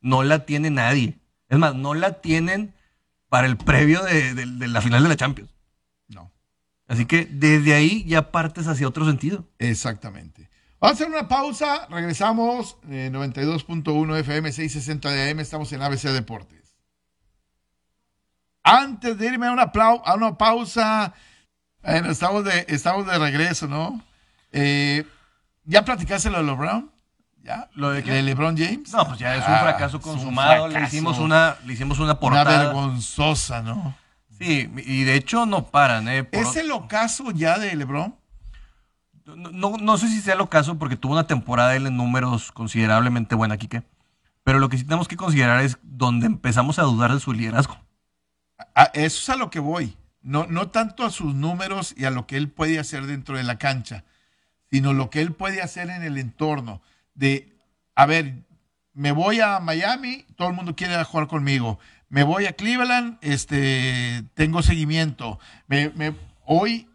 no 0.00 0.24
la 0.24 0.44
tiene 0.44 0.70
nadie. 0.70 1.20
Es 1.48 1.58
más, 1.58 1.76
no 1.76 1.94
la 1.94 2.20
tienen 2.20 2.74
para 3.28 3.46
el 3.46 3.56
previo 3.56 4.02
de, 4.02 4.46
la 4.66 4.80
final 4.80 5.04
de 5.04 5.08
la 5.08 5.16
Champions. 5.16 5.50
No. 6.08 6.32
Así 6.88 7.06
que 7.06 7.24
desde 7.24 7.72
ahí 7.72 8.04
ya 8.04 8.32
partes 8.32 8.66
hacia 8.66 8.88
otro 8.88 9.06
sentido. 9.06 9.46
Exactamente. 9.60 10.50
Vamos 10.80 10.98
a 10.98 11.04
hacer 11.04 11.14
una 11.14 11.28
pausa, 11.28 11.86
regresamos, 11.90 12.78
92.1 12.88 14.16
FM, 14.20 14.50
660 14.50 15.10
de 15.10 15.30
AM, 15.30 15.40
estamos 15.40 15.70
en 15.74 15.82
ABC 15.82 16.04
Deportes. 16.04 16.74
Antes 18.62 19.18
de 19.18 19.26
irme 19.26 19.48
a 19.48 19.52
una, 19.52 19.70
a 19.74 20.14
una 20.14 20.38
pausa, 20.38 21.12
bueno, 21.82 22.10
estamos 22.10 22.46
de, 22.46 22.64
estamos 22.68 23.06
de 23.06 23.18
regreso, 23.18 23.66
¿no? 23.66 24.02
Eh, 24.52 25.04
¿Ya 25.64 25.84
platicaste 25.84 26.30
lo 26.30 26.38
de 26.38 26.44
LeBron? 26.44 26.90
¿Ya? 27.42 27.68
¿Lo 27.74 27.90
de, 27.90 28.02
qué? 28.02 28.22
LeBron 28.22 28.56
James? 28.56 28.90
No, 28.94 29.06
pues 29.06 29.18
ya 29.18 29.36
es 29.36 29.46
un 29.46 29.52
ah, 29.52 29.60
fracaso 29.60 30.00
consumado. 30.00 30.66
Le, 30.68 30.82
hicimos 30.82 31.18
una, 31.18 31.56
le 31.66 31.74
hicimos 31.74 31.98
una 31.98 32.18
portada. 32.18 32.54
Una 32.54 32.64
vergonzosa, 32.64 33.60
¿no? 33.60 33.94
Sí, 34.38 34.72
y 34.86 35.04
de 35.04 35.14
hecho 35.14 35.44
no 35.44 35.66
paran, 35.66 36.08
¿eh? 36.08 36.26
¿Es 36.32 36.56
el 36.56 36.70
ocaso 36.72 37.32
ya 37.32 37.58
de 37.58 37.76
LeBron? 37.76 38.19
No, 39.36 39.76
no, 39.76 39.98
sé 39.98 40.08
si 40.08 40.20
sea 40.20 40.34
el 40.34 40.40
ocaso 40.40 40.78
porque 40.78 40.96
tuvo 40.96 41.12
una 41.12 41.26
temporada 41.26 41.76
en 41.76 41.96
números 41.96 42.52
considerablemente 42.52 43.34
buena, 43.34 43.56
Kike. 43.56 43.82
Pero 44.44 44.58
lo 44.58 44.68
que 44.68 44.78
sí 44.78 44.84
tenemos 44.84 45.08
que 45.08 45.16
considerar 45.16 45.60
es 45.60 45.78
donde 45.82 46.26
empezamos 46.26 46.78
a 46.78 46.82
dudar 46.82 47.12
de 47.12 47.20
su 47.20 47.32
liderazgo. 47.32 47.78
A 48.74 48.84
eso 48.94 49.18
es 49.18 49.28
a 49.30 49.36
lo 49.36 49.50
que 49.50 49.60
voy. 49.60 49.96
No, 50.22 50.46
no 50.46 50.68
tanto 50.68 51.04
a 51.04 51.10
sus 51.10 51.34
números 51.34 51.94
y 51.96 52.04
a 52.04 52.10
lo 52.10 52.26
que 52.26 52.36
él 52.36 52.50
puede 52.50 52.78
hacer 52.78 53.06
dentro 53.06 53.36
de 53.36 53.42
la 53.42 53.58
cancha, 53.58 54.04
sino 54.70 54.92
lo 54.92 55.08
que 55.08 55.20
él 55.22 55.32
puede 55.32 55.62
hacer 55.62 55.88
en 55.88 56.02
el 56.02 56.18
entorno 56.18 56.82
de, 57.14 57.56
a 57.94 58.06
ver, 58.06 58.44
me 58.92 59.12
voy 59.12 59.40
a 59.40 59.60
Miami, 59.60 60.26
todo 60.36 60.48
el 60.48 60.54
mundo 60.54 60.76
quiere 60.76 61.02
jugar 61.04 61.26
conmigo. 61.26 61.78
Me 62.08 62.22
voy 62.22 62.46
a 62.46 62.54
Cleveland, 62.54 63.18
este, 63.20 64.24
tengo 64.34 64.62
seguimiento. 64.62 65.38
Me, 65.68 65.92
hoy 66.44 66.88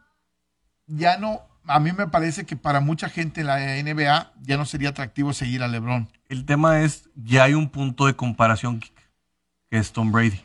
ya 0.87 1.17
no, 1.17 1.41
a 1.67 1.79
mí 1.79 1.91
me 1.91 2.07
parece 2.07 2.45
que 2.45 2.55
para 2.55 2.79
mucha 2.79 3.09
gente 3.09 3.41
en 3.41 3.47
la 3.47 3.57
NBA 3.57 4.31
ya 4.41 4.57
no 4.57 4.65
sería 4.65 4.89
atractivo 4.89 5.33
seguir 5.33 5.63
a 5.63 5.67
LeBron. 5.67 6.09
El 6.29 6.45
tema 6.45 6.81
es, 6.81 7.09
ya 7.15 7.43
hay 7.43 7.53
un 7.53 7.69
punto 7.69 8.05
de 8.05 8.15
comparación 8.15 8.79
que 8.79 8.91
es 9.71 9.91
Tom 9.91 10.11
Brady. 10.11 10.41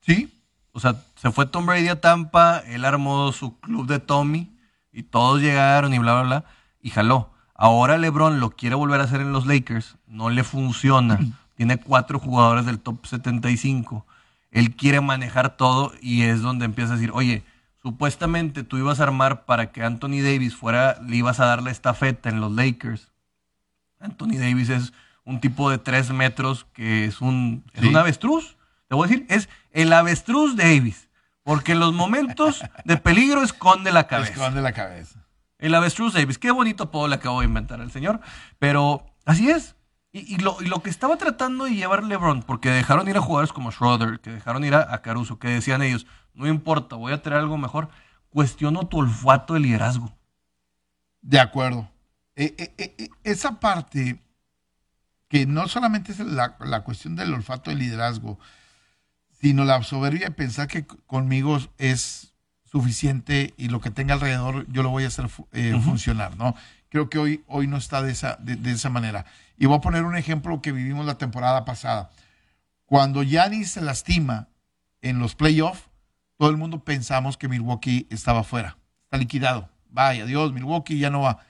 Sí. 0.00 0.32
O 0.72 0.80
sea, 0.80 0.96
se 1.16 1.30
fue 1.30 1.46
Tom 1.46 1.66
Brady 1.66 1.88
a 1.88 2.00
Tampa, 2.00 2.58
él 2.66 2.84
armó 2.84 3.32
su 3.32 3.58
club 3.60 3.86
de 3.86 4.00
Tommy 4.00 4.50
y 4.92 5.04
todos 5.04 5.40
llegaron 5.40 5.94
y 5.94 5.98
bla, 5.98 6.14
bla, 6.14 6.22
bla, 6.22 6.44
y 6.82 6.90
jaló. 6.90 7.30
Ahora 7.54 7.96
LeBron 7.98 8.40
lo 8.40 8.50
quiere 8.50 8.74
volver 8.74 9.00
a 9.00 9.04
hacer 9.04 9.20
en 9.20 9.32
los 9.32 9.46
Lakers, 9.46 9.96
no 10.06 10.30
le 10.30 10.42
funciona. 10.44 11.18
Tiene 11.56 11.78
cuatro 11.78 12.18
jugadores 12.18 12.66
del 12.66 12.80
top 12.80 13.06
75. 13.06 14.04
Él 14.50 14.74
quiere 14.74 15.00
manejar 15.00 15.56
todo 15.56 15.92
y 16.00 16.22
es 16.22 16.42
donde 16.42 16.64
empieza 16.64 16.92
a 16.92 16.96
decir, 16.96 17.12
oye, 17.12 17.44
supuestamente 17.84 18.64
tú 18.64 18.78
ibas 18.78 18.98
a 18.98 19.02
armar 19.02 19.44
para 19.44 19.70
que 19.70 19.84
Anthony 19.84 20.22
Davis 20.22 20.56
fuera, 20.56 20.98
le 21.06 21.16
ibas 21.16 21.38
a 21.38 21.44
dar 21.44 21.62
la 21.62 21.70
estafeta 21.70 22.30
en 22.30 22.40
los 22.40 22.50
Lakers. 22.50 23.12
Anthony 24.00 24.38
Davis 24.38 24.70
es 24.70 24.94
un 25.24 25.38
tipo 25.38 25.68
de 25.68 25.76
tres 25.76 26.10
metros 26.10 26.64
que 26.72 27.04
es 27.04 27.20
un, 27.20 27.62
es 27.74 27.84
un 27.84 27.94
avestruz. 27.94 28.56
Te 28.88 28.94
voy 28.94 29.04
a 29.04 29.10
decir, 29.10 29.26
es 29.28 29.50
el 29.70 29.92
avestruz 29.92 30.56
Davis. 30.56 31.10
Porque 31.42 31.72
en 31.72 31.80
los 31.80 31.92
momentos 31.92 32.62
de 32.86 32.96
peligro 32.96 33.42
esconde 33.42 33.92
la 33.92 34.06
cabeza. 34.06 34.32
Esconde 34.32 34.62
la 34.62 34.72
cabeza. 34.72 35.26
El 35.58 35.74
avestruz 35.74 36.14
Davis. 36.14 36.38
Qué 36.38 36.50
bonito 36.50 36.84
apodo 36.84 37.06
le 37.06 37.16
acabo 37.16 37.40
de 37.40 37.46
inventar 37.46 37.82
al 37.82 37.90
señor. 37.90 38.20
Pero 38.58 39.04
así 39.26 39.50
es. 39.50 39.76
Y, 40.10 40.38
lo, 40.38 40.56
que 40.82 40.88
estaba 40.90 41.18
tratando 41.18 41.64
de 41.64 41.74
llevar 41.74 42.04
LeBron, 42.04 42.44
porque 42.44 42.70
dejaron 42.70 43.08
ir 43.08 43.16
a 43.16 43.20
jugadores 43.20 43.52
como 43.52 43.72
Schroeder, 43.72 44.20
que 44.20 44.30
dejaron 44.30 44.64
ir 44.64 44.74
a, 44.74 45.02
Caruso, 45.02 45.40
que 45.40 45.48
decían 45.48 45.82
ellos, 45.82 46.06
no 46.34 46.46
importa, 46.46 46.96
voy 46.96 47.12
a 47.12 47.22
traer 47.22 47.40
algo 47.40 47.56
mejor. 47.58 47.88
Cuestiono 48.30 48.88
tu 48.88 48.98
olfato 48.98 49.54
de 49.54 49.60
liderazgo. 49.60 50.12
De 51.22 51.40
acuerdo. 51.40 51.88
Eh, 52.36 52.54
eh, 52.58 52.94
eh, 52.98 53.08
esa 53.22 53.60
parte, 53.60 54.20
que 55.28 55.46
no 55.46 55.68
solamente 55.68 56.12
es 56.12 56.18
la, 56.18 56.56
la, 56.60 56.82
cuestión 56.82 57.14
del 57.14 57.32
olfato 57.32 57.70
de 57.70 57.76
liderazgo, 57.76 58.38
sino 59.40 59.64
la 59.64 59.82
soberbia 59.84 60.26
de 60.26 60.32
pensar 60.32 60.66
que 60.66 60.84
conmigo 60.84 61.58
es 61.78 62.34
suficiente 62.64 63.54
y 63.56 63.68
lo 63.68 63.80
que 63.80 63.90
tenga 63.90 64.14
alrededor 64.14 64.66
yo 64.72 64.82
lo 64.82 64.90
voy 64.90 65.04
a 65.04 65.08
hacer 65.08 65.28
funcionar, 65.28 66.36
¿no? 66.36 66.56
Creo 66.88 67.08
que 67.08 67.18
hoy, 67.18 67.44
hoy 67.46 67.66
no 67.66 67.76
está 67.76 68.02
de 68.02 68.12
esa, 68.12 68.36
de, 68.36 68.70
esa 68.70 68.90
manera. 68.90 69.26
Y 69.56 69.66
voy 69.66 69.76
a 69.76 69.80
poner 69.80 70.04
un 70.04 70.16
ejemplo 70.16 70.60
que 70.60 70.72
vivimos 70.72 71.06
la 71.06 71.18
temporada 71.18 71.64
pasada. 71.64 72.10
Cuando 72.84 73.22
Yanis 73.22 73.72
se 73.72 73.80
lastima 73.80 74.48
en 75.02 75.18
los 75.18 75.34
playoffs, 75.34 75.88
todo 76.36 76.50
el 76.50 76.56
mundo 76.56 76.84
pensamos 76.84 77.36
que 77.36 77.48
Milwaukee 77.48 78.06
estaba 78.10 78.44
fuera, 78.44 78.78
está 79.04 79.18
liquidado. 79.18 79.68
Vaya, 79.90 80.26
Dios, 80.26 80.52
Milwaukee 80.52 80.98
ya 80.98 81.10
no 81.10 81.20
va. 81.20 81.40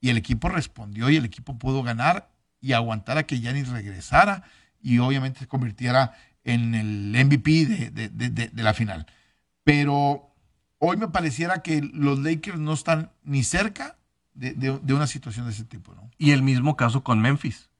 Y 0.00 0.10
el 0.10 0.16
equipo 0.16 0.48
respondió 0.48 1.10
y 1.10 1.16
el 1.16 1.24
equipo 1.24 1.58
pudo 1.58 1.82
ganar 1.82 2.30
y 2.60 2.72
aguantar 2.72 3.18
a 3.18 3.24
que 3.24 3.40
Yanis 3.40 3.68
regresara 3.68 4.44
y 4.80 4.98
obviamente 4.98 5.40
se 5.40 5.46
convirtiera 5.46 6.14
en 6.44 6.74
el 6.74 7.26
MVP 7.26 7.66
de, 7.90 8.08
de 8.10 8.62
la 8.62 8.74
final. 8.74 9.06
Pero 9.64 10.32
hoy 10.78 10.96
me 10.96 11.08
pareciera 11.08 11.62
que 11.62 11.80
los 11.80 12.18
Lakers 12.18 12.58
no 12.58 12.72
están 12.72 13.12
ni 13.22 13.44
cerca 13.44 13.96
de, 14.34 14.94
una 14.94 15.06
situación 15.06 15.46
de 15.46 15.52
ese 15.52 15.64
tipo. 15.64 15.94
¿no? 15.94 16.10
Y 16.18 16.32
el 16.32 16.42
mismo 16.42 16.76
caso 16.76 17.02
con 17.02 17.20
Memphis. 17.20 17.70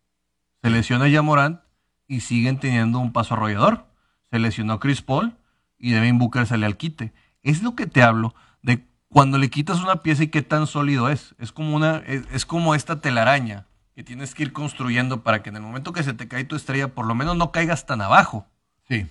Se 0.63 0.71
lesiona 0.71 1.09
ya 1.09 1.23
Morant 1.23 1.61
y 2.07 2.21
siguen 2.21 2.59
teniendo 2.59 2.99
un 2.99 3.13
paso 3.13 3.35
arrollador. 3.35 3.87
Se 4.31 4.39
lesionó 4.39 4.79
Chris 4.79 5.03
Paul 5.03 5.37
y 5.83 5.91
Devin 5.91 6.17
Booker 6.19 6.47
sale 6.47 6.65
al 6.65 6.79
quite. 6.79 7.13
Es 7.43 7.63
lo 7.63 7.75
que 7.75 7.87
te 7.87 8.03
hablo 8.03 8.35
de 8.63 8.87
cuando 9.09 9.37
le 9.37 9.51
quitas 9.51 9.81
una 9.81 9.97
pieza 9.97 10.23
y 10.23 10.29
qué 10.29 10.41
tan 10.41 10.67
sólido 10.67 11.11
es. 11.11 11.35
Es 11.39 11.53
como, 11.53 11.77
una, 11.77 11.99
es, 12.07 12.47
como 12.47 12.75
esta 12.75 13.01
telaraña. 13.03 13.67
que 13.95 14.05
tienes 14.05 14.35
que 14.35 14.45
ir 14.45 14.53
construyendo 14.53 15.23
para 15.23 15.43
que 15.43 15.51
en 15.51 15.57
el 15.57 15.63
momento 15.63 15.93
que 15.93 16.05
se 16.05 16.15
te 16.15 16.29
cae 16.29 16.45
tu 16.45 16.57
estrella, 16.57 16.95
por 16.95 17.05
lo 17.05 17.15
menos 17.15 17.37
no 17.37 17.51
caigas 17.53 17.85
tan 17.85 18.01
abajo. 18.01 18.47
Sí. 18.89 19.11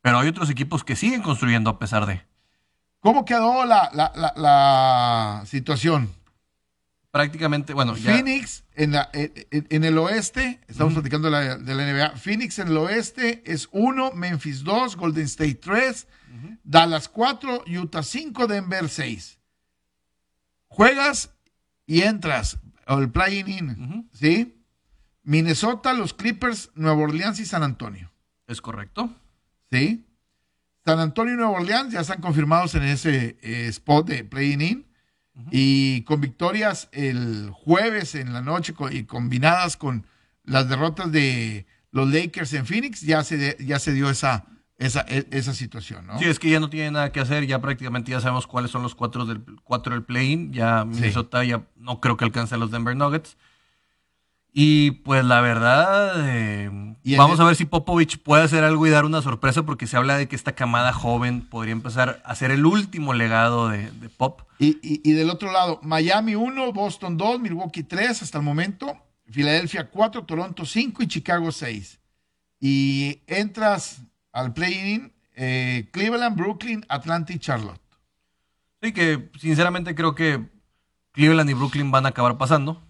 Pero 0.00 0.20
hay 0.20 0.28
otros 0.28 0.48
equipos 0.48 0.84
que 0.84 0.96
siguen 0.96 1.20
construyendo 1.22 1.68
a 1.68 1.78
pesar 1.78 2.06
de. 2.06 2.22
¿Cómo 3.00 3.24
quedó 3.24 3.64
la, 3.64 3.90
la, 3.92 4.12
la, 4.14 4.32
la 4.36 5.42
situación? 5.44 6.10
Prácticamente, 7.16 7.72
bueno, 7.72 7.96
ya. 7.96 8.12
Phoenix 8.12 8.62
en, 8.74 8.92
la, 8.92 9.08
en, 9.14 9.32
en 9.50 9.84
el 9.84 9.96
oeste, 9.96 10.60
estamos 10.68 10.92
platicando 10.92 11.30
de 11.30 11.32
la, 11.32 11.56
de 11.56 11.74
la 11.74 11.90
NBA. 11.90 12.16
Phoenix 12.18 12.58
en 12.58 12.68
el 12.68 12.76
oeste 12.76 13.42
es 13.46 13.70
1, 13.72 14.12
Memphis 14.12 14.62
2, 14.62 14.96
Golden 14.96 15.24
State 15.24 15.54
3, 15.54 16.08
Dallas 16.62 17.08
4, 17.08 17.64
Utah 17.68 18.02
5, 18.02 18.46
Denver 18.46 18.90
6. 18.90 19.38
Juegas 20.66 21.30
y 21.86 22.02
entras 22.02 22.58
al 22.84 23.10
play-in, 23.10 23.48
in, 23.48 24.10
¿sí? 24.12 24.62
Minnesota, 25.22 25.94
los 25.94 26.12
Clippers, 26.12 26.70
Nueva 26.74 27.00
Orleans 27.00 27.40
y 27.40 27.46
San 27.46 27.62
Antonio. 27.62 28.12
Es 28.46 28.60
correcto. 28.60 29.08
¿Sí? 29.70 30.04
San 30.84 31.00
Antonio 31.00 31.32
y 31.32 31.36
Nueva 31.38 31.52
Orleans 31.52 31.94
ya 31.94 32.00
están 32.00 32.20
confirmados 32.20 32.74
en 32.74 32.82
ese 32.82 33.38
eh, 33.40 33.68
spot 33.68 34.06
de 34.06 34.22
play-in. 34.22 34.60
in 34.60 34.85
y 35.50 36.02
con 36.02 36.20
victorias 36.20 36.88
el 36.92 37.50
jueves 37.52 38.14
en 38.14 38.32
la 38.32 38.40
noche 38.40 38.74
y 38.90 39.04
combinadas 39.04 39.76
con 39.76 40.06
las 40.44 40.68
derrotas 40.68 41.12
de 41.12 41.66
los 41.92 42.08
Lakers 42.12 42.52
en 42.54 42.66
Phoenix, 42.66 43.00
ya 43.02 43.22
se, 43.24 43.36
de- 43.36 43.56
ya 43.60 43.78
se 43.78 43.92
dio 43.92 44.08
esa, 44.10 44.44
esa, 44.78 45.04
e- 45.08 45.26
esa 45.30 45.54
situación, 45.54 46.06
¿no? 46.06 46.18
Sí, 46.18 46.24
es 46.26 46.38
que 46.38 46.50
ya 46.50 46.60
no 46.60 46.68
tiene 46.70 46.90
nada 46.90 47.10
que 47.12 47.20
hacer, 47.20 47.46
ya 47.46 47.60
prácticamente 47.60 48.10
ya 48.12 48.20
sabemos 48.20 48.46
cuáles 48.46 48.70
son 48.70 48.82
los 48.82 48.94
cuatro 48.94 49.24
del, 49.26 49.42
cuatro 49.64 49.92
del 49.94 50.04
play-in, 50.04 50.52
ya 50.52 50.84
Minnesota 50.84 51.42
ya 51.44 51.66
no 51.76 52.00
creo 52.00 52.16
que 52.16 52.24
alcance 52.24 52.54
a 52.54 52.58
los 52.58 52.70
Denver 52.70 52.96
Nuggets. 52.96 53.36
Y 54.58 54.92
pues 54.92 55.22
la 55.22 55.42
verdad, 55.42 56.14
eh, 56.30 56.70
vamos 57.18 57.38
a 57.40 57.44
ver 57.44 57.56
si 57.56 57.66
Popovich 57.66 58.16
puede 58.22 58.42
hacer 58.42 58.64
algo 58.64 58.86
y 58.86 58.90
dar 58.90 59.04
una 59.04 59.20
sorpresa, 59.20 59.64
porque 59.64 59.86
se 59.86 59.98
habla 59.98 60.16
de 60.16 60.28
que 60.28 60.34
esta 60.34 60.52
camada 60.54 60.94
joven 60.94 61.42
podría 61.42 61.72
empezar 61.72 62.22
a 62.24 62.34
ser 62.34 62.50
el 62.50 62.64
último 62.64 63.12
legado 63.12 63.68
de, 63.68 63.90
de 63.90 64.08
Pop. 64.08 64.40
Y, 64.58 64.78
y- 64.82 65.02
y 65.04 65.12
del 65.12 65.28
otro 65.28 65.52
lado, 65.52 65.78
Miami 65.82 66.36
1, 66.36 66.72
Boston 66.72 67.18
2, 67.18 67.38
Milwaukee 67.40 67.82
3 67.82 68.22
hasta 68.22 68.38
el 68.38 68.44
momento, 68.44 68.96
Filadelfia 69.30 69.90
4, 69.90 70.24
Toronto 70.24 70.64
5 70.64 71.02
y 71.02 71.06
Chicago 71.06 71.52
6. 71.52 72.00
Y 72.58 73.20
entras 73.26 74.00
al 74.32 74.54
play-in 74.54 75.12
eh, 75.34 75.86
Cleveland, 75.92 76.34
Brooklyn, 76.34 76.82
Atlanta 76.88 77.34
y 77.34 77.38
Charlotte. 77.38 77.78
Sí, 78.80 78.92
que 78.92 79.28
sinceramente 79.38 79.94
creo 79.94 80.14
que 80.14 80.48
Cleveland 81.12 81.50
y 81.50 81.52
Brooklyn 81.52 81.90
van 81.90 82.06
a 82.06 82.08
acabar 82.08 82.38
pasando. 82.38 82.82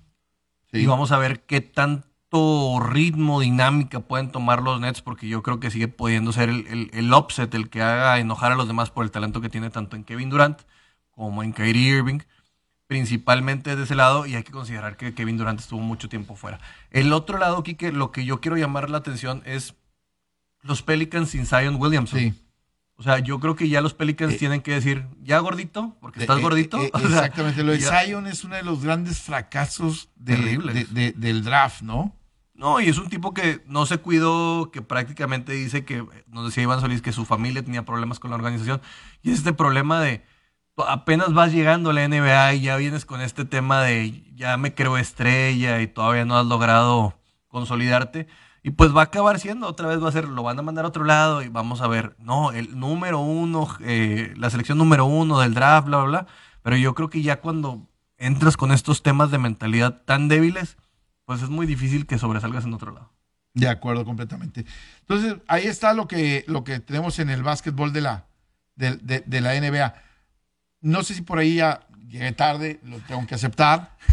Sí. 0.77 0.83
Y 0.83 0.87
vamos 0.87 1.13
a 1.13 1.19
ver 1.19 1.41
qué 1.45 1.61
tanto 1.61 2.81
ritmo, 2.81 3.41
dinámica 3.41 4.01
pueden 4.01 4.31
tomar 4.31 4.63
los 4.63 4.81
Nets, 4.81 5.01
porque 5.01 5.29
yo 5.29 5.43
creo 5.43 5.61
que 5.61 5.71
sigue 5.71 5.89
pudiendo 5.89 6.33
ser 6.33 6.49
el, 6.49 6.67
el, 6.67 6.91
el 6.93 7.13
upset, 7.13 7.55
el 7.55 7.71
que 7.71 7.83
haga 7.83 8.19
enojar 8.19 8.53
a 8.53 8.57
los 8.57 8.67
demás 8.67 8.91
por 8.91 9.05
el 9.05 9.11
talento 9.11 9.41
que 9.41 9.49
tiene 9.49 9.71
tanto 9.71 9.97
en 9.97 10.05
Kevin 10.05 10.31
Durant 10.31 10.61
como 11.11 11.43
en 11.43 11.53
Kyrie 11.53 11.97
Irving, 11.97 12.21
principalmente 12.87 13.75
de 13.75 13.85
ese 13.85 13.95
lado, 13.95 14.27
y 14.27 14.35
hay 14.35 14.43
que 14.43 14.53
considerar 14.53 14.97
que 14.97 15.15
Kevin 15.15 15.39
Durant 15.39 15.61
estuvo 15.61 15.81
mucho 15.81 16.09
tiempo 16.09 16.37
fuera. 16.37 16.61
El 16.91 17.13
otro 17.13 17.39
lado, 17.39 17.63
Kike, 17.63 17.91
lo 17.93 18.13
que 18.13 18.25
yo 18.25 18.41
quiero 18.41 18.57
llamar 18.57 18.91
la 18.91 18.99
atención 18.99 19.43
es 19.47 19.75
los 20.63 20.83
Pelicans 20.83 21.31
sin 21.31 21.47
Zion 21.47 21.77
Williamson. 21.77 22.21
Sí. 22.21 22.35
O 22.99 23.03
sea, 23.03 23.19
yo 23.19 23.41
creo 23.41 23.57
que 23.57 23.69
ya 23.69 23.81
los 23.83 23.93
Pelicans 23.93 24.39
tienen 24.39 24.63
que 24.63 24.73
decir, 24.73 25.07
ya 25.23 25.39
gordito, 25.41 25.97
porque 26.01 26.21
estás 26.21 26.39
Eh, 26.39 26.43
gordito. 26.43 26.79
eh, 26.81 26.91
exactamente. 27.03 27.63
Lo 27.63 27.73
de 27.73 27.79
ya- 27.81 28.01
Zion 28.05 28.27
es 28.27 28.43
uno 28.45 28.57
de 28.57 28.63
los 28.63 28.83
grandes 28.83 29.21
fracasos 29.21 30.09
de- 30.17 30.37
Terribles. 30.37 30.75
de- 30.95 31.03
de- 31.03 31.13
del 31.13 31.45
draft, 31.45 31.83
¿no? 31.83 32.15
No, 32.55 32.81
y 32.81 32.89
es 32.89 32.97
un 32.97 33.11
tipo 33.11 33.35
que 33.35 33.61
no 33.67 33.85
se 33.85 33.99
cuidó, 33.99 34.71
que 34.71 34.81
prácticamente 34.81 35.53
dice 35.53 35.85
que, 35.85 36.07
nos 36.27 36.47
decía 36.47 36.63
Iván 36.63 36.81
Solís, 36.81 37.03
que 37.03 37.13
su 37.13 37.27
familia 37.27 37.63
tenía 37.63 37.85
problemas 37.85 38.19
con 38.19 38.31
la 38.31 38.37
organización. 38.37 38.81
Y 39.23 39.31
es 39.31 39.39
este 39.41 39.53
problema 39.53 40.01
de, 40.01 40.25
apenas 40.89 41.35
vas 41.35 41.53
llegando 41.53 41.91
a 41.91 41.93
la 41.93 42.09
NBA 42.09 42.55
y 42.55 42.61
ya 42.63 42.77
vienes 42.79 43.05
con 43.05 43.21
este 43.21 43.45
tema 43.45 43.83
de, 43.83 44.25
ya 44.35 44.57
me 44.57 44.73
creo 44.75 44.97
estrella 44.97 45.83
y 45.83 45.87
todavía 45.87 46.25
no 46.25 46.39
has 46.39 46.47
logrado 46.47 47.15
consolidarte. 47.49 48.27
Y 48.67 48.73
pues 48.73 48.93
va 48.93 49.03
a 49.03 49.05
acabar 49.05 49.39
siendo, 49.39 49.69
otra 49.69 49.87
vez 49.87 50.03
va 50.03 50.09
a 50.09 50.13
ser, 50.13 50.25
lo 50.27 50.43
van 50.43 50.59
a 50.59 50.63
mandar 50.63 50.85
a 50.85 50.89
otro 50.89 51.05
lado 51.05 51.41
y 51.41 51.49
vamos 51.49 51.81
a 51.83 51.87
ver, 51.87 52.17
no, 52.19 52.51
el 52.51 52.77
número 52.77 53.21
uno, 53.21 53.69
eh, 53.79 54.35
la 54.37 54.51
selección 54.51 54.77
número 54.77 55.05
uno 55.05 55.39
del 55.39 55.55
draft, 55.55 55.87
bla, 55.87 55.99
bla, 55.99 56.07
bla. 56.09 56.27
Pero 56.63 56.77
yo 56.77 56.93
creo 56.97 57.09
que 57.09 57.23
ya 57.23 57.41
cuando 57.41 57.89
entras 58.19 58.57
con 58.57 58.73
estos 58.73 59.05
temas 59.05 59.31
de 59.31 59.39
mentalidad 59.39 60.03
tan 60.05 60.27
débiles, 60.27 60.79
pues 61.27 61.43
es 61.43 61.49
muy 61.49 61.65
difícil 61.65 62.07
que 62.07 62.19
sobresalgas 62.19 62.65
en 62.65 62.75
otro 62.75 62.91
lado. 62.91 63.13
De 63.55 63.69
acuerdo, 63.69 64.05
completamente. 64.05 64.67
Entonces, 65.03 65.37
ahí 65.47 65.67
está 65.69 65.95
lo 65.95 66.09
que, 66.09 66.45
lo 66.49 66.65
que 66.65 66.81
tenemos 66.81 67.21
en 67.21 67.31
el 67.31 67.45
básquetbol 67.45 67.93
de 67.93 68.01
la, 68.01 68.25
de, 68.75 68.97
de- 68.97 69.23
de 69.25 69.41
la 69.43 69.55
NBA. 69.61 69.95
No 70.81 71.05
sé 71.05 71.15
si 71.15 71.23
por 71.23 71.39
ahí 71.39 71.55
ya 71.55 71.87
llegué 72.09 72.33
tarde, 72.33 72.81
lo 72.83 72.99
tengo 72.99 73.25
que 73.29 73.37
aceptar. 73.37 73.97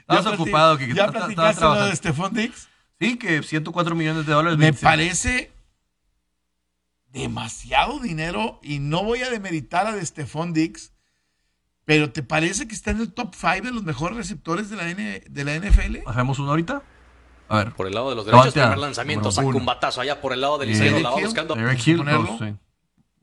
Estabas 0.00 0.26
ocupado, 0.26 0.76
Kike, 0.76 0.92
¿Ya 0.92 1.10
platicaste 1.10 1.64
lo 1.64 1.86
de 1.86 1.96
Stephon 1.96 2.34
Dix? 2.34 2.68
Sí, 3.02 3.16
que 3.16 3.42
104 3.42 3.94
millones 3.96 4.26
de 4.26 4.32
dólares. 4.32 4.58
Me 4.58 4.66
26. 4.66 4.84
parece 4.84 5.52
demasiado 7.10 7.98
dinero 7.98 8.58
y 8.62 8.78
no 8.78 9.02
voy 9.04 9.22
a 9.22 9.30
demeritar 9.30 9.86
a 9.86 9.92
de 9.92 10.04
Stephon 10.06 10.52
Dix, 10.52 10.92
pero 11.84 12.10
¿te 12.12 12.22
parece 12.22 12.66
que 12.68 12.74
está 12.74 12.90
en 12.92 13.00
el 13.00 13.12
top 13.12 13.34
5 13.34 13.66
de 13.66 13.72
los 13.72 13.82
mejores 13.82 14.16
receptores 14.16 14.70
de 14.70 14.76
la, 14.76 14.88
N- 14.88 15.22
de 15.28 15.44
la 15.44 15.54
NFL? 15.56 15.98
¿Hacemos 16.06 16.38
uno 16.38 16.50
ahorita? 16.50 16.82
A 17.48 17.56
ver. 17.58 17.72
Por 17.74 17.86
el 17.86 17.94
lado 17.94 18.08
de 18.10 18.16
los 18.16 18.24
derechos, 18.24 18.52
primer 18.54 18.78
lanzamiento, 18.78 19.30
saca 19.30 19.46
uno. 19.48 19.58
un 19.58 19.66
batazo 19.66 20.00
allá 20.00 20.20
por 20.20 20.32
el 20.32 20.40
lado 20.40 20.56
del 20.58 20.70
izquierdo, 20.70 21.00
la 21.00 21.10
va 21.10 21.20
buscando. 21.20 21.54
Derek 21.54 21.86
Hill, 21.86 21.96
ponerlo? 21.98 22.22
dos, 22.22 22.38
sí. 22.38 22.54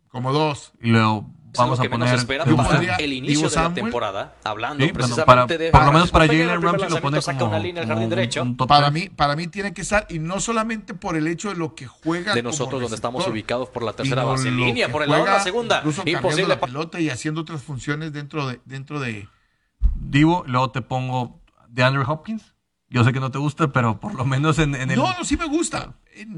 Como 0.10 0.34
dos. 0.34 0.74
Y 0.82 0.90
luego 0.90 1.32
vamos 1.58 1.78
lo 1.78 1.82
a 1.82 1.84
que 1.84 1.90
poner. 1.90 2.16
espera 2.16 2.44
¿te 2.44 2.52
para 2.54 2.64
gustaría 2.68 2.96
el 2.96 3.14
inicio 3.14 3.50
de 3.50 3.56
la 3.56 3.74
temporada, 3.74 4.36
hablando 4.44 4.86
Sí, 4.86 4.92
precisamente 4.94 5.26
para- 5.26 5.48
de... 5.48 5.72
por 5.72 5.86
lo 5.86 5.92
menos 5.92 6.12
para 6.12 6.28
Jalen 6.28 6.62
Ramsey 6.62 6.90
lo 6.90 7.02
pone 7.02 7.22
saca 7.22 7.40
como, 7.40 7.52
una 7.52 7.60
línea 7.60 7.84
en 7.84 7.90
el 7.90 7.94
como 7.94 7.96
jardín 7.96 8.04
un- 8.06 8.10
derecho. 8.10 8.42
un 8.44 8.58
top 8.58 8.68
Para 8.68 8.92
mí, 8.92 9.10
para 9.10 9.36
mí 9.36 9.48
tiene 9.48 9.74
que 9.74 9.82
estar, 9.82 10.06
y 10.10 10.20
no 10.20 10.40
solamente 10.40 10.94
por 10.94 11.16
el 11.16 11.28
hecho 11.28 11.50
de 11.50 11.56
lo 11.56 11.76
que 11.76 11.88
juega. 11.88 12.34
de 12.34 12.42
como 12.42 12.52
nosotros 12.52 12.82
donde 12.82 12.96
estamos 12.96 13.28
ubicados 13.28 13.70
por 13.70 13.84
la 13.84 13.94
tercera 13.94 14.24
base. 14.24 14.52
Línea 14.52 14.92
por 14.92 15.04
el 15.04 15.10
lado 15.10 15.26
de 15.26 15.32
la 15.32 15.40
segunda. 15.40 15.84
Imposible 16.06 16.48
la 16.48 16.60
pelota 16.60 17.00
y 17.00 17.10
haciendo 17.10 17.42
otras 17.42 17.62
funciones 17.64 18.14
dentro 18.14 18.48
de, 18.48 18.60
dentro 18.66 19.00
de. 19.00 19.28
Divo, 19.96 20.44
luego 20.48 20.72
te 20.72 20.82
pongo 20.82 21.40
de 21.68 21.84
Andrew 21.84 22.04
Hopkins. 22.10 22.54
Yo 22.90 23.04
sé 23.04 23.14
que 23.14 23.20
no 23.20 23.30
te 23.32 23.38
gusta, 23.38 23.72
pero 23.72 24.00
por 24.00 24.16
lo 24.16 24.26
menos 24.26 24.58
en, 24.60 24.74
en 24.76 24.90
el. 24.92 24.98
No, 24.98 25.14
no, 25.18 25.24
sí 25.24 25.38
me 25.38 25.46
gusta, 25.46 25.94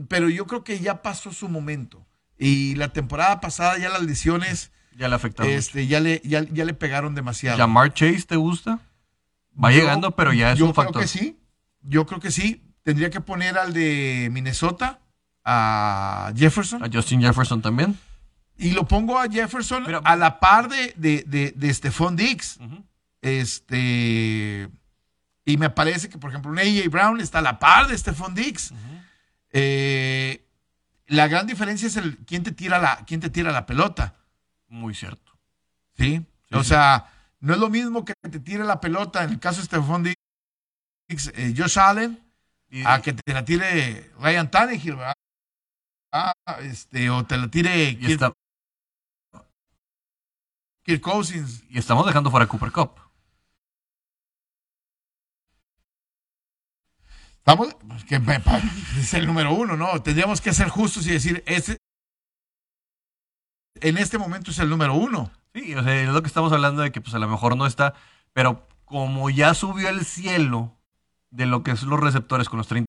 pero 0.09 0.27
yo 0.29 0.45
creo 0.47 0.63
que 0.63 0.79
ya 0.79 1.01
pasó 1.01 1.31
su 1.31 1.47
momento. 1.47 2.05
Y 2.37 2.75
la 2.75 2.89
temporada 2.89 3.39
pasada 3.39 3.77
ya 3.77 3.89
las 3.89 4.01
lesiones 4.01 4.71
Ya 4.97 5.07
le 5.07 5.15
afectaron. 5.15 5.51
este, 5.51 5.87
ya, 5.87 5.99
le, 5.99 6.21
ya, 6.23 6.43
ya 6.51 6.65
le 6.65 6.73
pegaron 6.73 7.15
demasiado. 7.15 7.57
¿Jamar 7.57 7.93
Chase 7.93 8.23
te 8.27 8.35
gusta? 8.35 8.79
Va 9.61 9.71
Yo- 9.71 9.79
llegando, 9.79 10.11
pero 10.15 10.33
ya 10.33 10.51
es 10.53 10.59
yo 10.59 10.65
un 10.65 10.73
factor. 10.73 10.93
creo 10.93 11.01
que 11.03 11.07
sí. 11.07 11.39
Yo 11.81 12.05
creo 12.05 12.19
que 12.19 12.31
sí. 12.31 12.63
Tendría 12.83 13.09
que 13.09 13.21
poner 13.21 13.57
al 13.57 13.73
de 13.73 14.29
Minnesota, 14.31 14.99
a 15.45 16.31
Jefferson. 16.35 16.83
A 16.83 16.89
Justin 16.91 17.21
Jefferson 17.21 17.61
también. 17.61 17.97
Y 18.57 18.71
lo 18.71 18.87
pongo 18.87 19.17
a 19.19 19.27
Jefferson 19.29 19.83
Mira, 19.85 19.99
a 20.03 20.15
la 20.15 20.39
par 20.39 20.67
de, 20.69 20.93
de, 20.97 21.23
de, 21.27 21.53
de 21.55 21.73
Stephon 21.73 22.15
Diggs. 22.15 22.57
Ujú. 22.57 22.83
Este. 23.21 24.69
Y 25.45 25.57
me 25.57 25.69
parece 25.69 26.09
que, 26.09 26.17
por 26.17 26.29
ejemplo, 26.29 26.51
un 26.51 26.59
AJ 26.59 26.87
Brown 26.89 27.19
está 27.19 27.39
a 27.39 27.41
la 27.41 27.59
par 27.59 27.87
de 27.87 27.97
Stephon 27.97 28.35
Diggs. 28.35 28.73
Eh, 29.51 30.45
la 31.07 31.27
gran 31.27 31.47
diferencia 31.47 31.87
es 31.87 31.97
el 31.97 32.17
quién 32.25 32.43
te 32.43 32.51
tira 32.51 32.79
la, 32.79 33.03
quién 33.05 33.19
te 33.19 33.29
tira 33.29 33.51
la 33.51 33.65
pelota. 33.65 34.15
Muy 34.71 34.95
cierto. 34.95 35.33
¿sí? 35.97 36.25
Sí, 36.49 36.55
o 36.55 36.63
sí. 36.63 36.69
sea, 36.69 37.11
no 37.41 37.53
es 37.53 37.59
lo 37.59 37.69
mismo 37.69 38.05
que 38.05 38.13
te 38.21 38.39
tire 38.39 38.63
la 38.63 38.79
pelota, 38.79 39.23
en 39.25 39.31
el 39.31 39.39
caso 39.39 39.59
de 39.59 39.65
Stephon 39.65 40.03
Diggs, 40.03 41.27
eh, 41.35 41.53
Josh 41.55 41.77
Allen, 41.77 42.17
Y- 42.69 42.83
a 42.85 43.01
que 43.01 43.11
te 43.11 43.33
la 43.33 43.43
tire 43.43 44.11
Ryan 44.19 44.49
Tannehill, 44.49 44.95
¿verdad? 44.95 45.13
Ah, 46.13 46.33
este, 46.61 47.09
o 47.09 47.25
te 47.25 47.37
la 47.37 47.49
tire 47.49 47.97
Kirk, 47.97 48.11
está- 48.11 48.33
Kirk 50.83 51.01
Cousins. 51.01 51.63
y 51.69 51.77
estamos 51.77 52.05
dejando 52.05 52.31
fuera 52.31 52.45
a 52.45 52.47
Cooper 52.47 52.71
Cup. 52.71 52.91
Estamos, 57.39 57.75
pues, 57.87 58.03
que 58.05 58.15
es 58.99 59.13
el 59.15 59.25
número 59.27 59.53
uno, 59.53 59.75
¿no? 59.75 60.01
Tendríamos 60.01 60.39
que 60.39 60.53
ser 60.53 60.69
justos 60.69 61.05
y 61.07 61.11
decir, 61.11 61.43
este, 61.45 61.77
en 63.81 63.97
este 63.97 64.17
momento 64.17 64.51
es 64.51 64.59
el 64.59 64.69
número 64.69 64.93
uno. 64.93 65.31
Sí, 65.53 65.75
o 65.75 65.83
sea, 65.83 66.01
es 66.01 66.09
lo 66.09 66.21
que 66.21 66.27
estamos 66.27 66.51
hablando 66.53 66.81
de 66.81 66.91
que 66.91 67.01
pues 67.01 67.13
a 67.13 67.19
lo 67.19 67.27
mejor 67.27 67.57
no 67.57 67.65
está, 67.65 67.93
pero 68.33 68.67
como 68.85 69.29
ya 69.29 69.53
subió 69.53 69.89
el 69.89 70.05
cielo 70.05 70.73
de 71.29 71.45
lo 71.45 71.63
que 71.63 71.75
son 71.75 71.89
los 71.89 71.99
receptores 71.99 72.49
con 72.49 72.57
los 72.57 72.67
30 72.67 72.85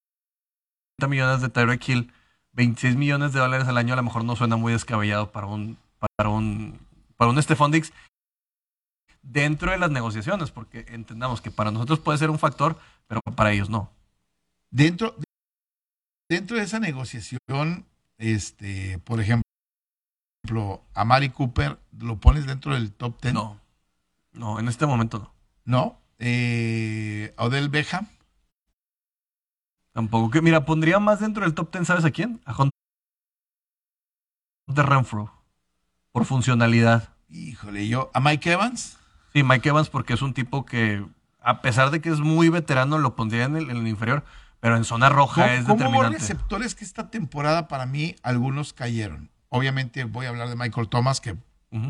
millones 1.08 1.40
de 1.40 1.48
Tyreek 1.48 1.88
Hill, 1.88 2.12
26 2.52 2.96
millones 2.96 3.32
de 3.32 3.40
dólares 3.40 3.66
al 3.66 3.78
año 3.78 3.94
a 3.94 3.96
lo 3.96 4.02
mejor 4.02 4.24
no 4.24 4.36
suena 4.36 4.56
muy 4.56 4.72
descabellado 4.72 5.32
para 5.32 5.46
un 5.46 5.78
para 6.16 6.28
un 6.28 6.78
para 7.16 7.30
un 7.30 7.42
Stephon 7.42 7.70
Diggs 7.70 7.92
dentro 9.22 9.70
de 9.70 9.78
las 9.78 9.90
negociaciones, 9.90 10.50
porque 10.50 10.84
entendamos 10.88 11.40
que 11.40 11.50
para 11.50 11.70
nosotros 11.70 12.00
puede 12.00 12.18
ser 12.18 12.30
un 12.30 12.38
factor, 12.38 12.78
pero 13.06 13.20
para 13.36 13.52
ellos 13.52 13.70
no. 13.70 13.90
Dentro, 14.70 15.14
dentro 16.28 16.56
de 16.56 16.64
esa 16.64 16.80
negociación, 16.80 17.86
este, 18.18 18.98
por 19.00 19.20
ejemplo, 19.20 19.41
a 20.94 21.04
Mari 21.04 21.30
Cooper, 21.30 21.78
¿lo 21.98 22.18
pones 22.18 22.46
dentro 22.46 22.74
del 22.74 22.92
top 22.92 23.20
10? 23.22 23.34
No, 23.34 23.60
no, 24.32 24.58
en 24.58 24.68
este 24.68 24.86
momento 24.86 25.18
no. 25.18 25.32
¿No? 25.64 26.00
Eh, 26.18 27.32
Odell 27.38 27.68
Beckham. 27.68 28.08
Tampoco. 29.92 30.30
Que, 30.30 30.42
mira, 30.42 30.64
pondría 30.64 30.98
más 30.98 31.20
dentro 31.20 31.44
del 31.44 31.54
top 31.54 31.72
10, 31.72 31.86
¿sabes 31.86 32.04
a 32.04 32.10
quién? 32.10 32.40
A 32.44 32.56
Hunter 34.68 34.86
Renfro. 34.86 35.32
Por 36.10 36.24
funcionalidad. 36.24 37.10
Híjole, 37.28 37.86
yo. 37.86 38.10
¿A 38.12 38.20
Mike 38.20 38.52
Evans? 38.52 38.98
Sí, 39.32 39.42
Mike 39.44 39.68
Evans, 39.68 39.88
porque 39.88 40.14
es 40.14 40.22
un 40.22 40.34
tipo 40.34 40.66
que, 40.66 41.06
a 41.40 41.62
pesar 41.62 41.90
de 41.90 42.00
que 42.00 42.10
es 42.10 42.18
muy 42.20 42.48
veterano, 42.48 42.98
lo 42.98 43.14
pondría 43.14 43.44
en 43.44 43.56
el, 43.56 43.70
en 43.70 43.76
el 43.78 43.88
inferior, 43.88 44.24
pero 44.60 44.76
en 44.76 44.84
zona 44.84 45.08
roja 45.08 45.54
es 45.54 45.64
¿Cómo 45.64 45.76
determinante. 45.76 46.18
receptores 46.18 46.74
que 46.74 46.84
esta 46.84 47.10
temporada 47.10 47.68
para 47.68 47.86
mí 47.86 48.16
algunos 48.22 48.72
cayeron? 48.72 49.31
Obviamente 49.54 50.04
voy 50.04 50.24
a 50.24 50.30
hablar 50.30 50.48
de 50.48 50.56
Michael 50.56 50.88
Thomas, 50.88 51.20
que 51.20 51.36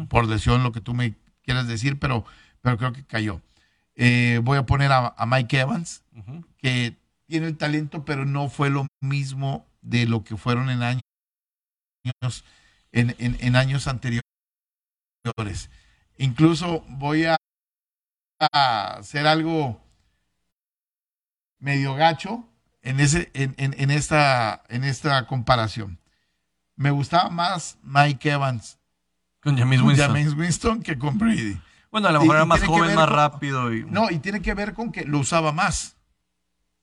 por 0.08 0.26
lesión 0.26 0.64
lo 0.64 0.72
que 0.72 0.80
tú 0.80 0.94
me 0.94 1.14
quieras 1.44 1.68
decir, 1.68 1.98
pero, 2.00 2.24
pero 2.60 2.76
creo 2.76 2.92
que 2.92 3.04
cayó. 3.04 3.40
Eh, 3.94 4.40
voy 4.42 4.58
a 4.58 4.66
poner 4.66 4.90
a, 4.90 5.14
a 5.16 5.26
Mike 5.26 5.60
Evans, 5.60 6.02
que 6.58 6.96
tiene 7.26 7.46
el 7.46 7.56
talento, 7.56 8.04
pero 8.04 8.24
no 8.24 8.48
fue 8.48 8.68
lo 8.68 8.86
mismo 9.00 9.64
de 9.80 10.06
lo 10.06 10.24
que 10.24 10.36
fueron 10.36 10.70
en 10.70 10.82
años, 10.82 11.02
en, 12.90 13.14
en- 13.18 13.36
en 13.40 13.56
años 13.56 13.86
anteriores. 13.86 14.22
Incluso 16.18 16.84
voy 16.88 17.26
a, 17.26 17.36
a 18.52 18.94
hacer 18.98 19.26
algo 19.28 19.80
medio 21.60 21.94
gacho 21.94 22.44
en, 22.82 22.98
ese, 23.00 23.30
en, 23.34 23.54
en- 23.56 23.74
en 23.78 23.90
esta, 23.90 24.62
en 24.68 24.84
esta 24.84 25.26
comparación. 25.26 25.98
Me 26.76 26.90
gustaba 26.90 27.28
más 27.30 27.78
Mike 27.82 28.30
Evans 28.30 28.78
Con 29.42 29.56
James 29.58 29.78
con 29.80 29.88
Winston. 29.88 30.08
James 30.12 30.34
Winston 30.34 30.82
que 30.82 30.98
con 30.98 31.18
Brady. 31.18 31.60
Bueno, 31.90 32.08
a 32.08 32.12
lo 32.12 32.20
mejor 32.20 32.34
y 32.34 32.38
era 32.38 32.44
más 32.46 32.64
joven, 32.64 32.94
más 32.94 33.06
con- 33.06 33.16
rápido. 33.16 33.74
Y... 33.74 33.84
No, 33.84 34.10
y 34.10 34.18
tiene 34.18 34.40
que 34.40 34.54
ver 34.54 34.72
con 34.72 34.90
que 34.92 35.04
lo 35.04 35.18
usaba 35.18 35.52
más. 35.52 35.96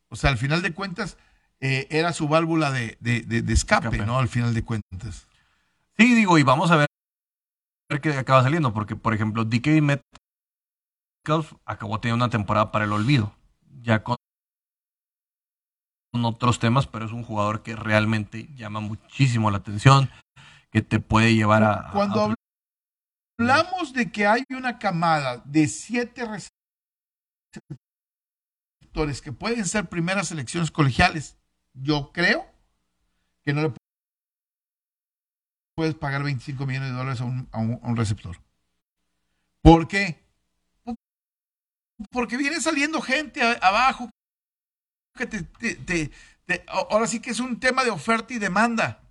O 0.09 0.15
sea, 0.15 0.29
al 0.29 0.37
final 0.37 0.61
de 0.61 0.73
cuentas, 0.73 1.17
eh, 1.59 1.87
era 1.89 2.13
su 2.13 2.27
válvula 2.27 2.71
de, 2.71 2.97
de- 2.99 3.21
de- 3.21 3.41
de 3.41 3.53
escape, 3.53 3.87
Escape. 3.87 4.05
¿no? 4.05 4.19
Al 4.19 4.27
final 4.29 4.53
de 4.53 4.63
cuentas. 4.63 5.27
Sí, 5.97 6.13
digo, 6.15 6.37
y 6.37 6.43
vamos 6.43 6.69
a 6.71 6.75
ver, 6.77 6.87
ver 7.89 8.01
qué 8.01 8.13
acaba 8.13 8.43
saliendo, 8.43 8.73
porque, 8.73 8.95
por 8.95 9.13
ejemplo, 9.13 9.43
DK 9.45 9.81
Metcalf 9.81 11.53
acabó 11.65 11.99
teniendo 11.99 12.23
una 12.25 12.31
temporada 12.31 12.71
para 12.71 12.85
el 12.85 12.93
olvido, 12.93 13.35
ya 13.81 14.03
con, 14.03 14.15
con 16.11 16.25
otros 16.25 16.59
temas, 16.59 16.87
pero 16.87 17.05
es 17.05 17.11
un 17.11 17.23
jugador 17.23 17.63
que 17.63 17.75
realmente 17.75 18.47
llama 18.55 18.79
muchísimo 18.79 19.51
la 19.51 19.57
atención, 19.57 20.09
que 20.71 20.81
te 20.81 20.99
puede 20.99 21.35
llevar 21.35 21.63
a... 21.63 21.91
Cuando 21.91 22.25
a- 22.25 22.35
hablamos 23.39 23.93
de 23.93 24.11
que 24.11 24.25
hay 24.27 24.43
una 24.49 24.79
camada 24.79 25.37
de 25.45 25.67
siete 25.67 26.25
receptores 26.25 26.49
que 29.21 29.31
pueden 29.31 29.65
ser 29.65 29.87
primeras 29.87 30.29
selecciones 30.29 30.71
colegiales, 30.71 31.37
yo 31.73 32.11
creo 32.11 32.45
que 33.45 33.53
no 33.53 33.61
le 33.61 33.73
puedes 35.75 35.95
pagar 35.95 36.23
25 36.23 36.65
millones 36.65 36.89
de 36.89 36.95
dólares 36.97 37.21
a 37.21 37.25
un, 37.25 37.47
a 37.51 37.59
un- 37.59 37.79
a 37.83 37.87
un 37.87 37.95
receptor. 37.95 38.37
¿Por 39.61 39.87
qué? 39.87 40.23
Porque 42.11 42.37
viene 42.37 42.59
saliendo 42.61 43.01
gente 43.01 43.41
abajo 43.61 44.09
que 45.15 45.25
te, 45.25 45.43
te- 45.43 45.75
te- 45.75 46.11
te- 46.45 46.63
ahora 46.67 47.07
sí 47.07 47.19
que 47.19 47.31
es 47.31 47.39
un 47.39 47.59
tema 47.59 47.83
de 47.83 47.89
oferta 47.91 48.33
y 48.33 48.39
demanda. 48.39 49.01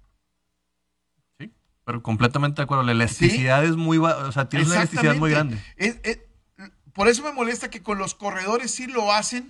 Sí, 1.38 1.52
pero 1.84 2.02
completamente 2.02 2.56
de 2.60 2.64
acuerdo, 2.64 2.82
la 2.84 2.92
elasticidad 2.92 3.64
es 3.64 3.76
muy... 3.76 3.98
O 3.98 4.32
sea, 4.32 4.48
tiene 4.48 4.64
una 4.66 4.76
elasticidad 4.76 5.14
muy 5.16 5.30
grande. 5.30 5.56
Exactamente. 5.76 6.00
Es- 6.10 6.16
es- 6.16 6.28
por 6.92 7.06
eso 7.08 7.22
me 7.22 7.32
molesta 7.32 7.70
que 7.70 7.82
con 7.82 7.98
los 7.98 8.14
corredores 8.14 8.72
sí 8.72 8.86
lo 8.88 9.12
hacen. 9.12 9.48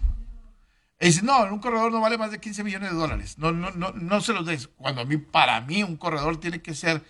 Y 1.01 1.07
dicen, 1.07 1.25
no, 1.27 1.45
un 1.45 1.61
corredor 1.61 1.93
no 1.93 2.01
vale 2.01 2.19
más 2.19 2.31
de 2.31 2.41
15 2.41 2.63
millones 2.65 2.91
de 2.91 2.97
dólares. 2.97 3.39
No, 3.39 3.53
no, 3.53 3.71
no, 3.71 3.93
no 3.93 4.21
se 4.21 4.33
los 4.35 4.45
des. 4.45 4.67
Cuando 4.69 5.01
a 5.01 5.05
mí, 5.05 5.17
para 5.17 5.61
mí, 5.63 5.83
un 5.83 5.97
corredor 5.97 6.39
tiene 6.39 6.61
que 6.61 6.75
ser 6.75 7.03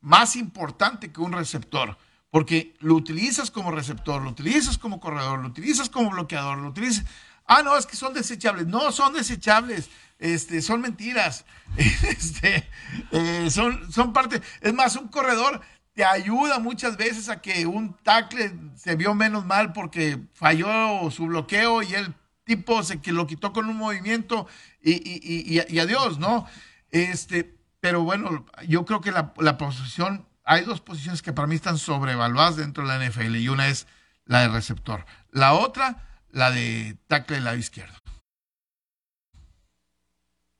más 0.00 0.36
importante 0.36 1.10
que 1.10 1.20
un 1.20 1.32
receptor. 1.32 1.96
Porque 2.30 2.76
lo 2.78 2.94
utilizas 2.94 3.50
como 3.50 3.72
receptor, 3.72 4.22
lo 4.22 4.30
utilizas 4.30 4.78
como 4.78 5.00
corredor, 5.00 5.40
lo 5.40 5.48
utilizas 5.48 5.88
como 5.90 6.10
bloqueador, 6.10 6.58
lo 6.58 6.68
utilizas. 6.68 7.04
Ah, 7.52 7.62
no, 7.64 7.76
es 7.76 7.84
que 7.84 7.96
son 7.96 8.14
desechables. 8.14 8.66
No 8.68 8.92
son 8.92 9.12
desechables. 9.12 9.90
Este, 10.20 10.62
son 10.62 10.80
mentiras. 10.80 11.44
Este, 11.76 12.68
eh, 13.12 13.48
son, 13.50 13.92
son 13.92 14.12
parte. 14.12 14.40
Es 14.60 14.72
más, 14.72 14.94
un 14.96 15.08
corredor 15.08 15.60
te 15.94 16.04
ayuda 16.04 16.58
muchas 16.60 16.96
veces 16.96 17.28
a 17.28 17.40
que 17.40 17.66
un 17.66 17.94
tackle 18.04 18.52
se 18.76 18.94
vio 18.96 19.14
menos 19.14 19.44
mal 19.44 19.72
porque 19.72 20.20
falló 20.34 21.10
su 21.10 21.26
bloqueo 21.26 21.82
y 21.82 21.94
el 21.94 22.14
tipo 22.44 22.82
se 22.84 23.00
que 23.00 23.12
lo 23.12 23.26
quitó 23.26 23.52
con 23.52 23.66
un 23.68 23.76
movimiento 23.76 24.46
y, 24.82 24.92
y- 24.92 25.20
y- 25.58 25.62
y- 25.68 25.78
adiós, 25.80 26.18
¿no? 26.18 26.46
Este, 26.90 27.56
pero 27.80 28.02
bueno, 28.02 28.46
yo 28.68 28.84
creo 28.84 29.00
que 29.00 29.10
la, 29.12 29.32
la 29.38 29.58
posición, 29.58 30.26
hay 30.44 30.64
dos 30.64 30.80
posiciones 30.80 31.22
que 31.22 31.32
para 31.32 31.48
mí 31.48 31.56
están 31.56 31.78
sobrevaluadas 31.78 32.56
dentro 32.56 32.86
de 32.86 32.96
la 32.96 33.04
NFL 33.04 33.34
y 33.36 33.48
una 33.48 33.68
es 33.68 33.86
la 34.24 34.40
de 34.42 34.48
receptor. 34.48 35.04
La 35.32 35.54
otra, 35.54 36.06
la 36.32 36.50
de 36.50 36.96
tackle 37.06 37.36
del 37.36 37.44
lado 37.44 37.56
izquierdo. 37.56 37.94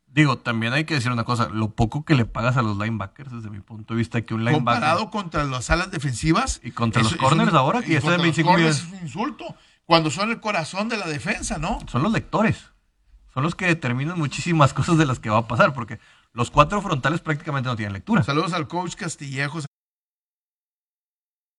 Digo, 0.06 0.38
también 0.38 0.72
hay 0.72 0.84
que 0.84 0.94
decir 0.94 1.12
una 1.12 1.22
cosa, 1.22 1.48
lo 1.50 1.70
poco 1.70 2.04
que 2.04 2.16
le 2.16 2.24
pagas 2.24 2.56
a 2.56 2.62
los 2.62 2.76
linebackers, 2.76 3.30
desde 3.30 3.48
mi 3.48 3.60
punto 3.60 3.94
de 3.94 3.98
vista, 3.98 4.22
que 4.22 4.34
un 4.34 4.44
linebacker... 4.44 4.64
Comparado 4.80 5.10
contra 5.10 5.44
las 5.44 5.70
alas 5.70 5.92
defensivas. 5.92 6.60
Y 6.64 6.72
contra 6.72 7.02
los 7.02 7.14
corners 7.14 7.52
un- 7.52 7.56
ahora, 7.56 7.80
que 7.80 7.92
ya 7.92 7.98
está 7.98 8.16
en 8.16 8.20
contra 8.20 8.26
los 8.26 8.36
25 8.36 8.48
corners 8.50 8.76
millones. 8.84 8.92
Es 8.94 9.00
un 9.00 9.06
insulto. 9.06 9.54
Cuando 9.84 10.10
son 10.10 10.30
el 10.30 10.40
corazón 10.40 10.88
de 10.88 10.96
la 10.96 11.06
defensa, 11.06 11.58
¿no? 11.58 11.78
son 11.86 12.02
los 12.02 12.12
lectores. 12.12 12.70
Son 13.32 13.44
los 13.44 13.54
que 13.54 13.66
determinan 13.66 14.18
muchísimas 14.18 14.74
cosas 14.74 14.98
de 14.98 15.06
las 15.06 15.20
que 15.20 15.30
va 15.30 15.38
a 15.38 15.46
pasar, 15.48 15.74
porque 15.74 16.00
los 16.32 16.50
cuatro 16.50 16.82
frontales 16.82 17.20
prácticamente 17.20 17.68
no 17.68 17.76
tienen 17.76 17.92
lectura. 17.92 18.24
Saludos 18.24 18.52
al 18.52 18.66
coach 18.66 18.96
Castillejos, 18.96 19.66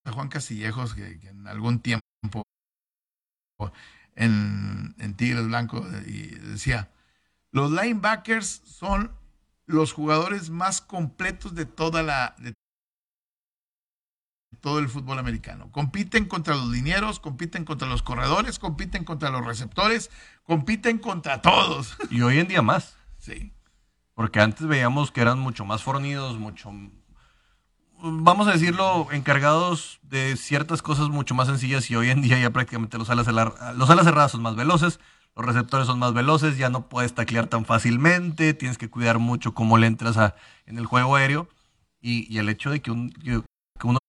a 0.05 0.11
Juan 0.11 0.27
Castillejos, 0.27 0.93
que, 0.93 1.21
que 1.21 1.29
en 1.29 1.47
algún 1.47 1.79
tiempo 1.79 2.43
en, 4.15 4.95
en 4.97 5.13
Tigres 5.15 5.47
Blanco 5.47 5.85
y 6.05 6.27
decía, 6.35 6.91
los 7.51 7.71
linebackers 7.71 8.61
son 8.65 9.11
los 9.65 9.93
jugadores 9.93 10.49
más 10.49 10.81
completos 10.81 11.55
de 11.55 11.65
toda 11.65 12.03
la 12.03 12.35
de 12.37 12.53
todo 14.61 14.79
el 14.79 14.89
fútbol 14.89 15.19
americano. 15.19 15.71
Compiten 15.71 16.25
contra 16.25 16.55
los 16.55 16.69
linieros, 16.69 17.19
compiten 17.19 17.65
contra 17.65 17.87
los 17.87 18.03
corredores, 18.03 18.59
compiten 18.59 19.03
contra 19.03 19.29
los 19.29 19.45
receptores, 19.45 20.11
compiten 20.43 20.99
contra 20.99 21.41
todos. 21.41 21.97
Y 22.09 22.21
hoy 22.21 22.39
en 22.39 22.47
día 22.47 22.61
más, 22.61 22.95
sí. 23.17 23.53
porque 24.13 24.39
antes 24.39 24.67
veíamos 24.67 25.11
que 25.11 25.21
eran 25.21 25.39
mucho 25.39 25.65
más 25.65 25.83
fornidos, 25.83 26.37
mucho, 26.37 26.71
vamos 28.01 28.47
a 28.47 28.51
decirlo, 28.53 29.07
encargados 29.11 29.99
de 30.03 30.35
ciertas 30.37 30.81
cosas 30.81 31.09
mucho 31.09 31.35
más 31.35 31.47
sencillas 31.47 31.89
y 31.91 31.95
hoy 31.95 32.09
en 32.09 32.21
día 32.21 32.39
ya 32.39 32.49
prácticamente 32.49 32.97
los 32.97 33.09
alas, 33.09 33.27
los 33.75 33.89
alas 33.89 34.05
cerradas 34.05 34.31
son 34.31 34.41
más 34.41 34.55
veloces, 34.55 34.99
los 35.35 35.45
receptores 35.45 35.87
son 35.87 35.99
más 35.99 36.13
veloces, 36.13 36.57
ya 36.57 36.69
no 36.69 36.87
puedes 36.89 37.13
taclear 37.13 37.47
tan 37.47 37.65
fácilmente, 37.65 38.53
tienes 38.53 38.77
que 38.77 38.89
cuidar 38.89 39.19
mucho 39.19 39.53
cómo 39.53 39.77
le 39.77 39.87
entras 39.87 40.17
a- 40.17 40.35
en 40.65 40.77
el 40.77 40.85
juego 40.85 41.15
aéreo 41.15 41.47
y, 42.01 42.37
el 42.37 42.49
hecho 42.49 42.69
de 42.71 42.81
que, 42.81 42.91
un, 42.91 43.11
que 43.11 43.41
uno 43.83 43.99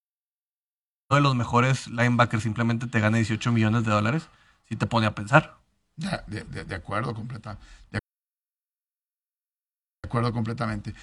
de 1.11 1.21
los 1.21 1.35
mejores 1.35 1.89
linebackers 1.89 2.43
simplemente 2.43 2.87
te 2.87 3.01
gane 3.01 3.19
18 3.19 3.53
millones 3.53 3.85
de 3.85 3.91
dólares, 3.91 4.29
sí 4.69 4.77
te 4.77 4.87
pone 4.87 5.07
a 5.07 5.15
pensar. 5.15 5.57
De, 5.97 6.43
de- 6.45 6.65
de- 6.65 6.75
acuerdo, 6.75 7.15
completa, 7.15 7.59
de 7.91 7.99
acuerdo 10.05 10.33
completamente. 10.33 10.95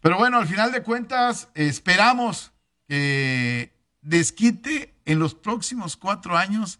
Pero 0.00 0.18
bueno, 0.18 0.38
al 0.38 0.46
final 0.46 0.72
de 0.72 0.82
cuentas, 0.82 1.48
esperamos 1.54 2.52
que 2.88 3.72
desquite 4.02 4.94
en 5.04 5.18
los 5.18 5.34
próximos 5.34 5.96
cuatro 5.96 6.36
años 6.36 6.78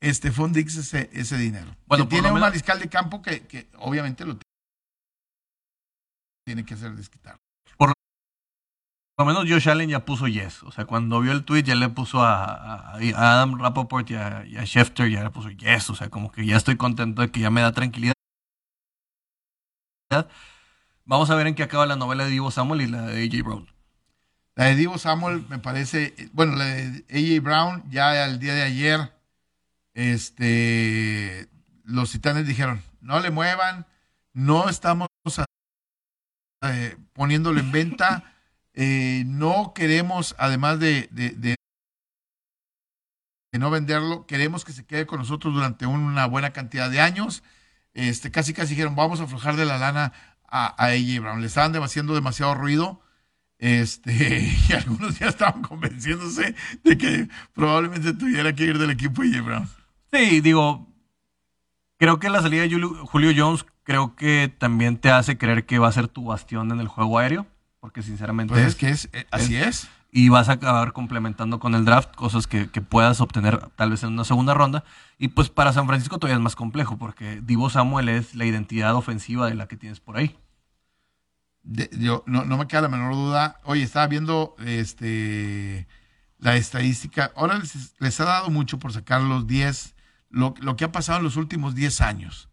este 0.00 0.30
Dix 0.30 0.76
ese, 0.76 1.08
ese 1.12 1.36
dinero. 1.38 1.76
Bueno, 1.86 2.04
Que 2.04 2.10
tiene 2.10 2.28
un 2.28 2.34
menos- 2.34 2.48
mariscal 2.50 2.78
de 2.78 2.88
campo 2.88 3.22
que, 3.22 3.46
que 3.46 3.68
obviamente 3.78 4.24
lo 4.24 4.38
tiene 6.46 6.64
que 6.64 6.74
hacer 6.74 6.92
desquitar. 6.94 7.36
Por 9.16 9.26
lo 9.28 9.32
menos 9.32 9.48
Josh 9.48 9.68
Allen 9.70 9.88
ya 9.90 10.04
puso 10.04 10.26
yes. 10.26 10.64
O 10.64 10.72
sea, 10.72 10.86
cuando 10.86 11.20
vio 11.20 11.30
el 11.30 11.44
tweet 11.44 11.62
ya 11.62 11.76
le 11.76 11.88
puso 11.88 12.20
a, 12.22 12.42
a- 12.44 12.94
a 12.96 13.32
Adam 13.34 13.60
Rappaport 13.60 14.10
y 14.10 14.16
a, 14.16 14.44
y 14.44 14.56
a 14.56 14.64
Schefter, 14.66 15.08
ya 15.08 15.22
le 15.22 15.30
puso 15.30 15.50
yes. 15.50 15.88
O 15.90 15.94
sea, 15.94 16.10
como 16.10 16.32
que 16.32 16.44
ya 16.44 16.56
estoy 16.56 16.76
contento 16.76 17.22
de 17.22 17.30
que 17.30 17.38
ya 17.38 17.50
me 17.50 17.60
da 17.60 17.70
tranquilidad. 17.72 18.14
Vamos 21.06 21.28
a 21.28 21.34
ver 21.34 21.46
en 21.46 21.54
qué 21.54 21.62
acaba 21.62 21.84
la 21.84 21.96
novela 21.96 22.24
de 22.24 22.30
Divo 22.30 22.50
Samuel 22.50 22.80
y 22.80 22.86
la 22.86 23.02
de 23.02 23.24
AJ 23.24 23.44
Brown. 23.44 23.70
La 24.54 24.66
de 24.66 24.74
Divo 24.74 24.96
Samuel 24.96 25.44
me 25.50 25.58
parece, 25.58 26.14
bueno, 26.32 26.56
la 26.56 26.64
de 26.64 27.04
AJ 27.10 27.42
Brown 27.42 27.84
ya 27.90 28.24
el 28.24 28.38
día 28.38 28.54
de 28.54 28.62
ayer, 28.62 29.12
este, 29.92 31.46
los 31.84 32.10
titanes 32.10 32.46
dijeron, 32.46 32.82
no 33.02 33.20
le 33.20 33.30
muevan, 33.30 33.86
no 34.32 34.70
estamos 34.70 35.08
eh, 36.62 36.96
poniéndolo 37.12 37.60
en 37.60 37.70
venta, 37.70 38.32
eh, 38.72 39.24
no 39.26 39.72
queremos, 39.74 40.34
además 40.38 40.80
de, 40.80 41.08
de, 41.12 41.30
de, 41.30 41.56
de, 43.52 43.58
no 43.58 43.70
venderlo, 43.70 44.26
queremos 44.26 44.64
que 44.64 44.72
se 44.72 44.86
quede 44.86 45.04
con 45.04 45.18
nosotros 45.18 45.52
durante 45.52 45.84
una 45.84 46.24
buena 46.26 46.54
cantidad 46.54 46.90
de 46.90 47.00
años. 47.00 47.42
Este, 47.92 48.32
casi 48.32 48.52
casi 48.54 48.70
dijeron, 48.70 48.96
vamos 48.96 49.20
a 49.20 49.24
aflojar 49.24 49.54
de 49.54 49.66
la 49.66 49.78
lana 49.78 50.12
a, 50.54 50.66
a 50.78 50.86
AJ 50.92 51.20
Brown. 51.20 51.40
Le 51.40 51.48
estaban 51.48 51.74
haciendo 51.82 52.14
demasiado 52.14 52.54
ruido. 52.54 53.00
Este, 53.58 54.52
y 54.68 54.72
algunos 54.72 55.18
ya 55.18 55.28
estaban 55.28 55.62
convenciéndose 55.62 56.54
de 56.84 56.98
que 56.98 57.28
probablemente 57.54 58.12
tuviera 58.14 58.54
que 58.54 58.64
ir 58.64 58.78
del 58.78 58.90
equipo 58.90 59.22
AJ 59.22 59.44
Brown. 59.44 59.68
Sí, 60.12 60.40
digo, 60.40 60.86
creo 61.98 62.20
que 62.20 62.30
la 62.30 62.40
salida 62.40 62.62
de 62.62 62.80
Julio, 63.04 63.32
Jones 63.36 63.66
creo 63.82 64.14
que 64.14 64.52
también 64.56 64.96
te 64.96 65.10
hace 65.10 65.36
creer 65.36 65.66
que 65.66 65.80
va 65.80 65.88
a 65.88 65.92
ser 65.92 66.06
tu 66.06 66.26
bastión 66.26 66.70
en 66.70 66.78
el 66.78 66.86
juego 66.86 67.18
aéreo, 67.18 67.46
porque 67.80 68.02
sinceramente 68.02 68.54
pues 68.54 68.66
es, 68.66 68.74
que 68.76 68.90
es, 68.90 69.08
es, 69.12 69.26
así 69.32 69.56
es. 69.56 69.88
Y 70.12 70.28
vas 70.28 70.48
a 70.48 70.52
acabar 70.52 70.92
complementando 70.92 71.58
con 71.58 71.74
el 71.74 71.84
draft 71.84 72.14
cosas 72.14 72.46
que, 72.46 72.70
que, 72.70 72.80
puedas 72.80 73.20
obtener 73.20 73.58
tal 73.74 73.90
vez 73.90 74.04
en 74.04 74.12
una 74.12 74.22
segunda 74.22 74.54
ronda. 74.54 74.84
Y 75.18 75.28
pues 75.28 75.50
para 75.50 75.72
San 75.72 75.88
Francisco 75.88 76.18
todavía 76.18 76.36
es 76.36 76.42
más 76.42 76.54
complejo, 76.54 76.96
porque 76.96 77.40
Divo 77.42 77.68
Samuel 77.68 78.08
es 78.08 78.36
la 78.36 78.44
identidad 78.44 78.94
ofensiva 78.94 79.48
de 79.48 79.56
la 79.56 79.66
que 79.66 79.76
tienes 79.76 79.98
por 79.98 80.16
ahí. 80.16 80.36
De, 81.64 81.90
yo 81.98 82.22
no, 82.26 82.44
no, 82.44 82.58
me 82.58 82.66
queda 82.66 82.82
la 82.82 82.88
menor 82.88 83.14
duda. 83.14 83.60
Oye, 83.64 83.82
estaba 83.82 84.06
viendo 84.06 84.54
este 84.64 85.88
la 86.38 86.56
estadística. 86.56 87.32
Ahora 87.36 87.58
les, 87.58 87.94
les 87.98 88.20
ha 88.20 88.24
dado 88.24 88.50
mucho 88.50 88.78
por 88.78 88.92
sacar 88.92 89.22
los 89.22 89.46
10, 89.46 89.94
lo, 90.30 90.54
lo, 90.60 90.76
que 90.76 90.84
ha 90.84 90.92
pasado 90.92 91.18
en 91.18 91.24
los 91.24 91.36
últimos 91.36 91.74
10 91.74 92.00
años. 92.02 92.48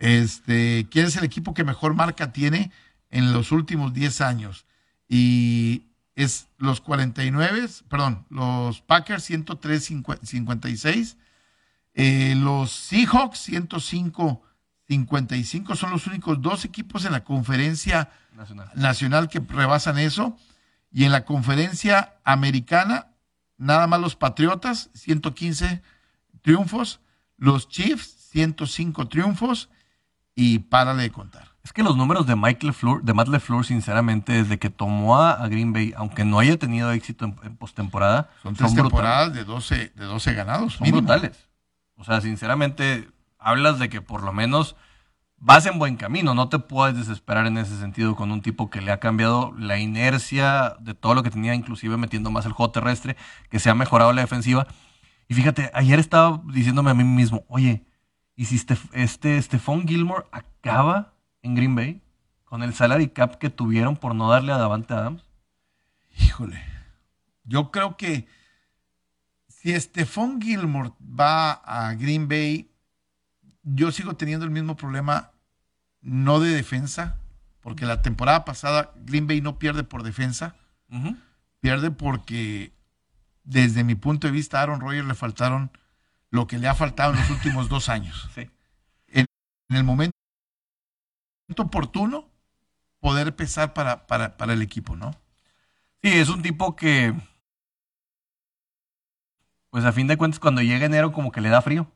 Este, 0.00 0.88
¿Quién 0.90 1.06
es 1.06 1.16
el 1.16 1.24
equipo 1.24 1.54
que 1.54 1.62
mejor 1.62 1.94
marca 1.94 2.32
tiene 2.32 2.72
en 3.10 3.32
los 3.32 3.52
últimos 3.52 3.92
10 3.92 4.20
años? 4.20 4.66
Y 5.08 5.84
es 6.14 6.48
los 6.58 6.80
49, 6.80 7.68
perdón, 7.88 8.26
los 8.30 8.80
Packers 8.80 9.24
103, 9.24 9.92
56, 10.22 11.16
eh, 11.94 12.34
los 12.36 12.70
Seahawks 12.70 13.38
105, 13.38 14.42
55 14.90 15.76
son 15.76 15.92
los 15.92 16.08
únicos 16.08 16.42
dos 16.42 16.64
equipos 16.64 17.04
en 17.04 17.12
la 17.12 17.22
conferencia 17.22 18.10
nacional. 18.34 18.70
nacional 18.74 19.28
que 19.28 19.38
rebasan 19.38 19.98
eso. 19.98 20.36
Y 20.90 21.04
en 21.04 21.12
la 21.12 21.24
conferencia 21.24 22.14
americana, 22.24 23.06
nada 23.56 23.86
más 23.86 24.00
los 24.00 24.16
Patriotas, 24.16 24.90
115 24.94 25.80
triunfos, 26.42 26.98
los 27.36 27.68
Chiefs, 27.68 28.30
105 28.32 29.06
triunfos, 29.06 29.68
y 30.34 30.58
párale 30.58 31.04
de 31.04 31.12
contar. 31.12 31.50
Es 31.62 31.72
que 31.72 31.84
los 31.84 31.96
números 31.96 32.26
de 32.26 32.34
Mike 32.34 32.66
LeFleur, 32.66 33.04
de 33.04 33.14
Matt 33.14 33.28
LeFleur, 33.28 33.64
sinceramente, 33.64 34.32
desde 34.32 34.58
que 34.58 34.70
tomó 34.70 35.20
a, 35.20 35.46
Green 35.46 35.72
Bay, 35.72 35.94
aunque 35.96 36.24
no 36.24 36.40
haya 36.40 36.58
tenido 36.58 36.90
éxito 36.90 37.26
en, 37.26 37.36
en 37.44 37.56
postemporada, 37.56 38.30
son, 38.42 38.56
son 38.56 38.66
tres 38.66 38.74
temporadas 38.74 39.32
de 39.34 39.44
12, 39.44 39.92
de 39.94 40.04
12 40.04 40.34
ganados. 40.34 40.72
Son 40.74 40.84
mínimo. 40.84 41.02
brutales. 41.02 41.48
O 41.94 42.02
sea, 42.02 42.20
sinceramente, 42.20 43.08
hablas 43.40 43.78
de 43.78 43.88
que 43.88 44.00
por 44.00 44.22
lo 44.22 44.32
menos 44.32 44.76
vas 45.40 45.66
en 45.66 45.78
buen 45.78 45.96
camino. 45.96 46.34
No 46.34 46.48
te 46.48 46.58
puedes 46.58 46.96
desesperar 46.96 47.46
en 47.46 47.58
ese 47.58 47.78
sentido 47.78 48.14
con 48.14 48.30
un 48.30 48.42
tipo 48.42 48.70
que 48.70 48.80
le 48.80 48.92
ha 48.92 49.00
cambiado 49.00 49.52
la 49.58 49.78
inercia 49.78 50.76
de 50.80 50.94
todo 50.94 51.14
lo 51.14 51.22
que 51.22 51.30
tenía, 51.30 51.54
inclusive 51.54 51.96
metiendo 51.96 52.30
más 52.30 52.46
el 52.46 52.52
juego 52.52 52.70
terrestre, 52.70 53.16
que 53.48 53.58
se 53.58 53.70
ha 53.70 53.74
mejorado 53.74 54.12
la 54.12 54.20
defensiva. 54.22 54.66
Y 55.26 55.34
fíjate, 55.34 55.70
ayer 55.74 55.98
estaba 55.98 56.42
diciéndome 56.52 56.90
a 56.90 56.94
mí 56.94 57.04
mismo, 57.04 57.44
oye, 57.48 57.86
¿y 58.36 58.44
si 58.44 58.56
este, 58.56 58.76
este 58.92 59.40
Stephon 59.40 59.86
Gilmore 59.86 60.26
acaba 60.32 61.14
en 61.42 61.54
Green 61.54 61.74
Bay 61.74 62.02
con 62.44 62.62
el 62.62 62.74
salary 62.74 63.08
cap 63.08 63.36
que 63.36 63.48
tuvieron 63.48 63.96
por 63.96 64.14
no 64.14 64.28
darle 64.28 64.52
a 64.52 64.58
Davante 64.58 64.92
Adams? 64.92 65.24
Híjole, 66.18 66.60
yo 67.44 67.70
creo 67.70 67.96
que 67.96 68.26
si 69.46 69.78
Stephon 69.78 70.40
Gilmore 70.40 70.92
va 71.00 71.52
a 71.52 71.94
Green 71.94 72.28
Bay, 72.28 72.69
yo 73.74 73.92
sigo 73.92 74.14
teniendo 74.14 74.44
el 74.44 74.50
mismo 74.50 74.76
problema, 74.76 75.30
no 76.00 76.40
de 76.40 76.50
defensa, 76.50 77.16
porque 77.60 77.86
la 77.86 78.02
temporada 78.02 78.44
pasada 78.44 78.92
Green 79.04 79.26
Bay 79.26 79.40
no 79.40 79.58
pierde 79.58 79.84
por 79.84 80.02
defensa, 80.02 80.56
uh 80.90 80.96
-huh. 80.96 81.16
pierde 81.60 81.90
porque 81.90 82.72
desde 83.44 83.84
mi 83.84 83.94
punto 83.94 84.26
de 84.26 84.32
vista 84.32 84.58
a 84.58 84.62
Aaron 84.62 84.80
Rodgers 84.80 85.06
le 85.06 85.14
faltaron 85.14 85.70
lo 86.30 86.46
que 86.46 86.58
le 86.58 86.68
ha 86.68 86.74
faltado 86.74 87.12
en 87.12 87.20
los 87.20 87.30
últimos 87.30 87.68
dos 87.68 87.88
años. 87.88 88.28
Sí. 88.34 88.48
En, 89.08 89.26
en, 89.68 89.76
el 89.76 89.84
momento 89.84 90.14
oportuno, 91.58 92.28
poder 93.00 93.34
pesar 93.34 93.74
para, 93.74 94.06
para, 94.06 94.36
para 94.36 94.52
el 94.52 94.62
equipo, 94.62 94.96
¿no? 94.96 95.10
Sí, 96.02 96.08
es 96.08 96.28
un 96.28 96.42
tipo 96.42 96.76
que, 96.76 97.14
pues 99.70 99.84
a 99.84 99.92
fin 99.92 100.06
de 100.06 100.16
cuentas, 100.16 100.40
cuando 100.40 100.62
llega 100.62 100.86
enero 100.86 101.12
como 101.12 101.32
que 101.32 101.40
le 101.40 101.48
da 101.48 101.60
frío. 101.60 101.90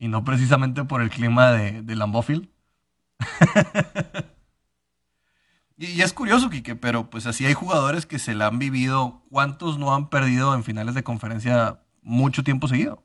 Y 0.00 0.08
no 0.08 0.24
precisamente 0.24 0.82
por 0.84 1.02
el 1.02 1.10
clima 1.10 1.52
de, 1.52 1.82
de 1.82 1.94
y, 5.76 5.86
y, 5.86 6.00
es 6.00 6.14
curioso, 6.14 6.48
Quique, 6.48 6.74
pero 6.74 7.10
pues 7.10 7.26
así 7.26 7.44
hay 7.44 7.52
jugadores 7.52 8.06
que 8.06 8.18
se 8.18 8.34
la 8.34 8.46
han 8.46 8.58
vivido. 8.58 9.22
¿Cuántos 9.30 9.78
no 9.78 9.94
han 9.94 10.08
perdido 10.08 10.54
en 10.54 10.64
finales 10.64 10.94
de 10.94 11.04
conferencia 11.04 11.80
mucho 12.02 12.42
tiempo 12.42 12.66
seguido? 12.66 13.04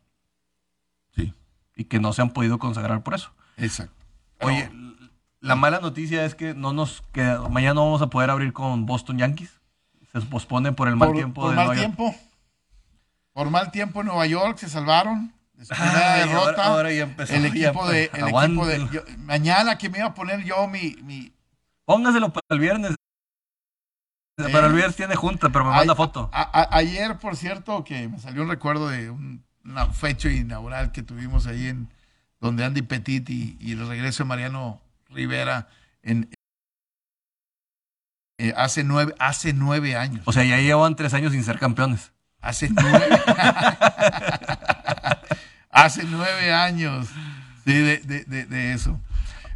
Sí. 1.13 1.33
Y 1.75 1.83
que 1.83 1.99
no 1.99 2.13
se 2.13 2.21
han 2.21 2.29
podido 2.29 2.59
consagrar 2.59 3.03
por 3.03 3.15
eso. 3.15 3.31
Exacto. 3.57 3.93
Oye, 4.39 4.71
la 5.41 5.55
mala 5.55 5.79
noticia 5.79 6.25
es 6.25 6.33
que 6.33 6.53
no 6.53 6.73
nos 6.73 7.01
queda, 7.11 7.47
mañana 7.49 7.75
no 7.75 7.85
vamos 7.85 8.01
a 8.01 8.09
poder 8.09 8.29
abrir 8.29 8.53
con 8.53 8.85
Boston 8.85 9.17
Yankees. 9.17 9.59
Se 10.11 10.21
pospone 10.21 10.71
por 10.71 10.87
el 10.87 10.95
mal 10.95 11.09
por, 11.09 11.17
tiempo 11.17 11.41
por 11.41 11.49
de 11.49 11.55
mal 11.57 11.65
Nueva 11.67 11.81
tiempo. 11.81 12.03
York. 12.05 12.17
Por 13.33 13.49
mal 13.49 13.71
tiempo 13.71 13.99
en 13.99 14.07
Nueva 14.07 14.25
York 14.27 14.57
se 14.57 14.69
salvaron. 14.69 15.33
De 15.57 15.65
su 15.65 15.73
Ay, 15.77 16.27
derrota. 16.27 16.49
ahora, 16.49 16.65
ahora 16.65 16.91
ya 16.91 17.03
empezó, 17.03 17.33
el 17.33 17.43
ya 17.43 17.69
equipo 17.69 17.87
de, 17.87 18.11
el 18.13 18.27
equipo 18.27 18.65
de 18.67 18.89
yo, 18.91 19.01
mañana 19.19 19.77
que 19.77 19.89
me 19.89 19.99
iba 19.99 20.07
a 20.07 20.13
poner 20.13 20.43
yo 20.43 20.67
mi, 20.67 20.95
mi 21.03 21.33
Póngaselo 21.85 22.33
para 22.33 22.45
el 22.49 22.59
viernes. 22.59 22.95
Eh, 24.37 24.49
para 24.51 24.67
el 24.67 24.73
viernes 24.73 24.95
tiene 24.95 25.15
junta, 25.15 25.49
pero 25.49 25.65
me 25.65 25.71
manda 25.71 25.93
a, 25.93 25.95
foto. 25.95 26.29
A, 26.33 26.41
a, 26.41 26.77
ayer, 26.77 27.17
por 27.19 27.35
cierto, 27.37 27.83
que 27.83 28.07
me 28.07 28.19
salió 28.19 28.41
un 28.41 28.49
recuerdo 28.49 28.89
de 28.89 29.09
un, 29.09 29.45
una 29.63 29.85
fecha 29.87 30.29
inaugural 30.29 30.91
que 30.91 31.03
tuvimos 31.03 31.47
ahí 31.47 31.67
en 31.67 31.89
donde 32.41 32.65
Andy 32.65 32.81
Petit 32.81 33.29
y, 33.29 33.57
y 33.59 33.73
el 33.73 33.87
regreso 33.87 34.23
de 34.23 34.27
Mariano 34.27 34.81
Rivera 35.09 35.69
en, 36.03 36.29
eh, 38.37 38.53
hace 38.57 38.83
nueve 38.83 39.15
hace 39.19 39.53
nueve 39.53 39.95
años. 39.95 40.23
O 40.25 40.33
sea, 40.33 40.43
ya 40.43 40.57
llevan 40.57 40.95
tres 40.95 41.13
años 41.13 41.31
sin 41.31 41.43
ser 41.43 41.57
campeones. 41.57 42.11
Hace 42.41 42.69
nueve. 42.69 43.07
hace 45.75 46.03
nueve 46.05 46.53
años. 46.53 47.07
Sí, 47.65 47.73
de, 47.73 47.97
de, 47.97 48.23
de, 48.25 48.45
de, 48.45 48.73
eso. 48.73 48.99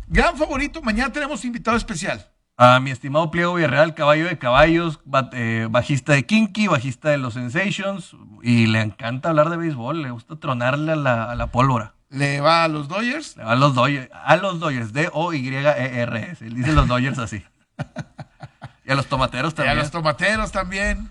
Gran 0.08 0.38
favorito, 0.38 0.82
mañana 0.82 1.12
tenemos 1.12 1.44
invitado 1.46 1.78
especial. 1.78 2.28
A 2.58 2.80
mi 2.82 2.92
estimado 2.92 3.32
Pliego 3.32 3.54
Villarreal, 3.54 3.96
caballo 3.96 4.28
de 4.28 4.38
caballos, 4.38 5.00
eh, 5.32 5.68
bajista 5.70 6.14
de 6.14 6.26
Kinky, 6.26 6.68
bajista 6.68 7.10
de 7.10 7.18
los 7.18 7.36
Sensations, 7.36 8.16
y 8.44 8.66
le 8.66 8.82
encanta 8.82 9.30
hablar 9.30 9.50
de 9.50 9.58
béisbol, 9.58 10.02
le 10.02 10.12
gusta 10.12 10.36
tronarle 10.36 10.92
a 10.92 10.96
la, 10.98 11.32
a 11.32 11.36
la 11.36 11.48
pólvora. 11.48 11.94
¿Le 12.10 12.42
va 12.42 12.64
a 12.64 12.68
los 12.68 12.90
Dodgers? 12.90 13.38
Le 13.38 13.44
va 13.46 13.52
a 13.52 13.56
los 13.56 13.76
Dodgers, 13.76 14.10
a 14.12 14.36
los 14.36 14.60
Dodgers, 14.60 14.92
D-O-Y-E-R-S. 14.92 16.46
Él 16.46 16.54
dice 16.56 16.74
los 16.74 16.88
Dodgers 16.88 17.20
así. 17.20 17.46
y 18.86 18.92
a 18.92 18.96
los 18.96 19.06
tomateros 19.06 19.54
también. 19.54 19.78
Y 19.78 19.80
a 19.80 19.82
los 19.84 19.92
tomateros 19.92 20.52
también. 20.52 21.10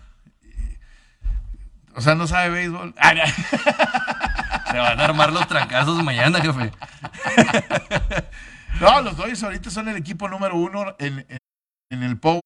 O 1.94 2.00
sea, 2.00 2.14
no 2.14 2.26
sabe 2.26 2.50
béisbol. 2.50 2.94
Se 4.70 4.78
van 4.78 5.00
a 5.00 5.04
armar 5.04 5.32
los 5.32 5.46
trancazos 5.48 6.02
mañana, 6.02 6.40
jefe. 6.40 6.70
no, 8.80 9.00
los 9.02 9.16
Dodgers 9.16 9.42
ahorita 9.42 9.70
son 9.70 9.88
el 9.88 9.96
equipo 9.96 10.28
número 10.28 10.56
uno 10.56 10.96
en, 10.98 11.26
en, 11.28 11.38
en 11.90 12.02
el 12.02 12.18
Power 12.18 12.40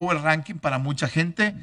Ranking 0.00 0.56
para 0.56 0.78
mucha 0.78 1.08
gente. 1.08 1.54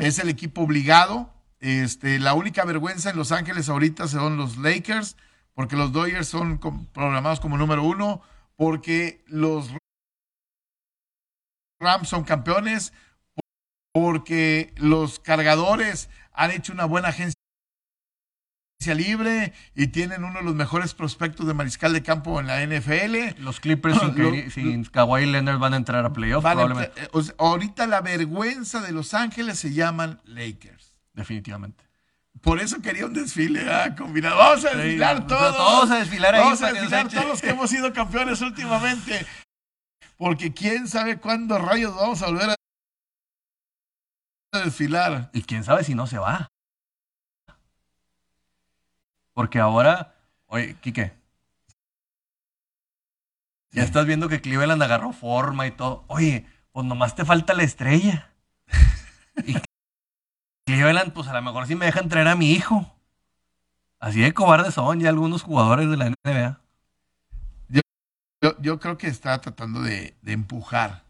Es 0.00 0.18
el 0.18 0.28
equipo 0.28 0.62
obligado. 0.62 1.32
Este, 1.60 2.18
la 2.18 2.34
única 2.34 2.64
vergüenza 2.64 3.10
en 3.10 3.16
Los 3.16 3.32
Ángeles 3.32 3.68
ahorita 3.68 4.08
son 4.08 4.36
los 4.36 4.58
Lakers, 4.58 5.16
porque 5.54 5.76
los 5.76 5.92
Dodgers 5.92 6.28
son 6.28 6.58
programados 6.92 7.40
como 7.40 7.56
número 7.56 7.82
uno, 7.82 8.22
porque 8.56 9.22
los 9.26 9.70
Rams 11.80 12.08
son 12.08 12.24
campeones, 12.24 12.92
porque 13.92 14.72
los 14.76 15.20
cargadores 15.20 16.08
han 16.32 16.50
hecho 16.50 16.72
una 16.72 16.84
buena 16.84 17.08
agencia 17.08 17.41
libre 18.86 19.52
y 19.74 19.88
tienen 19.88 20.24
uno 20.24 20.40
de 20.40 20.44
los 20.44 20.54
mejores 20.54 20.94
prospectos 20.94 21.46
de 21.46 21.54
mariscal 21.54 21.92
de 21.92 22.02
campo 22.02 22.40
en 22.40 22.46
la 22.46 22.64
NFL. 22.66 23.40
Los 23.40 23.60
Clippers 23.60 23.98
sin, 24.52 24.84
Kawhi 24.84 25.26
Leonard 25.26 25.58
van 25.58 25.74
a 25.74 25.76
entrar 25.76 26.04
a 26.04 26.12
playoffs 26.12 26.44
probablemente. 26.44 27.08
O 27.12 27.22
sea, 27.22 27.34
ahorita 27.38 27.86
la 27.86 28.00
vergüenza 28.00 28.80
de 28.80 28.92
Los 28.92 29.14
Ángeles 29.14 29.58
se 29.58 29.72
llaman 29.72 30.20
Lakers. 30.24 30.94
Definitivamente. 31.14 31.84
Por 32.40 32.60
eso 32.60 32.80
quería 32.82 33.06
un 33.06 33.12
desfile, 33.12 33.70
ah, 33.72 33.94
combinado. 33.96 34.36
Vamos 34.36 34.64
a 34.64 34.70
Sí, 34.70 34.76
desfilar 34.76 35.16
sea, 35.18 35.26
todos. 35.26 35.56
todos 35.56 35.90
a 35.90 35.98
desfilar 35.98 36.34
ahí 36.34 36.40
Vamos 36.40 36.62
a 36.62 36.72
desfilar 36.72 37.08
todos 37.08 37.26
los 37.26 37.40
que 37.40 37.50
hemos 37.50 37.70
sido 37.70 37.92
campeones 37.92 38.40
últimamente. 38.40 39.24
Porque 40.16 40.52
quién 40.52 40.88
sabe 40.88 41.18
cuándo 41.18 41.58
rayos 41.58 41.94
vamos 41.94 42.22
a 42.22 42.26
volver 42.26 42.50
a 42.50 42.56
desfilar. 44.60 45.30
Y 45.32 45.42
quién 45.42 45.64
sabe 45.64 45.84
si 45.84 45.94
no 45.94 46.06
se 46.06 46.18
va. 46.18 46.48
Porque 49.34 49.58
ahora, 49.58 50.14
oye, 50.46 50.76
Quique. 50.80 51.12
Ya 53.70 53.82
estás 53.82 54.04
viendo 54.04 54.28
que 54.28 54.42
Cleveland 54.42 54.82
agarró 54.82 55.12
forma 55.12 55.66
y 55.66 55.70
todo. 55.70 56.04
Oye, 56.08 56.46
pues 56.72 56.86
nomás 56.86 57.14
te 57.14 57.24
falta 57.24 57.54
la 57.54 57.62
estrella. 57.62 58.30
y 59.46 59.56
Cleveland, 60.66 61.12
pues 61.12 61.28
a 61.28 61.32
lo 61.32 61.42
mejor 61.42 61.66
sí 61.66 61.74
me 61.74 61.86
dejan 61.86 62.08
traer 62.08 62.28
a 62.28 62.36
mi 62.36 62.52
hijo. 62.52 62.94
Así 63.98 64.20
de 64.20 64.34
cobardes 64.34 64.74
son 64.74 65.00
ya 65.00 65.08
algunos 65.08 65.42
jugadores 65.42 65.88
de 65.88 65.96
la 65.96 66.10
NBA. 66.10 66.60
Yo, 68.42 68.60
yo 68.60 68.80
creo 68.80 68.98
que 68.98 69.06
está 69.06 69.40
tratando 69.40 69.80
de, 69.80 70.16
de 70.20 70.32
empujar 70.32 71.04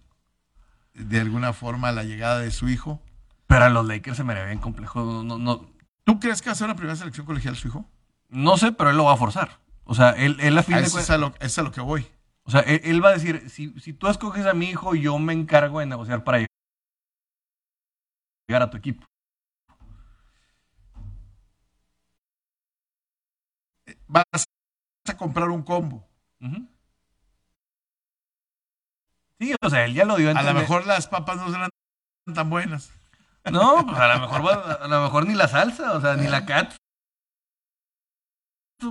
de 0.95 1.21
alguna 1.21 1.53
forma 1.53 1.91
la 1.93 2.05
llegada 2.05 2.41
de 2.41 2.51
su 2.51 2.69
hijo. 2.69 3.01
Pero 3.47 3.65
a 3.65 3.71
los 3.71 3.87
Lakers 3.87 4.19
se 4.19 4.25
me 4.25 4.35
ve 4.35 4.47
bien 4.47 4.59
complejo. 4.59 5.23
No, 5.25 5.39
no, 5.39 5.67
¿Tú 6.05 6.21
crees 6.21 6.43
que 6.43 6.49
va 6.49 6.53
a 6.53 6.57
ser 6.57 6.67
una 6.67 6.77
primera 6.77 6.97
selección 6.97 7.27
colegial 7.27 7.57
su 7.57 7.69
hijo? 7.69 7.87
No 8.33 8.57
sé, 8.57 8.73
pero 8.73 8.91
él 8.91 8.97
lo 8.97 9.05
va 9.05 9.13
a 9.13 9.17
forzar. 9.17 9.61
O 9.85 9.95
sea, 9.95 10.11
él, 10.11 10.37
él 10.41 10.57
a 10.59 10.63
fin 10.63 10.75
A 10.75 10.79
de 10.79 10.85
eso 10.85 10.93
cuentas- 10.95 11.05
es 11.09 11.11
a 11.15 11.19
lo, 11.19 11.35
es 11.41 11.59
a 11.59 11.63
lo 11.63 11.71
que 11.71 11.81
voy. 11.81 12.07
O 12.45 12.51
sea, 12.51 12.61
él, 12.63 12.81
él 12.85 13.05
va 13.05 13.11
a 13.11 13.13
decir, 13.13 13.49
si, 13.51 13.79
si 13.79 13.93
tú 13.93 14.09
escoges 14.09 14.47
a 14.47 14.55
mi 14.55 14.71
hijo, 14.71 14.95
yo 14.95 15.19
me 15.19 15.33
encargo 15.33 15.79
de 15.81 15.87
negociar 15.87 16.25
para 16.25 16.39
llegar 18.49 18.63
a 18.63 18.71
tu 18.71 18.77
equipo. 18.79 19.07
Vas 24.07 24.25
a 25.09 25.17
comprar 25.17 25.49
un 25.51 25.63
combo. 25.63 26.07
Sí, 29.39 29.55
o 29.61 29.71
sea, 29.71 29.85
él 29.85 29.95
ya 29.95 30.05
lo 30.05 30.17
dio 30.17 30.31
a 30.31 30.39
A 30.39 30.43
lo 30.43 30.55
mejor 30.55 30.87
las 30.87 31.09
papas 31.09 31.37
no 31.37 31.51
serán 31.51 31.71
tan 32.35 32.49
buenas. 32.51 32.93
No, 33.51 33.85
pues 33.85 33.99
a 33.99 34.15
lo 34.15 34.21
mejor, 34.21 34.79
a 34.81 34.87
lo 34.87 35.03
mejor 35.03 35.27
ni 35.27 35.35
la 35.35 35.49
salsa, 35.49 35.93
o 35.95 36.01
sea, 36.01 36.15
ni 36.15 36.29
la 36.29 36.47
cat, 36.47 36.75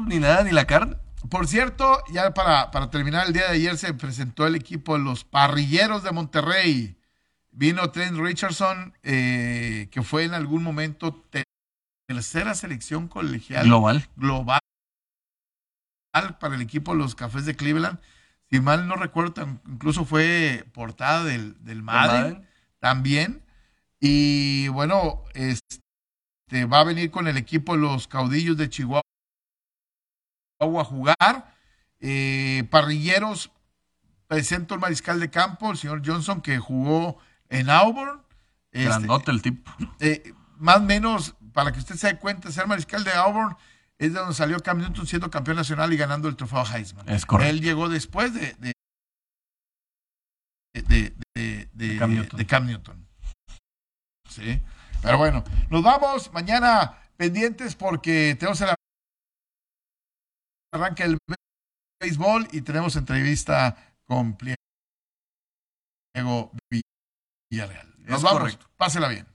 ni 0.08 0.20
nada, 0.20 0.44
ni 0.44 0.52
la 0.52 0.66
carne. 0.66 0.98
Por 1.30 1.48
cierto, 1.48 2.02
ya 2.12 2.34
para, 2.34 2.72
para 2.72 2.90
terminar 2.90 3.28
el 3.28 3.34
día 3.34 3.44
de 3.44 3.56
ayer 3.56 3.78
se 3.78 3.94
presentó 3.94 4.48
el 4.48 4.56
equipo 4.56 4.98
de 4.98 5.04
los 5.04 5.24
parrilleros 5.24 6.04
de 6.04 6.12
Monterrey. 6.12 6.98
Vino 7.52 7.92
Trent 7.92 8.18
Richardson, 8.18 8.94
eh, 9.04 9.88
que 9.92 10.02
fue 10.02 10.24
en 10.24 10.34
algún 10.34 10.64
momento 10.64 11.14
te- 11.30 11.44
tercera 12.08 12.56
selección 12.56 13.08
colegial 13.08 13.66
Global. 13.66 14.08
global 14.16 14.60
para 16.40 16.56
el 16.56 16.62
equipo 16.62 16.92
de 16.94 16.98
los 17.00 17.16
Cafés 17.16 17.46
de 17.46 17.56
Cleveland. 17.56 18.00
Si 18.50 18.60
mal 18.60 18.88
no 18.88 18.96
recuerdo, 18.96 19.48
incluso 19.68 20.04
fue 20.06 20.66
portada 20.74 21.24
del, 21.24 21.56
del 21.64 21.84
Madden, 21.84 22.22
Madden. 22.34 22.48
también. 22.80 23.46
Y 24.00 24.68
bueno, 24.70 25.24
este 25.36 26.66
va 26.66 26.80
a 26.80 26.84
venir 26.84 27.12
con 27.12 27.28
el 27.28 27.38
equipo 27.38 27.76
de 27.76 27.82
los 27.82 28.08
caudillos 28.08 28.58
de 28.58 28.70
Chihuahua 28.70 29.02
a 30.62 30.86
jugar. 30.86 31.54
Eh, 32.00 32.68
parrilleros, 32.70 33.52
presento 34.28 34.74
el 34.76 34.80
mariscal 34.80 35.20
de 35.20 35.30
campo, 35.30 35.72
el 35.72 35.78
señor 35.78 36.02
Johnson, 36.06 36.42
que 36.42 36.58
jugó 36.60 37.18
en 37.50 37.70
Auburn. 37.70 38.22
Este, 38.72 38.86
Grandote 38.86 39.32
el 39.32 39.42
tipo. 39.42 39.72
eh, 40.00 40.34
más 40.58 40.78
o 40.78 40.82
menos, 40.82 41.36
para 41.54 41.72
que 41.72 41.80
usted 41.80 41.96
se 41.96 42.08
dé 42.08 42.18
cuenta, 42.18 42.52
ser 42.52 42.68
mariscal 42.68 43.04
de 43.04 43.12
Auburn 43.12 43.56
es 43.98 44.14
de 44.14 44.20
donde 44.20 44.34
salió 44.34 44.60
Cam 44.62 44.80
Newton 44.80 45.06
siendo 45.06 45.30
campeón 45.30 45.58
nacional 45.58 45.92
y 45.94 45.98
ganando 45.98 46.28
el 46.28 46.36
trofeo 46.36 46.64
Heisman. 46.66 47.08
Es 47.10 47.26
correcto. 47.26 47.50
Él 47.52 47.62
llegó 47.62 47.88
después 47.90 48.34
de, 48.34 48.56
de, 48.60 48.74
de, 50.74 50.82
de- 50.84 51.16
de- 51.36 51.70
De 51.74 51.98
Cam 51.98 52.14
Newton. 52.16 52.38
de 52.38 52.46
Cam 52.48 52.66
Newton. 52.66 53.08
Sí. 54.30 54.62
Pero 55.02 55.18
bueno, 55.18 55.44
nos 55.70 55.84
vamos 55.84 56.32
mañana 56.34 56.98
pendientes 57.18 57.76
porque 57.76 58.36
tenemos 58.40 58.62
el 58.62 58.70
arranque 60.72 61.04
del 61.04 61.18
béisbol 62.02 62.48
y 62.52 62.62
tenemos 62.62 62.96
entrevista 62.96 63.76
con 64.06 64.38
Pliego 64.38 64.58
Villarreal. 67.52 67.94
Nos 68.00 68.18
Es 68.18 68.24
vamos. 68.24 68.40
correcto. 68.40 68.70
Pásela 68.78 69.08
bien. 69.10 69.28